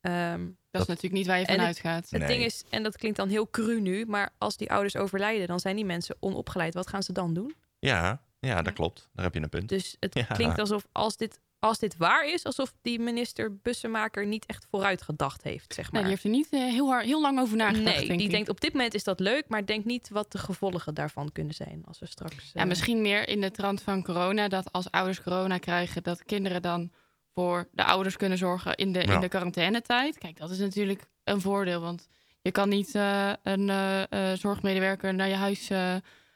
ehm, 0.01 0.39
Dat, 0.45 0.51
Dat- 0.71 0.81
is 0.81 0.87
natuurlijk 0.87 1.13
niet 1.13 1.27
waar 1.27 1.39
je 1.39 1.45
En 1.45 1.55
van 1.55 1.65
het- 1.65 1.75
uitgaat. 1.75 2.09
het 2.09 2.19
Nee. 2.19 2.27
ding 2.27 2.43
is, 2.43 2.63
en 2.69 2.83
dat 2.83 2.97
klinkt 2.97 3.17
dan 3.17 3.29
heel 3.29 3.49
cru 3.49 3.79
nu, 3.81 4.05
maar 4.05 4.29
als 4.37 4.57
die 4.57 4.71
ouders 4.71 4.95
overlijden, 4.95 5.47
dan 5.47 5.59
zijn 5.59 5.75
die 5.75 5.85
mensen 5.85 6.15
onopgeleid. 6.19 6.73
Wat 6.73 6.87
gaan 6.89 7.03
ze 7.03 7.11
dan 7.13 7.33
doen? 7.33 7.55
Ja, 7.79 8.21
ja, 8.39 8.61
dat 8.61 8.73
klopt. 8.73 9.09
Daar 9.13 9.25
heb 9.25 9.33
je 9.33 9.41
een 9.41 9.49
punt. 9.49 9.69
Dus 9.69 9.95
het 9.99 10.13
Ja. 10.19 10.23
klinkt 10.23 10.59
alsof 10.59 10.85
als 10.91 11.17
dit, 11.17 11.39
als 11.63 11.79
dit 11.79 11.97
waar 11.97 12.25
is, 12.27 12.43
alsof 12.45 12.73
die 12.81 12.99
minister 12.99 13.55
Bussemaker 13.61 14.25
niet 14.25 14.45
echt 14.45 14.67
vooruit 14.69 15.01
gedacht 15.01 15.43
heeft, 15.43 15.73
zeg 15.73 15.83
Nee, 15.83 15.91
maar. 15.91 16.01
die 16.01 16.09
heeft 16.11 16.23
er 16.23 16.29
niet 16.29 16.47
eh, 16.49 16.73
heel, 16.73 16.87
hard, 16.89 17.05
heel 17.05 17.21
lang 17.21 17.39
over 17.39 17.57
nagedacht, 17.57 17.95
nee, 17.97 18.07
denk 18.07 18.19
die 18.19 18.27
ik. 18.27 18.33
denkt 18.33 18.49
op 18.49 18.61
dit 18.61 18.73
moment 18.73 18.93
is 18.93 19.03
dat 19.03 19.19
leuk, 19.19 19.45
maar 19.47 19.65
denkt 19.65 19.85
niet 19.85 20.09
wat 20.09 20.31
de 20.31 20.37
gevolgen 20.37 20.93
daarvan 20.93 21.31
kunnen 21.31 21.53
zijn 21.53 21.83
als 21.87 21.99
we 21.99 22.05
straks. 22.05 22.51
Ja, 22.53 22.61
eh, 22.61 22.67
misschien 22.67 23.01
meer 23.01 23.27
in 23.27 23.41
de 23.41 23.51
trant 23.51 23.81
van 23.81 24.03
corona. 24.03 24.47
Dat 24.47 24.71
als 24.71 24.91
ouders 24.91 25.21
corona 25.21 25.57
krijgen, 25.57 26.03
dat 26.03 26.23
kinderen 26.23 26.61
dan 26.61 26.91
voor 27.33 27.67
de 27.71 27.83
ouders 27.83 28.17
kunnen 28.17 28.37
zorgen 28.37 28.75
in 28.75 28.91
de, 28.91 28.99
Ja. 29.05 29.13
in 29.13 29.19
de 29.19 29.27
quarantainetijd. 29.29 30.17
Kijk, 30.17 30.37
dat 30.37 30.49
is 30.49 30.57
natuurlijk 30.59 31.05
een 31.23 31.41
voordeel. 31.41 31.81
Want 31.81 32.07
je 32.41 32.51
kan 32.51 32.69
niet 32.69 32.95
eh, 32.95 33.31
een 33.43 33.69
eh, 33.69 34.31
eh, 34.31 34.37
zorgmedewerker 34.37 35.13
naar 35.13 35.27
je 35.27 35.35
huis 35.35 35.69
eh, 35.69 35.95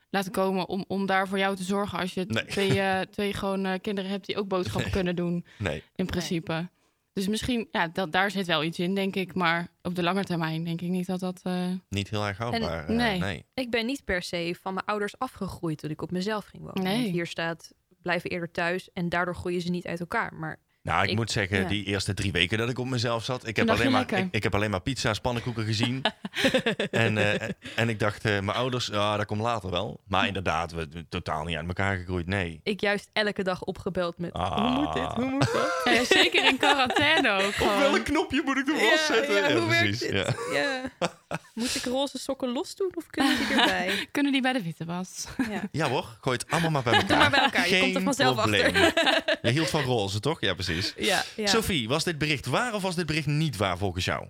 laten 0.10 0.32
komen 0.32 0.68
om, 0.68 0.86
om 0.88 1.06
daar 1.06 1.28
voor 1.28 1.38
jou 1.38 1.56
te 1.56 1.64
zorgen. 1.64 2.00
Als 2.00 2.14
je 2.14 2.26
Nee. 2.28 2.46
twee, 2.46 2.80
eh, 2.82 3.00
twee 3.02 3.34
gewoon 3.34 3.66
eh, 3.66 3.80
kinderen 3.82 4.10
hebt 4.12 4.26
die 4.26 4.38
ook 4.38 4.48
boodschappen 4.48 4.84
Nee. 4.84 4.92
kunnen 4.94 5.16
doen, 5.16 5.46
Nee, 5.58 5.84
in 5.96 6.06
principe. 6.06 6.70
Dus 7.14 7.28
misschien, 7.28 7.68
ja, 7.72 7.88
dat, 7.88 8.12
daar 8.12 8.32
zit 8.32 8.46
wel 8.48 8.64
iets 8.64 8.80
in, 8.80 8.96
denk 8.96 9.16
ik. 9.16 9.34
Maar 9.34 9.68
op 9.82 9.96
de 9.96 10.04
lange 10.04 10.24
termijn 10.24 10.64
denk 10.64 10.82
ik 10.82 10.90
niet 10.90 11.08
dat 11.08 11.20
dat... 11.20 11.40
eh, 11.44 11.68
niet 11.90 12.10
heel 12.10 12.26
erg 12.28 12.38
houdbaar. 12.38 12.92
nee. 12.92 13.20
nee. 13.20 13.46
Ik 13.54 13.70
ben 13.72 13.86
niet 13.86 14.04
per 14.06 14.22
se 14.22 14.56
van 14.62 14.74
mijn 14.74 14.86
ouders 14.86 15.20
afgegroeid 15.20 15.78
toen 15.78 15.90
ik 15.90 16.02
op 16.02 16.12
mezelf 16.12 16.46
ging 16.46 16.64
wonen. 16.64 16.84
Nee. 16.84 17.02
Want 17.02 17.12
hier 17.14 17.26
staat 17.28 17.72
blijven 18.02 18.30
eerder 18.30 18.52
thuis 18.52 18.90
en 18.94 19.10
daardoor 19.10 19.36
groeien 19.36 19.62
ze 19.62 19.70
niet 19.70 19.86
uit 19.88 20.00
elkaar. 20.00 20.34
Maar 20.34 20.60
Nou, 20.88 21.04
ik, 21.04 21.10
Ik- 21.10 21.16
moet 21.16 21.32
zeggen, 21.32 21.62
ja. 21.62 21.68
die 21.68 21.84
eerste 21.86 22.14
drie 22.14 22.32
weken 22.32 22.58
dat 22.58 22.70
ik 22.70 22.80
op 22.80 22.88
mezelf 22.88 23.24
zat, 23.24 23.48
ik 23.48 23.56
heb, 23.56 23.70
alleen 23.70 23.92
maar, 23.92 24.12
ik, 24.14 24.28
ik 24.32 24.44
heb 24.44 24.56
alleen 24.56 24.70
maar 24.70 24.82
pizza's, 24.82 25.20
pannenkoeken 25.20 25.66
gezien. 25.66 26.02
en, 26.92 27.18
eh, 27.18 27.50
en 27.76 27.90
ik 27.90 28.00
dacht, 28.00 28.26
eh, 28.26 28.32
mijn 28.32 28.58
ouders, 28.58 28.86
ja, 28.88 29.18
dat 29.18 29.26
komt 29.26 29.42
later 29.42 29.70
wel. 29.70 30.02
Maar 30.08 30.28
inderdaad, 30.28 30.72
we 30.72 31.06
totaal 31.10 31.44
niet 31.44 31.56
uit 31.56 31.68
elkaar 31.68 31.98
gegroeid, 31.98 32.28
nee. 32.28 32.60
ik 32.64 32.82
juist 32.82 33.10
elke 33.14 33.44
dag 33.44 33.64
opgebeld 33.64 34.18
met 34.18 34.34
Ah. 34.34 34.56
hoe 34.58 34.70
moet 34.84 34.94
dit, 34.94 35.04
hoe 35.14 35.26
moet 35.26 35.52
dat? 35.54 35.82
ja, 35.96 36.04
zeker 36.04 36.46
in 36.46 36.58
quarantaine 36.58 37.30
ook. 37.32 37.62
Op 37.62 37.78
welk 37.80 38.04
knopje 38.04 38.42
moet 38.46 38.58
ik 38.58 38.68
ervoor 38.68 38.98
zetten? 39.08 39.36
ja, 39.36 39.48
Ja, 39.48 39.56
hoe 39.60 39.68
werkt 39.70 39.84
precies. 39.84 40.00
dit? 40.00 40.36
Ja. 40.54 40.60
Ja. 40.60 40.82
Moet 41.54 41.76
ik 41.76 41.84
roze 41.86 42.18
sokken 42.20 42.50
los 42.52 42.76
doen 42.76 42.92
of 42.94 43.08
kunnen 43.08 43.38
die 43.38 43.48
erbij? 43.60 44.08
Kunnen 44.12 44.32
die 44.32 44.42
bij 44.42 44.54
de 44.54 44.62
witte 44.64 44.86
was? 44.86 45.26
Ja. 45.50 45.62
ja 45.72 45.90
hoor, 45.90 46.18
gooi 46.22 46.38
het 46.38 46.52
allemaal 46.52 46.72
maar 46.72 46.84
bij 46.84 46.94
elkaar. 46.94 47.08
Doe 47.08 47.18
maar 47.18 47.30
bij 47.30 47.40
elkaar, 47.40 47.64
je 47.70 47.74
Geen 47.74 47.82
komt 47.82 47.96
er 47.96 48.02
vanzelf 48.02 48.36
probleem. 48.36 48.76
achter. 48.76 49.38
Je 49.42 49.50
hield 49.50 49.70
van 49.70 49.82
roze, 49.82 50.20
toch? 50.20 50.42
Ja, 50.42 50.54
precies. 50.54 50.77
Ja, 50.98 51.24
ja. 51.36 51.48
Sophie, 51.48 51.88
was 51.88 52.04
dit 52.04 52.18
bericht 52.18 52.46
waar 52.46 52.74
of 52.74 52.82
was 52.82 52.96
dit 52.96 53.06
bericht 53.06 53.28
niet 53.28 53.58
waar 53.58 53.78
volgens 53.78 54.06
jou? 54.06 54.30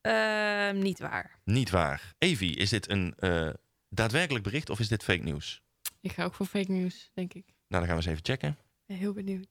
Ehm, 0.00 0.78
niet 0.78 0.98
waar. 0.98 1.38
Niet 1.44 1.70
waar. 1.70 2.14
Evie, 2.18 2.56
is 2.56 2.70
dit 2.70 2.90
een 2.90 3.14
eh, 3.18 3.48
daadwerkelijk 3.88 4.44
bericht 4.44 4.70
of 4.70 4.78
is 4.80 4.88
dit 4.88 5.04
fake 5.04 5.22
nieuws? 5.22 5.62
Ik 6.00 6.12
ga 6.12 6.24
ook 6.24 6.34
voor 6.34 6.46
fake 6.46 6.72
news, 6.72 7.10
denk 7.14 7.34
ik. 7.34 7.44
Nou, 7.46 7.54
dan 7.68 7.84
gaan 7.84 7.88
we 7.88 7.94
eens 7.94 8.06
even 8.06 8.24
checken. 8.24 8.56
Heel 8.86 9.12
benieuwd. 9.12 9.46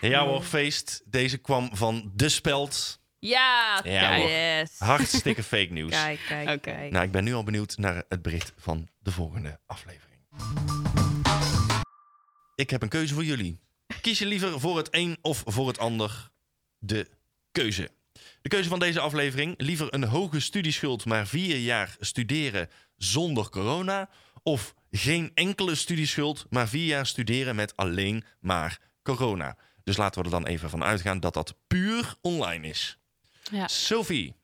Ja 0.00 0.24
hoor, 0.26 0.42
feest. 0.42 1.02
Deze 1.04 1.38
kwam 1.38 1.76
van 1.76 2.12
De 2.14 2.28
Speld. 2.28 3.00
Ja, 3.18 3.80
Ja, 3.84 4.16
yes. 4.16 4.78
Hartstikke 4.78 5.42
fake 5.42 5.72
nieuws. 5.78 5.90
Kijk, 5.90 6.20
kijk, 6.28 6.48
Oké. 6.48 6.58
kijk. 6.58 6.92
Nou, 6.92 7.04
ik 7.04 7.10
ben 7.10 7.24
nu 7.24 7.34
al 7.34 7.42
benieuwd 7.44 7.76
naar 7.76 8.04
het 8.08 8.22
bericht 8.22 8.52
van 8.56 8.88
de 8.98 9.10
volgende 9.10 9.60
aflevering. 9.66 10.20
Ik 12.54 12.70
heb 12.70 12.82
een 12.82 12.88
keuze 12.88 13.14
voor 13.14 13.24
jullie. 13.24 13.60
Kies 14.04 14.18
je 14.18 14.26
liever 14.26 14.60
voor 14.60 14.76
het 14.76 14.88
een 14.90 15.18
of 15.22 15.42
voor 15.46 15.66
het 15.66 15.78
ander? 15.78 16.30
De 16.78 17.08
keuze. 17.52 17.90
De 18.42 18.48
keuze 18.48 18.68
van 18.68 18.78
deze 18.78 19.00
aflevering: 19.00 19.54
liever 19.56 19.94
een 19.94 20.04
hoge 20.04 20.40
studieschuld, 20.40 21.04
maar 21.04 21.26
vier 21.26 21.58
jaar 21.58 21.96
studeren 22.00 22.68
zonder 22.96 23.48
corona. 23.48 24.08
Of 24.42 24.74
geen 24.90 25.30
enkele 25.34 25.74
studieschuld, 25.74 26.46
maar 26.50 26.68
vier 26.68 26.86
jaar 26.86 27.06
studeren 27.06 27.56
met 27.56 27.76
alleen 27.76 28.24
maar 28.40 28.80
corona. 29.02 29.56
Dus 29.84 29.96
laten 29.96 30.20
we 30.20 30.26
er 30.26 30.34
dan 30.34 30.46
even 30.46 30.70
van 30.70 30.84
uitgaan 30.84 31.20
dat 31.20 31.34
dat 31.34 31.56
puur 31.66 32.14
online 32.20 32.68
is. 32.68 32.98
Ja. 33.50 33.64
Is 33.64 33.86
Sophie, 33.86 34.34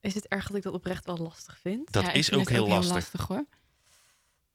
het 0.00 0.28
erg 0.28 0.46
dat 0.46 0.56
ik 0.56 0.62
dat 0.62 0.74
oprecht 0.74 1.06
wel 1.06 1.16
lastig 1.18 1.58
vind? 1.58 1.92
dat 1.92 2.02
Ja, 2.02 2.08
ik 2.08 2.14
is 2.16 2.26
vind 2.26 2.40
ook 2.40 2.48
het 2.48 2.56
heel 2.56 2.68
lastig. 2.68 3.26
hoor. 3.26 3.46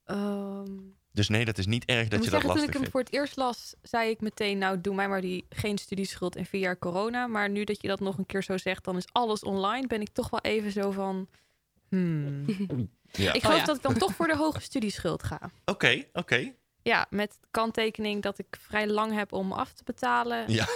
Ehm, 0.06 0.78
Dus 1.14 1.30
nee, 1.30 1.46
dat 1.46 1.58
is 1.58 1.66
niet 1.66 1.86
erg 1.86 2.08
dat 2.08 2.24
je 2.24 2.30
dat 2.30 2.42
zeggen, 2.42 2.42
toen 2.42 2.50
lastig 2.50 2.68
ik 2.68 2.74
hem 2.74 2.82
vindt. 2.82 2.92
voor 2.92 3.00
het 3.00 3.14
eerst 3.14 3.36
las, 3.36 3.74
zei 3.82 4.10
ik 4.10 4.22
meteen, 4.22 4.58
nou 4.58 4.82
doe 4.82 4.96
mij 4.96 5.08
maar 5.08 5.22
die 5.22 5.46
geen 5.50 5.78
studieschuld 5.78 6.36
en 6.36 6.46
vier 6.46 6.62
jaar 6.62 6.80
corona. 6.80 7.28
Maar 7.28 7.50
nu 7.50 7.64
dat 7.64 7.82
je 7.82 7.88
dat 7.88 8.00
nog 8.00 8.18
een 8.18 8.26
keer 8.26 8.44
zo 8.44 8.58
zegt, 8.58 8.84
dan 8.84 8.98
is 8.98 9.06
alles 9.12 9.44
online, 9.44 9.88
ben 9.88 10.02
ik 10.02 10.10
toch 10.14 10.30
wel 10.30 10.40
even 10.42 10.72
zo 10.72 10.92
van... 10.92 11.28
Hmm. 11.90 12.46
Ja. 13.12 13.34
Ik 13.34 13.42
geloof 13.42 13.60
ja. 13.60 13.66
dat 13.66 13.76
ik 13.76 13.82
dan 13.82 13.98
toch 13.98 14.14
voor 14.16 14.28
de 14.28 14.36
hoge 14.36 14.62
studieschuld 14.62 15.24
ga. 15.24 15.52
Oké, 15.66 16.04
oké. 16.14 16.52
Ja, 16.84 17.06
met 17.10 17.38
kanttekening 17.52 18.22
dat 18.22 18.40
ik 18.40 18.46
vrij 18.60 18.88
lang 18.88 19.14
heb 19.14 19.34
om 19.34 19.52
af 19.52 19.74
te 19.74 19.84
betalen. 19.84 20.52
Ja. 20.52 20.68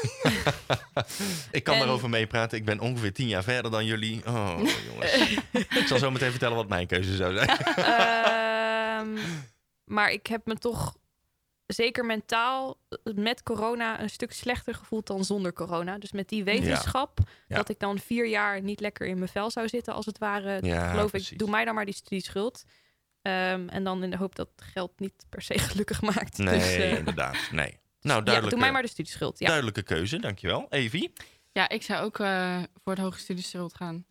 ik 1.51 1.63
kan 1.63 1.73
En- 1.73 1.79
daarover 1.79 2.09
meepraten. 2.09 2.57
Ik 2.57 2.65
ben 2.65 2.79
ongeveer 2.79 3.13
tien 3.13 3.27
jaar 3.27 3.43
verder 3.43 3.71
dan 3.71 3.85
jullie. 3.85 4.21
Oh, 4.27 4.59
jongens. 4.89 5.37
ik 5.79 5.83
zal 5.87 5.97
zo 5.97 6.11
meteen 6.11 6.31
vertellen 6.31 6.55
wat 6.55 6.67
mijn 6.67 6.87
keuze 6.87 7.15
zou 7.15 7.37
zijn. 7.37 7.49
Ehm, 7.75 9.17
maar 9.85 10.11
ik 10.11 10.27
heb 10.27 10.45
me 10.45 10.55
toch 10.55 10.95
zeker 11.65 12.05
mentaal 12.05 12.77
met 13.15 13.43
corona 13.43 14.01
een 14.01 14.09
stuk 14.09 14.33
slechter 14.33 14.75
gevoeld 14.75 15.07
dan 15.07 15.23
zonder 15.25 15.53
corona. 15.53 15.97
Dus 15.97 16.11
met 16.11 16.29
die 16.29 16.43
wetenschap 16.43 17.19
Ja. 17.47 17.55
dat 17.55 17.69
ik 17.69 17.79
dan 17.79 17.99
vier 17.99 18.27
jaar 18.27 18.61
niet 18.61 18.79
lekker 18.79 19.07
in 19.07 19.17
mijn 19.17 19.29
vel 19.29 19.51
zou 19.51 19.67
zitten 19.67 19.93
als 19.93 20.05
het 20.05 20.17
ware. 20.17 20.59
Ja, 20.65 20.89
geloof 20.91 21.09
precies. 21.09 21.31
ik, 21.31 21.37
doe 21.37 21.49
mij 21.49 21.65
dan 21.65 21.75
maar 21.75 21.85
die 21.85 21.93
studieschuld. 21.93 22.63
Ehm, 23.21 23.67
en 23.67 23.83
dan 23.83 24.03
in 24.03 24.09
de 24.09 24.17
hoop 24.17 24.35
dat 24.35 24.49
geld 24.55 24.99
niet 24.99 25.25
per 25.29 25.41
se 25.41 25.57
gelukkig 25.69 26.01
maakt. 26.01 26.37
Nee, 26.37 26.57
Dus, 26.57 26.75
eh, 26.75 26.97
inderdaad. 26.97 27.37
Nee. 27.51 27.77
Nou, 28.01 28.17
ja, 28.19 28.25
duidelijke, 28.25 28.49
doe 28.49 28.59
mij 28.59 28.71
maar 28.71 28.81
de 28.81 28.87
studieschuld. 28.87 29.39
Ja. 29.39 29.45
duidelijke 29.47 29.81
keuze. 29.83 30.19
Dankjewel. 30.19 30.65
Evie? 30.69 31.13
Ja, 31.51 31.69
ik 31.69 31.83
zou 31.83 32.03
ook 32.05 32.19
eh, 32.19 32.63
voor 32.83 32.95
de 32.95 33.01
hoge 33.01 33.19
studieschuld 33.19 33.75
gaan. 33.75 34.05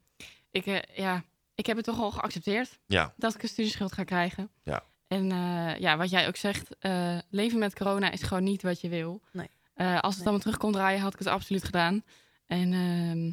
Ik, 0.51 0.67
eh, 0.67 0.79
ja, 0.97 1.25
ik 1.55 1.67
heb 1.67 1.77
het 1.77 1.85
toch 1.85 1.99
al 2.01 2.11
geaccepteerd 2.11 2.79
Ja. 2.87 3.15
dat 3.17 3.35
ik 3.35 3.43
een 3.43 3.49
studieschuld 3.49 3.93
ga 3.93 4.05
krijgen. 4.05 4.51
Ja. 4.63 4.83
En 5.15 5.33
eh, 5.33 5.81
ja, 5.81 5.97
wat 5.97 6.11
jij 6.11 6.27
ook 6.27 6.37
zegt, 6.37 6.69
eh, 6.79 7.19
leven 7.31 7.59
met 7.59 7.75
corona 7.75 8.11
is 8.11 8.23
gewoon 8.23 8.45
niet 8.45 8.63
wat 8.63 8.81
je 8.81 8.89
wil. 8.89 9.21
Nee. 9.33 9.49
Eh, 9.75 9.87
als 9.87 10.03
het 10.03 10.13
Nee. 10.15 10.23
allemaal 10.23 10.39
terug 10.41 10.57
kon 10.57 10.73
draaien, 10.73 11.01
had 11.01 11.13
ik 11.13 11.19
het 11.19 11.29
absoluut 11.29 11.65
gedaan. 11.65 12.03
En 12.47 12.73
ehm, 12.73 13.33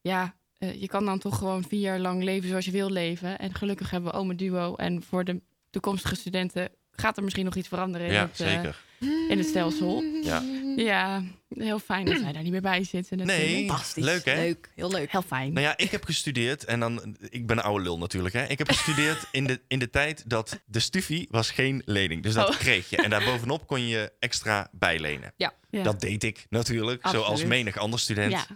ja, 0.00 0.34
eh, 0.58 0.80
je 0.80 0.86
kan 0.86 1.04
dan 1.04 1.18
toch 1.18 1.38
gewoon 1.38 1.64
vier 1.64 1.80
jaar 1.80 1.98
lang 1.98 2.22
leven 2.22 2.48
zoals 2.48 2.64
je 2.64 2.70
wil 2.70 2.90
leven. 2.90 3.38
En 3.38 3.54
gelukkig 3.54 3.90
hebben 3.90 4.10
we 4.12 4.18
Ome 4.18 4.34
Duo. 4.34 4.74
En 4.74 5.02
voor 5.02 5.24
de 5.24 5.40
toekomstige 5.70 6.14
studenten 6.16 6.68
gaat 6.90 7.16
er 7.16 7.22
misschien 7.22 7.44
nog 7.44 7.54
iets 7.54 7.68
veranderen 7.68 8.06
in, 8.06 8.12
Ja, 8.12 8.20
het, 8.20 8.40
eh, 8.40 8.46
zeker. 8.48 8.82
in 9.28 9.38
het 9.38 9.46
stelsel. 9.46 10.02
Ja. 10.22 10.42
Ja, 10.76 11.22
heel 11.56 11.78
fijn 11.78 12.04
dat 12.04 12.20
wij 12.20 12.32
daar 12.32 12.42
niet 12.42 12.52
meer 12.52 12.60
bij 12.60 12.84
zitten. 12.84 13.16
natuurlijk. 13.18 13.48
Nee, 13.50 13.66
Fantastisch. 13.66 14.04
leuk 14.04 14.24
hè? 14.24 14.34
Leuk, 14.34 14.70
heel 14.74 14.90
leuk. 14.90 15.10
Heel 15.12 15.22
fijn. 15.22 15.52
Nou 15.52 15.66
ja, 15.66 15.76
ik 15.76 15.90
heb 15.90 16.04
gestudeerd 16.04 16.64
en 16.64 16.80
dan, 16.80 17.16
ik 17.28 17.46
ben 17.46 17.58
een 17.58 17.64
oude 17.64 17.82
lul 17.84 17.98
natuurlijk. 17.98 18.34
Hè. 18.34 18.44
Ik 18.44 18.58
heb 18.58 18.68
gestudeerd 18.68 19.24
in 19.32 19.46
de, 19.46 19.60
in 19.68 19.78
de 19.78 19.90
tijd 19.90 20.30
dat 20.30 20.60
de 20.66 20.80
stufie 20.80 21.28
was 21.30 21.50
geen 21.50 21.82
lening. 21.84 22.22
Dus 22.22 22.34
dat 22.34 22.48
Oh. 22.48 22.56
kreeg 22.58 22.90
je. 22.90 22.96
En 22.96 23.10
daarbovenop 23.10 23.66
kon 23.66 23.86
je 23.86 24.12
extra 24.18 24.68
bijlenen. 24.72 25.32
Ja. 25.36 25.52
Dat 25.70 26.00
deed 26.00 26.24
ik 26.24 26.46
natuurlijk, 26.50 27.02
Absoluut. 27.02 27.24
zoals 27.26 27.44
menig 27.44 27.76
ander 27.76 27.98
student. 28.00 28.32
Ja. 28.32 28.46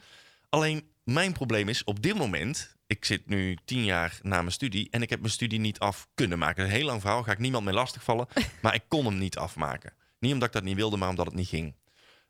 Alleen 0.48 0.82
mijn 1.04 1.32
probleem 1.32 1.68
is 1.68 1.84
op 1.84 2.02
dit 2.02 2.14
moment, 2.14 2.76
ik 2.86 3.04
zit 3.04 3.26
nu 3.28 3.56
tien 3.64 3.84
jaar 3.84 4.18
na 4.22 4.36
mijn 4.40 4.52
studie 4.52 4.88
en 4.90 5.02
ik 5.02 5.10
heb 5.10 5.20
mijn 5.20 5.32
studie 5.32 5.58
niet 5.60 5.78
af 5.78 6.08
kunnen 6.14 6.38
maken. 6.38 6.64
Een 6.64 6.70
heel 6.70 6.84
lang 6.84 7.00
verhaal, 7.00 7.22
ga 7.22 7.32
ik 7.32 7.38
niemand 7.38 7.64
meer 7.64 7.74
lastigvallen. 7.74 8.26
maar 8.62 8.74
ik 8.74 8.82
kon 8.88 9.04
hem 9.04 9.18
niet 9.18 9.36
afmaken. 9.36 9.92
Niet 10.18 10.32
omdat 10.32 10.48
ik 10.48 10.54
dat 10.54 10.62
niet 10.62 10.76
wilde, 10.76 10.96
maar 10.96 11.08
omdat 11.08 11.26
het 11.26 11.34
niet 11.34 11.48
ging. 11.48 11.74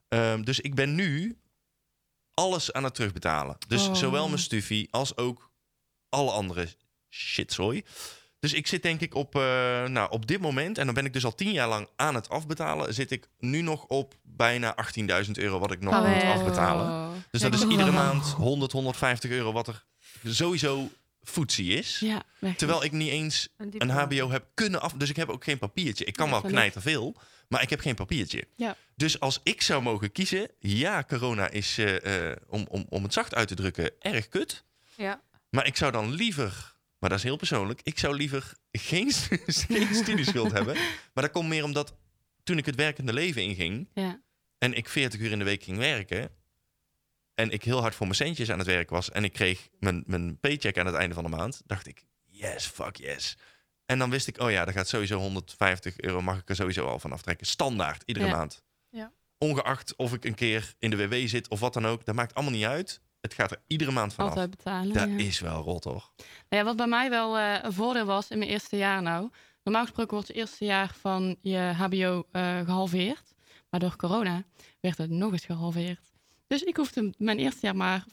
Ehm, 0.09 0.43
dus 0.43 0.61
ik 0.61 0.75
ben 0.75 0.95
nu 0.95 1.39
alles 2.35 2.73
aan 2.73 2.85
het 2.85 2.95
terugbetalen. 2.95 3.57
Dus 3.69 3.87
Oh. 3.89 3.95
zowel 3.95 4.27
mijn 4.29 4.39
studie 4.41 4.89
als 4.91 5.17
ook 5.17 5.51
alle 6.09 6.31
andere 6.31 6.69
shitzooi. 7.11 7.85
Dus 8.41 8.53
ik 8.53 8.67
zit 8.67 8.83
denk 8.83 9.01
ik 9.01 9.15
op, 9.15 9.35
eh, 9.35 9.41
nou, 9.85 10.11
op 10.11 10.27
dit 10.27 10.41
moment, 10.41 10.79
en 10.79 10.85
dan 10.85 10.95
ben 10.95 11.05
ik 11.05 11.13
dus 11.13 11.25
al 11.25 11.35
tien 11.35 11.53
jaar 11.53 11.69
lang 11.69 11.89
aan 11.97 12.15
het 12.15 12.29
afbetalen, 12.29 12.95
zit 12.95 13.11
ik 13.11 13.29
nu 13.39 13.61
nog 13.61 13.85
op 13.85 14.15
bijna 14.23 14.75
18.000 14.77 15.39
euro 15.39 15.59
wat 15.59 15.73
ik 15.73 15.81
nog 15.81 15.95
moet 16.07 16.23
Oh. 16.23 16.31
afbetalen. 16.35 17.13
Dus 17.31 17.41
dat 17.41 17.55
is 17.55 17.63
iedere 17.67 17.91
maand 17.93 18.25
100, 18.27 18.73
150 18.73 19.31
euro 19.31 19.53
wat 19.53 19.69
er 19.69 19.85
sowieso 20.25 20.89
foetsie 21.23 21.73
is. 21.73 21.99
Ja. 21.99 22.23
Terwijl 22.57 22.85
ik 22.85 22.93
niet 22.93 23.11
eens 23.11 23.49
Een. 23.57 23.91
HBO 23.91 24.31
heb 24.31 24.45
kunnen 24.55 24.81
af. 24.81 24.93
Dus 24.93 25.11
ik 25.11 25.17
heb 25.17 25.29
ook 25.29 25.45
geen 25.45 25.59
papiertje. 25.59 26.05
Ik 26.05 26.13
kan 26.17 26.27
Ja, 26.27 26.33
wel 26.33 26.51
knijten 26.51 26.83
veel, 26.83 27.17
maar 27.49 27.63
ik 27.63 27.71
heb 27.71 27.81
geen 27.81 27.95
papiertje. 27.95 28.45
Ja. 28.57 28.77
Dus 28.97 29.21
als 29.21 29.41
ik 29.43 29.63
zou 29.63 29.83
mogen 29.83 30.13
kiezen, 30.13 30.51
ja, 30.59 31.05
corona 31.05 31.49
is, 31.51 31.79
eh, 31.79 32.31
eh, 32.31 32.37
om, 32.49 32.67
om, 32.69 32.87
om 32.89 33.03
het 33.03 33.13
zacht 33.13 33.35
uit 33.35 33.49
te 33.49 33.55
drukken, 33.55 33.93
erg 34.01 34.29
kut. 34.29 34.65
Ja. 34.97 35.23
Maar 35.51 35.67
ik 35.67 35.77
zou 35.77 35.93
dan 35.93 36.13
liever, 36.13 36.75
maar 36.99 37.11
dat 37.11 37.19
is 37.19 37.25
heel 37.25 37.37
persoonlijk, 37.37 37.81
ik 37.83 37.99
zou 37.99 38.17
liever 38.17 38.53
geen, 38.73 39.13
geen 39.69 39.95
studieschuld 39.95 40.53
hebben. 40.53 40.75
Maar 41.15 41.25
dat 41.25 41.31
komt 41.31 41.49
meer 41.49 41.65
omdat 41.65 41.95
toen 42.43 42.59
ik 42.59 42.67
het 42.67 42.75
werkende 42.75 43.13
leven 43.13 43.43
inging 43.43 43.89
Ja. 43.95 44.21
en 44.59 44.75
ik 44.75 44.89
40 44.89 45.21
uur 45.21 45.31
in 45.31 45.39
de 45.39 45.45
week 45.45 45.63
ging 45.63 45.79
werken. 45.79 46.31
En 47.35 47.51
ik 47.51 47.65
heel 47.65 47.81
hard 47.81 47.95
voor 47.95 48.07
mijn 48.07 48.19
centjes 48.19 48.51
aan 48.51 48.59
het 48.59 48.67
werk 48.67 48.91
was. 48.91 49.11
En 49.11 49.25
ik 49.25 49.33
kreeg 49.33 49.69
mijn, 49.81 50.03
mijn 50.07 50.39
paycheck 50.41 50.79
aan 50.79 50.87
het 50.87 50.95
einde 50.95 51.15
van 51.15 51.25
de 51.25 51.31
maand. 51.31 51.63
Dacht 51.67 51.87
ik, 51.87 52.05
yes, 52.25 52.67
fuck 52.67 52.97
yes. 52.97 53.37
En 53.91 53.99
dan 53.99 54.11
wist 54.11 54.27
ik, 54.27 54.41
oh 54.41 54.51
ja, 54.51 54.65
daar 54.65 54.75
gaat 54.75 54.89
sowieso 54.89 55.19
150 55.19 56.01
euro, 56.01 56.21
mag 56.23 56.39
ik 56.39 56.49
er 56.49 56.55
sowieso 56.57 56.87
al 56.87 56.99
van 56.99 57.13
aftrekken. 57.13 57.47
Standaard, 57.47 58.03
iedere 58.07 58.27
Ja. 58.27 58.37
maand. 58.37 58.63
Ja. 58.91 59.13
Ongeacht 59.39 59.97
of 59.97 60.13
ik 60.13 60.25
een 60.25 60.35
keer 60.35 60.75
in 60.79 60.91
de 60.91 60.97
WW 61.09 61.27
zit 61.29 61.49
of 61.49 61.61
wat 61.61 61.73
dan 61.75 61.87
ook. 61.87 62.05
Dat 62.05 62.15
maakt 62.15 62.35
allemaal 62.35 62.53
niet 62.53 62.65
uit. 62.65 63.01
Het 63.21 63.35
gaat 63.35 63.51
er 63.51 63.63
iedere 63.67 63.91
maand 63.91 64.15
vanaf. 64.15 64.31
Altijd 64.31 64.51
betalen. 64.51 64.93
Dat 64.93 65.09
ja. 65.09 65.17
is 65.17 65.41
wel 65.41 65.63
rot, 65.63 65.85
hoor. 65.85 66.11
Nou 66.17 66.27
ja, 66.49 66.65
wat 66.65 66.77
bij 66.77 66.87
mij 66.87 67.11
wel 67.11 67.39
eh, 67.39 67.55
een 67.63 67.73
voordeel 67.73 68.05
was 68.05 68.31
in 68.31 68.39
mijn 68.39 68.51
eerste 68.51 68.77
jaar 68.77 69.03
nou. 69.03 69.31
Normaal 69.63 69.83
gesproken 69.85 70.13
wordt 70.13 70.29
het 70.29 70.37
eerste 70.37 70.65
jaar 70.65 70.95
van 71.01 71.37
je 71.41 71.59
HBO 71.59 72.27
eh, 72.33 72.59
gehalveerd. 72.65 73.35
Maar 73.71 73.81
door 73.81 73.97
corona 73.97 74.43
werd 74.81 74.99
het 74.99 75.11
nog 75.11 75.33
eens 75.33 75.45
gehalveerd. 75.45 76.13
Dus 76.47 76.63
ik 76.63 76.77
hoefde 76.77 77.15
mijn 77.19 77.39
eerste 77.39 77.59
jaar 77.67 77.77
maar 77.77 78.05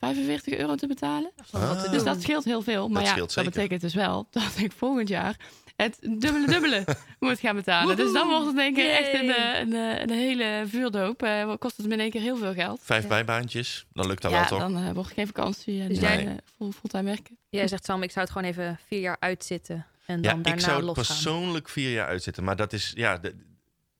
545 0.00 0.58
euro 0.58 0.74
te 0.74 0.86
betalen. 0.86 1.30
Ah. 1.50 1.90
Dus 1.90 2.02
dat 2.04 2.22
scheelt 2.22 2.44
heel 2.44 2.62
veel. 2.62 2.88
Maar 2.88 2.96
Dat 2.98 3.06
ja, 3.06 3.10
scheelt 3.12 3.34
dat 3.34 3.44
zeker. 3.44 3.50
betekent 3.50 3.80
dus 3.80 3.94
wel 3.94 4.26
dat 4.30 4.52
ik 4.58 4.72
volgend 4.72 5.08
jaar 5.08 5.36
het 5.76 5.98
dubbele 6.00 6.46
dubbele 6.46 6.84
moet 7.20 7.38
gaan 7.40 7.56
betalen. 7.56 7.96
Dus 7.96 8.12
dan 8.12 8.28
wordt 8.28 8.44
het 8.46 8.54
in 8.54 8.60
één 8.60 8.74
keer 8.74 8.90
echt 8.90 9.14
een, 9.14 9.30
eh, 9.30 9.58
een, 9.60 9.72
eh, 9.72 10.00
een 10.02 10.10
hele 10.10 10.64
vuurdoop. 10.66 11.20
Wat 11.46 11.58
kost 11.58 11.76
het 11.76 11.86
me 11.86 11.92
in 11.92 12.00
één 12.00 12.10
keer 12.10 12.20
heel 12.20 12.36
veel 12.36 12.52
geld. 12.54 12.80
Vijf 12.82 13.02
Ja. 13.02 13.08
bijbaantjes, 13.08 13.86
dan 13.92 14.06
lukt 14.06 14.22
dat 14.22 14.30
ja, 14.30 14.38
wel 14.38 14.46
toch? 14.48 14.58
dan 14.60 14.84
wordt 14.94 15.08
het 15.08 15.18
geen 15.18 15.26
vakantie 15.26 15.80
en 15.82 15.88
Dus 15.88 15.98
jij- 16.00 16.22
jij 16.22 16.38
full, 16.56 16.70
fulltime 16.70 17.02
werken. 17.02 17.36
Jij 17.48 17.68
zegt 17.68 17.84
Sam, 17.84 18.02
ik 18.02 18.10
zou 18.10 18.24
het 18.24 18.34
gewoon 18.34 18.48
even 18.50 18.78
vier 18.86 19.00
jaar 19.00 19.16
uitzitten. 19.20 19.86
En 20.06 20.22
dan 20.22 20.36
Ja, 20.36 20.42
daarna 20.42 20.52
ik 20.54 20.60
zou 20.60 20.82
losgaan. 20.82 21.04
persoonlijk 21.04 21.68
vier 21.68 21.90
jaar 21.92 22.06
uitzitten. 22.06 22.44
Maar 22.44 22.56
dat 22.56 22.72
is, 22.72 22.92
ja, 22.94 23.18
de- 23.18 23.34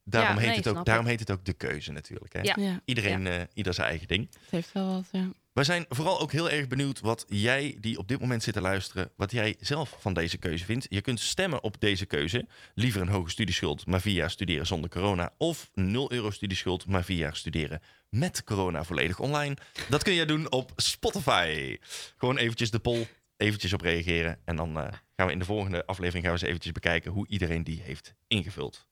daarom, 0.05 0.35
Ja, 0.35 0.39
heet 0.41 0.49
nee, 0.49 0.57
het 0.59 0.69
ook, 0.69 0.85
daarom 0.85 1.05
ik. 1.05 1.11
heet 1.11 1.21
het 1.21 1.31
ook 1.31 1.45
de 1.45 1.53
keuze 1.53 1.93
natuurlijk. 1.93 2.33
Hè? 2.33 2.41
Ja. 2.41 2.55
Ja, 2.59 2.81
Iedereen, 2.85 3.27
eh, 3.27 3.35
ieder 3.55 3.75
zijn 3.75 3.89
eigen 3.89 4.09
ding. 4.09 4.29
het 4.41 4.51
heeft 4.51 4.73
wel 4.73 4.87
wat, 4.93 5.05
ja. 5.13 5.29
Wij 5.61 5.69
zijn 5.69 5.87
vooral 5.89 6.21
ook 6.21 6.33
heel 6.33 6.51
erg 6.51 6.69
benieuwd 6.69 7.01
wat 7.01 7.25
jij, 7.29 7.77
die 7.81 7.99
op 7.99 8.09
dit 8.09 8.21
moment 8.21 8.43
zit 8.43 8.55
te 8.55 8.61
luisteren, 8.61 9.11
wat 9.17 9.31
jij 9.31 9.57
zelf 9.59 9.97
van 9.99 10.13
deze 10.13 10.39
keuze 10.39 10.65
vindt. 10.65 10.87
Je 10.89 11.01
kunt 11.01 11.21
stemmen 11.21 11.63
op 11.63 11.81
deze 11.81 12.07
keuze. 12.07 12.47
Liever 12.75 13.01
een 13.01 13.09
hoge 13.09 13.31
studieschuld, 13.31 13.87
maar 13.87 14.01
vier 14.01 14.15
jaar 14.15 14.31
studeren 14.31 14.67
zonder 14.67 14.91
corona. 14.91 15.33
Of 15.37 15.71
0 15.75 16.13
euro 16.13 16.31
studieschuld, 16.31 16.87
maar 16.87 17.05
vier 17.05 17.17
jaar 17.17 17.37
studeren 17.37 17.81
met 18.09 18.45
corona 18.45 18.85
volledig 18.85 19.19
online. 19.19 19.57
Dat 19.89 20.03
kun 20.03 20.13
je 20.13 20.27
doen 20.27 20.51
op 20.51 20.73
Spotify. 20.77 21.77
Gewoon 22.17 22.37
eventjes 22.37 22.71
de 22.71 22.79
poll, 22.79 23.07
eventjes 23.37 23.73
op 23.73 23.81
reageren. 23.81 24.39
En 24.45 24.57
dan 24.57 24.79
eh, 24.79 24.93
gaan 25.17 25.27
we 25.27 25.33
in 25.33 25.39
de 25.39 25.45
volgende 25.45 25.87
aflevering 25.87 26.25
gaan 26.25 26.35
we 26.35 26.41
eens 26.41 26.49
eventjes 26.49 26.73
bekijken 26.73 27.11
hoe 27.11 27.27
iedereen 27.29 27.65
die 27.65 27.81
heeft 27.83 28.15
ingevuld. 28.27 28.87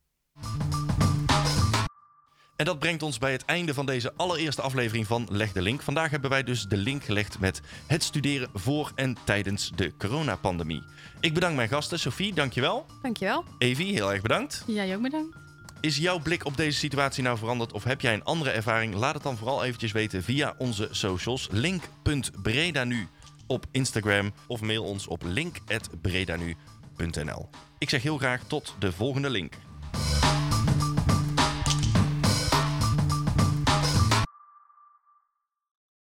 En 2.58 2.64
dat 2.64 2.78
brengt 2.78 3.02
ons 3.02 3.18
bij 3.18 3.32
het 3.32 3.44
einde 3.44 3.74
van 3.74 3.86
deze 3.86 4.12
allereerste 4.16 4.62
aflevering 4.62 5.06
van 5.06 5.26
Leg 5.30 5.52
de 5.52 5.62
Link. 5.62 5.82
Vandaag 5.82 6.10
hebben 6.10 6.30
wij 6.30 6.42
dus 6.42 6.62
de 6.62 6.76
link 6.76 7.04
gelegd 7.04 7.38
met 7.38 7.60
het 7.86 8.02
studeren 8.02 8.48
voor 8.54 8.92
en 8.94 9.16
tijdens 9.24 9.70
de 9.74 9.92
coronapandemie. 9.98 10.82
Ik 11.20 11.34
bedank 11.34 11.56
mijn 11.56 11.68
gasten. 11.68 11.98
Sophie, 11.98 12.34
dankjewel. 12.34 12.86
Dankjewel. 13.02 13.44
Evie, 13.58 13.92
heel 13.92 14.12
erg 14.12 14.22
bedankt. 14.22 14.64
Jij 14.66 14.96
ook 14.96 15.02
bedankt. 15.02 15.36
Is 15.80 15.96
jouw 15.96 16.18
blik 16.18 16.44
op 16.44 16.56
deze 16.56 16.78
situatie 16.78 17.22
nou 17.22 17.38
veranderd 17.38 17.72
of 17.72 17.84
heb 17.84 18.00
jij 18.00 18.14
een 18.14 18.24
andere 18.24 18.50
ervaring? 18.50 18.94
Laat 18.94 19.14
het 19.14 19.22
dan 19.22 19.36
vooral 19.36 19.64
eventjes 19.64 19.92
weten 19.92 20.22
via 20.22 20.54
onze 20.58 20.88
socials. 20.90 21.48
Link.bredanu 21.50 23.08
op 23.46 23.66
Instagram 23.70 24.32
of 24.46 24.60
mail 24.60 24.84
ons 24.84 25.06
op 25.06 25.22
link.bredanu.nl. 25.24 27.48
Ik 27.78 27.90
zeg 27.90 28.02
heel 28.02 28.18
graag 28.18 28.42
tot 28.46 28.74
de 28.78 28.92
volgende 28.92 29.30
link. 29.30 29.54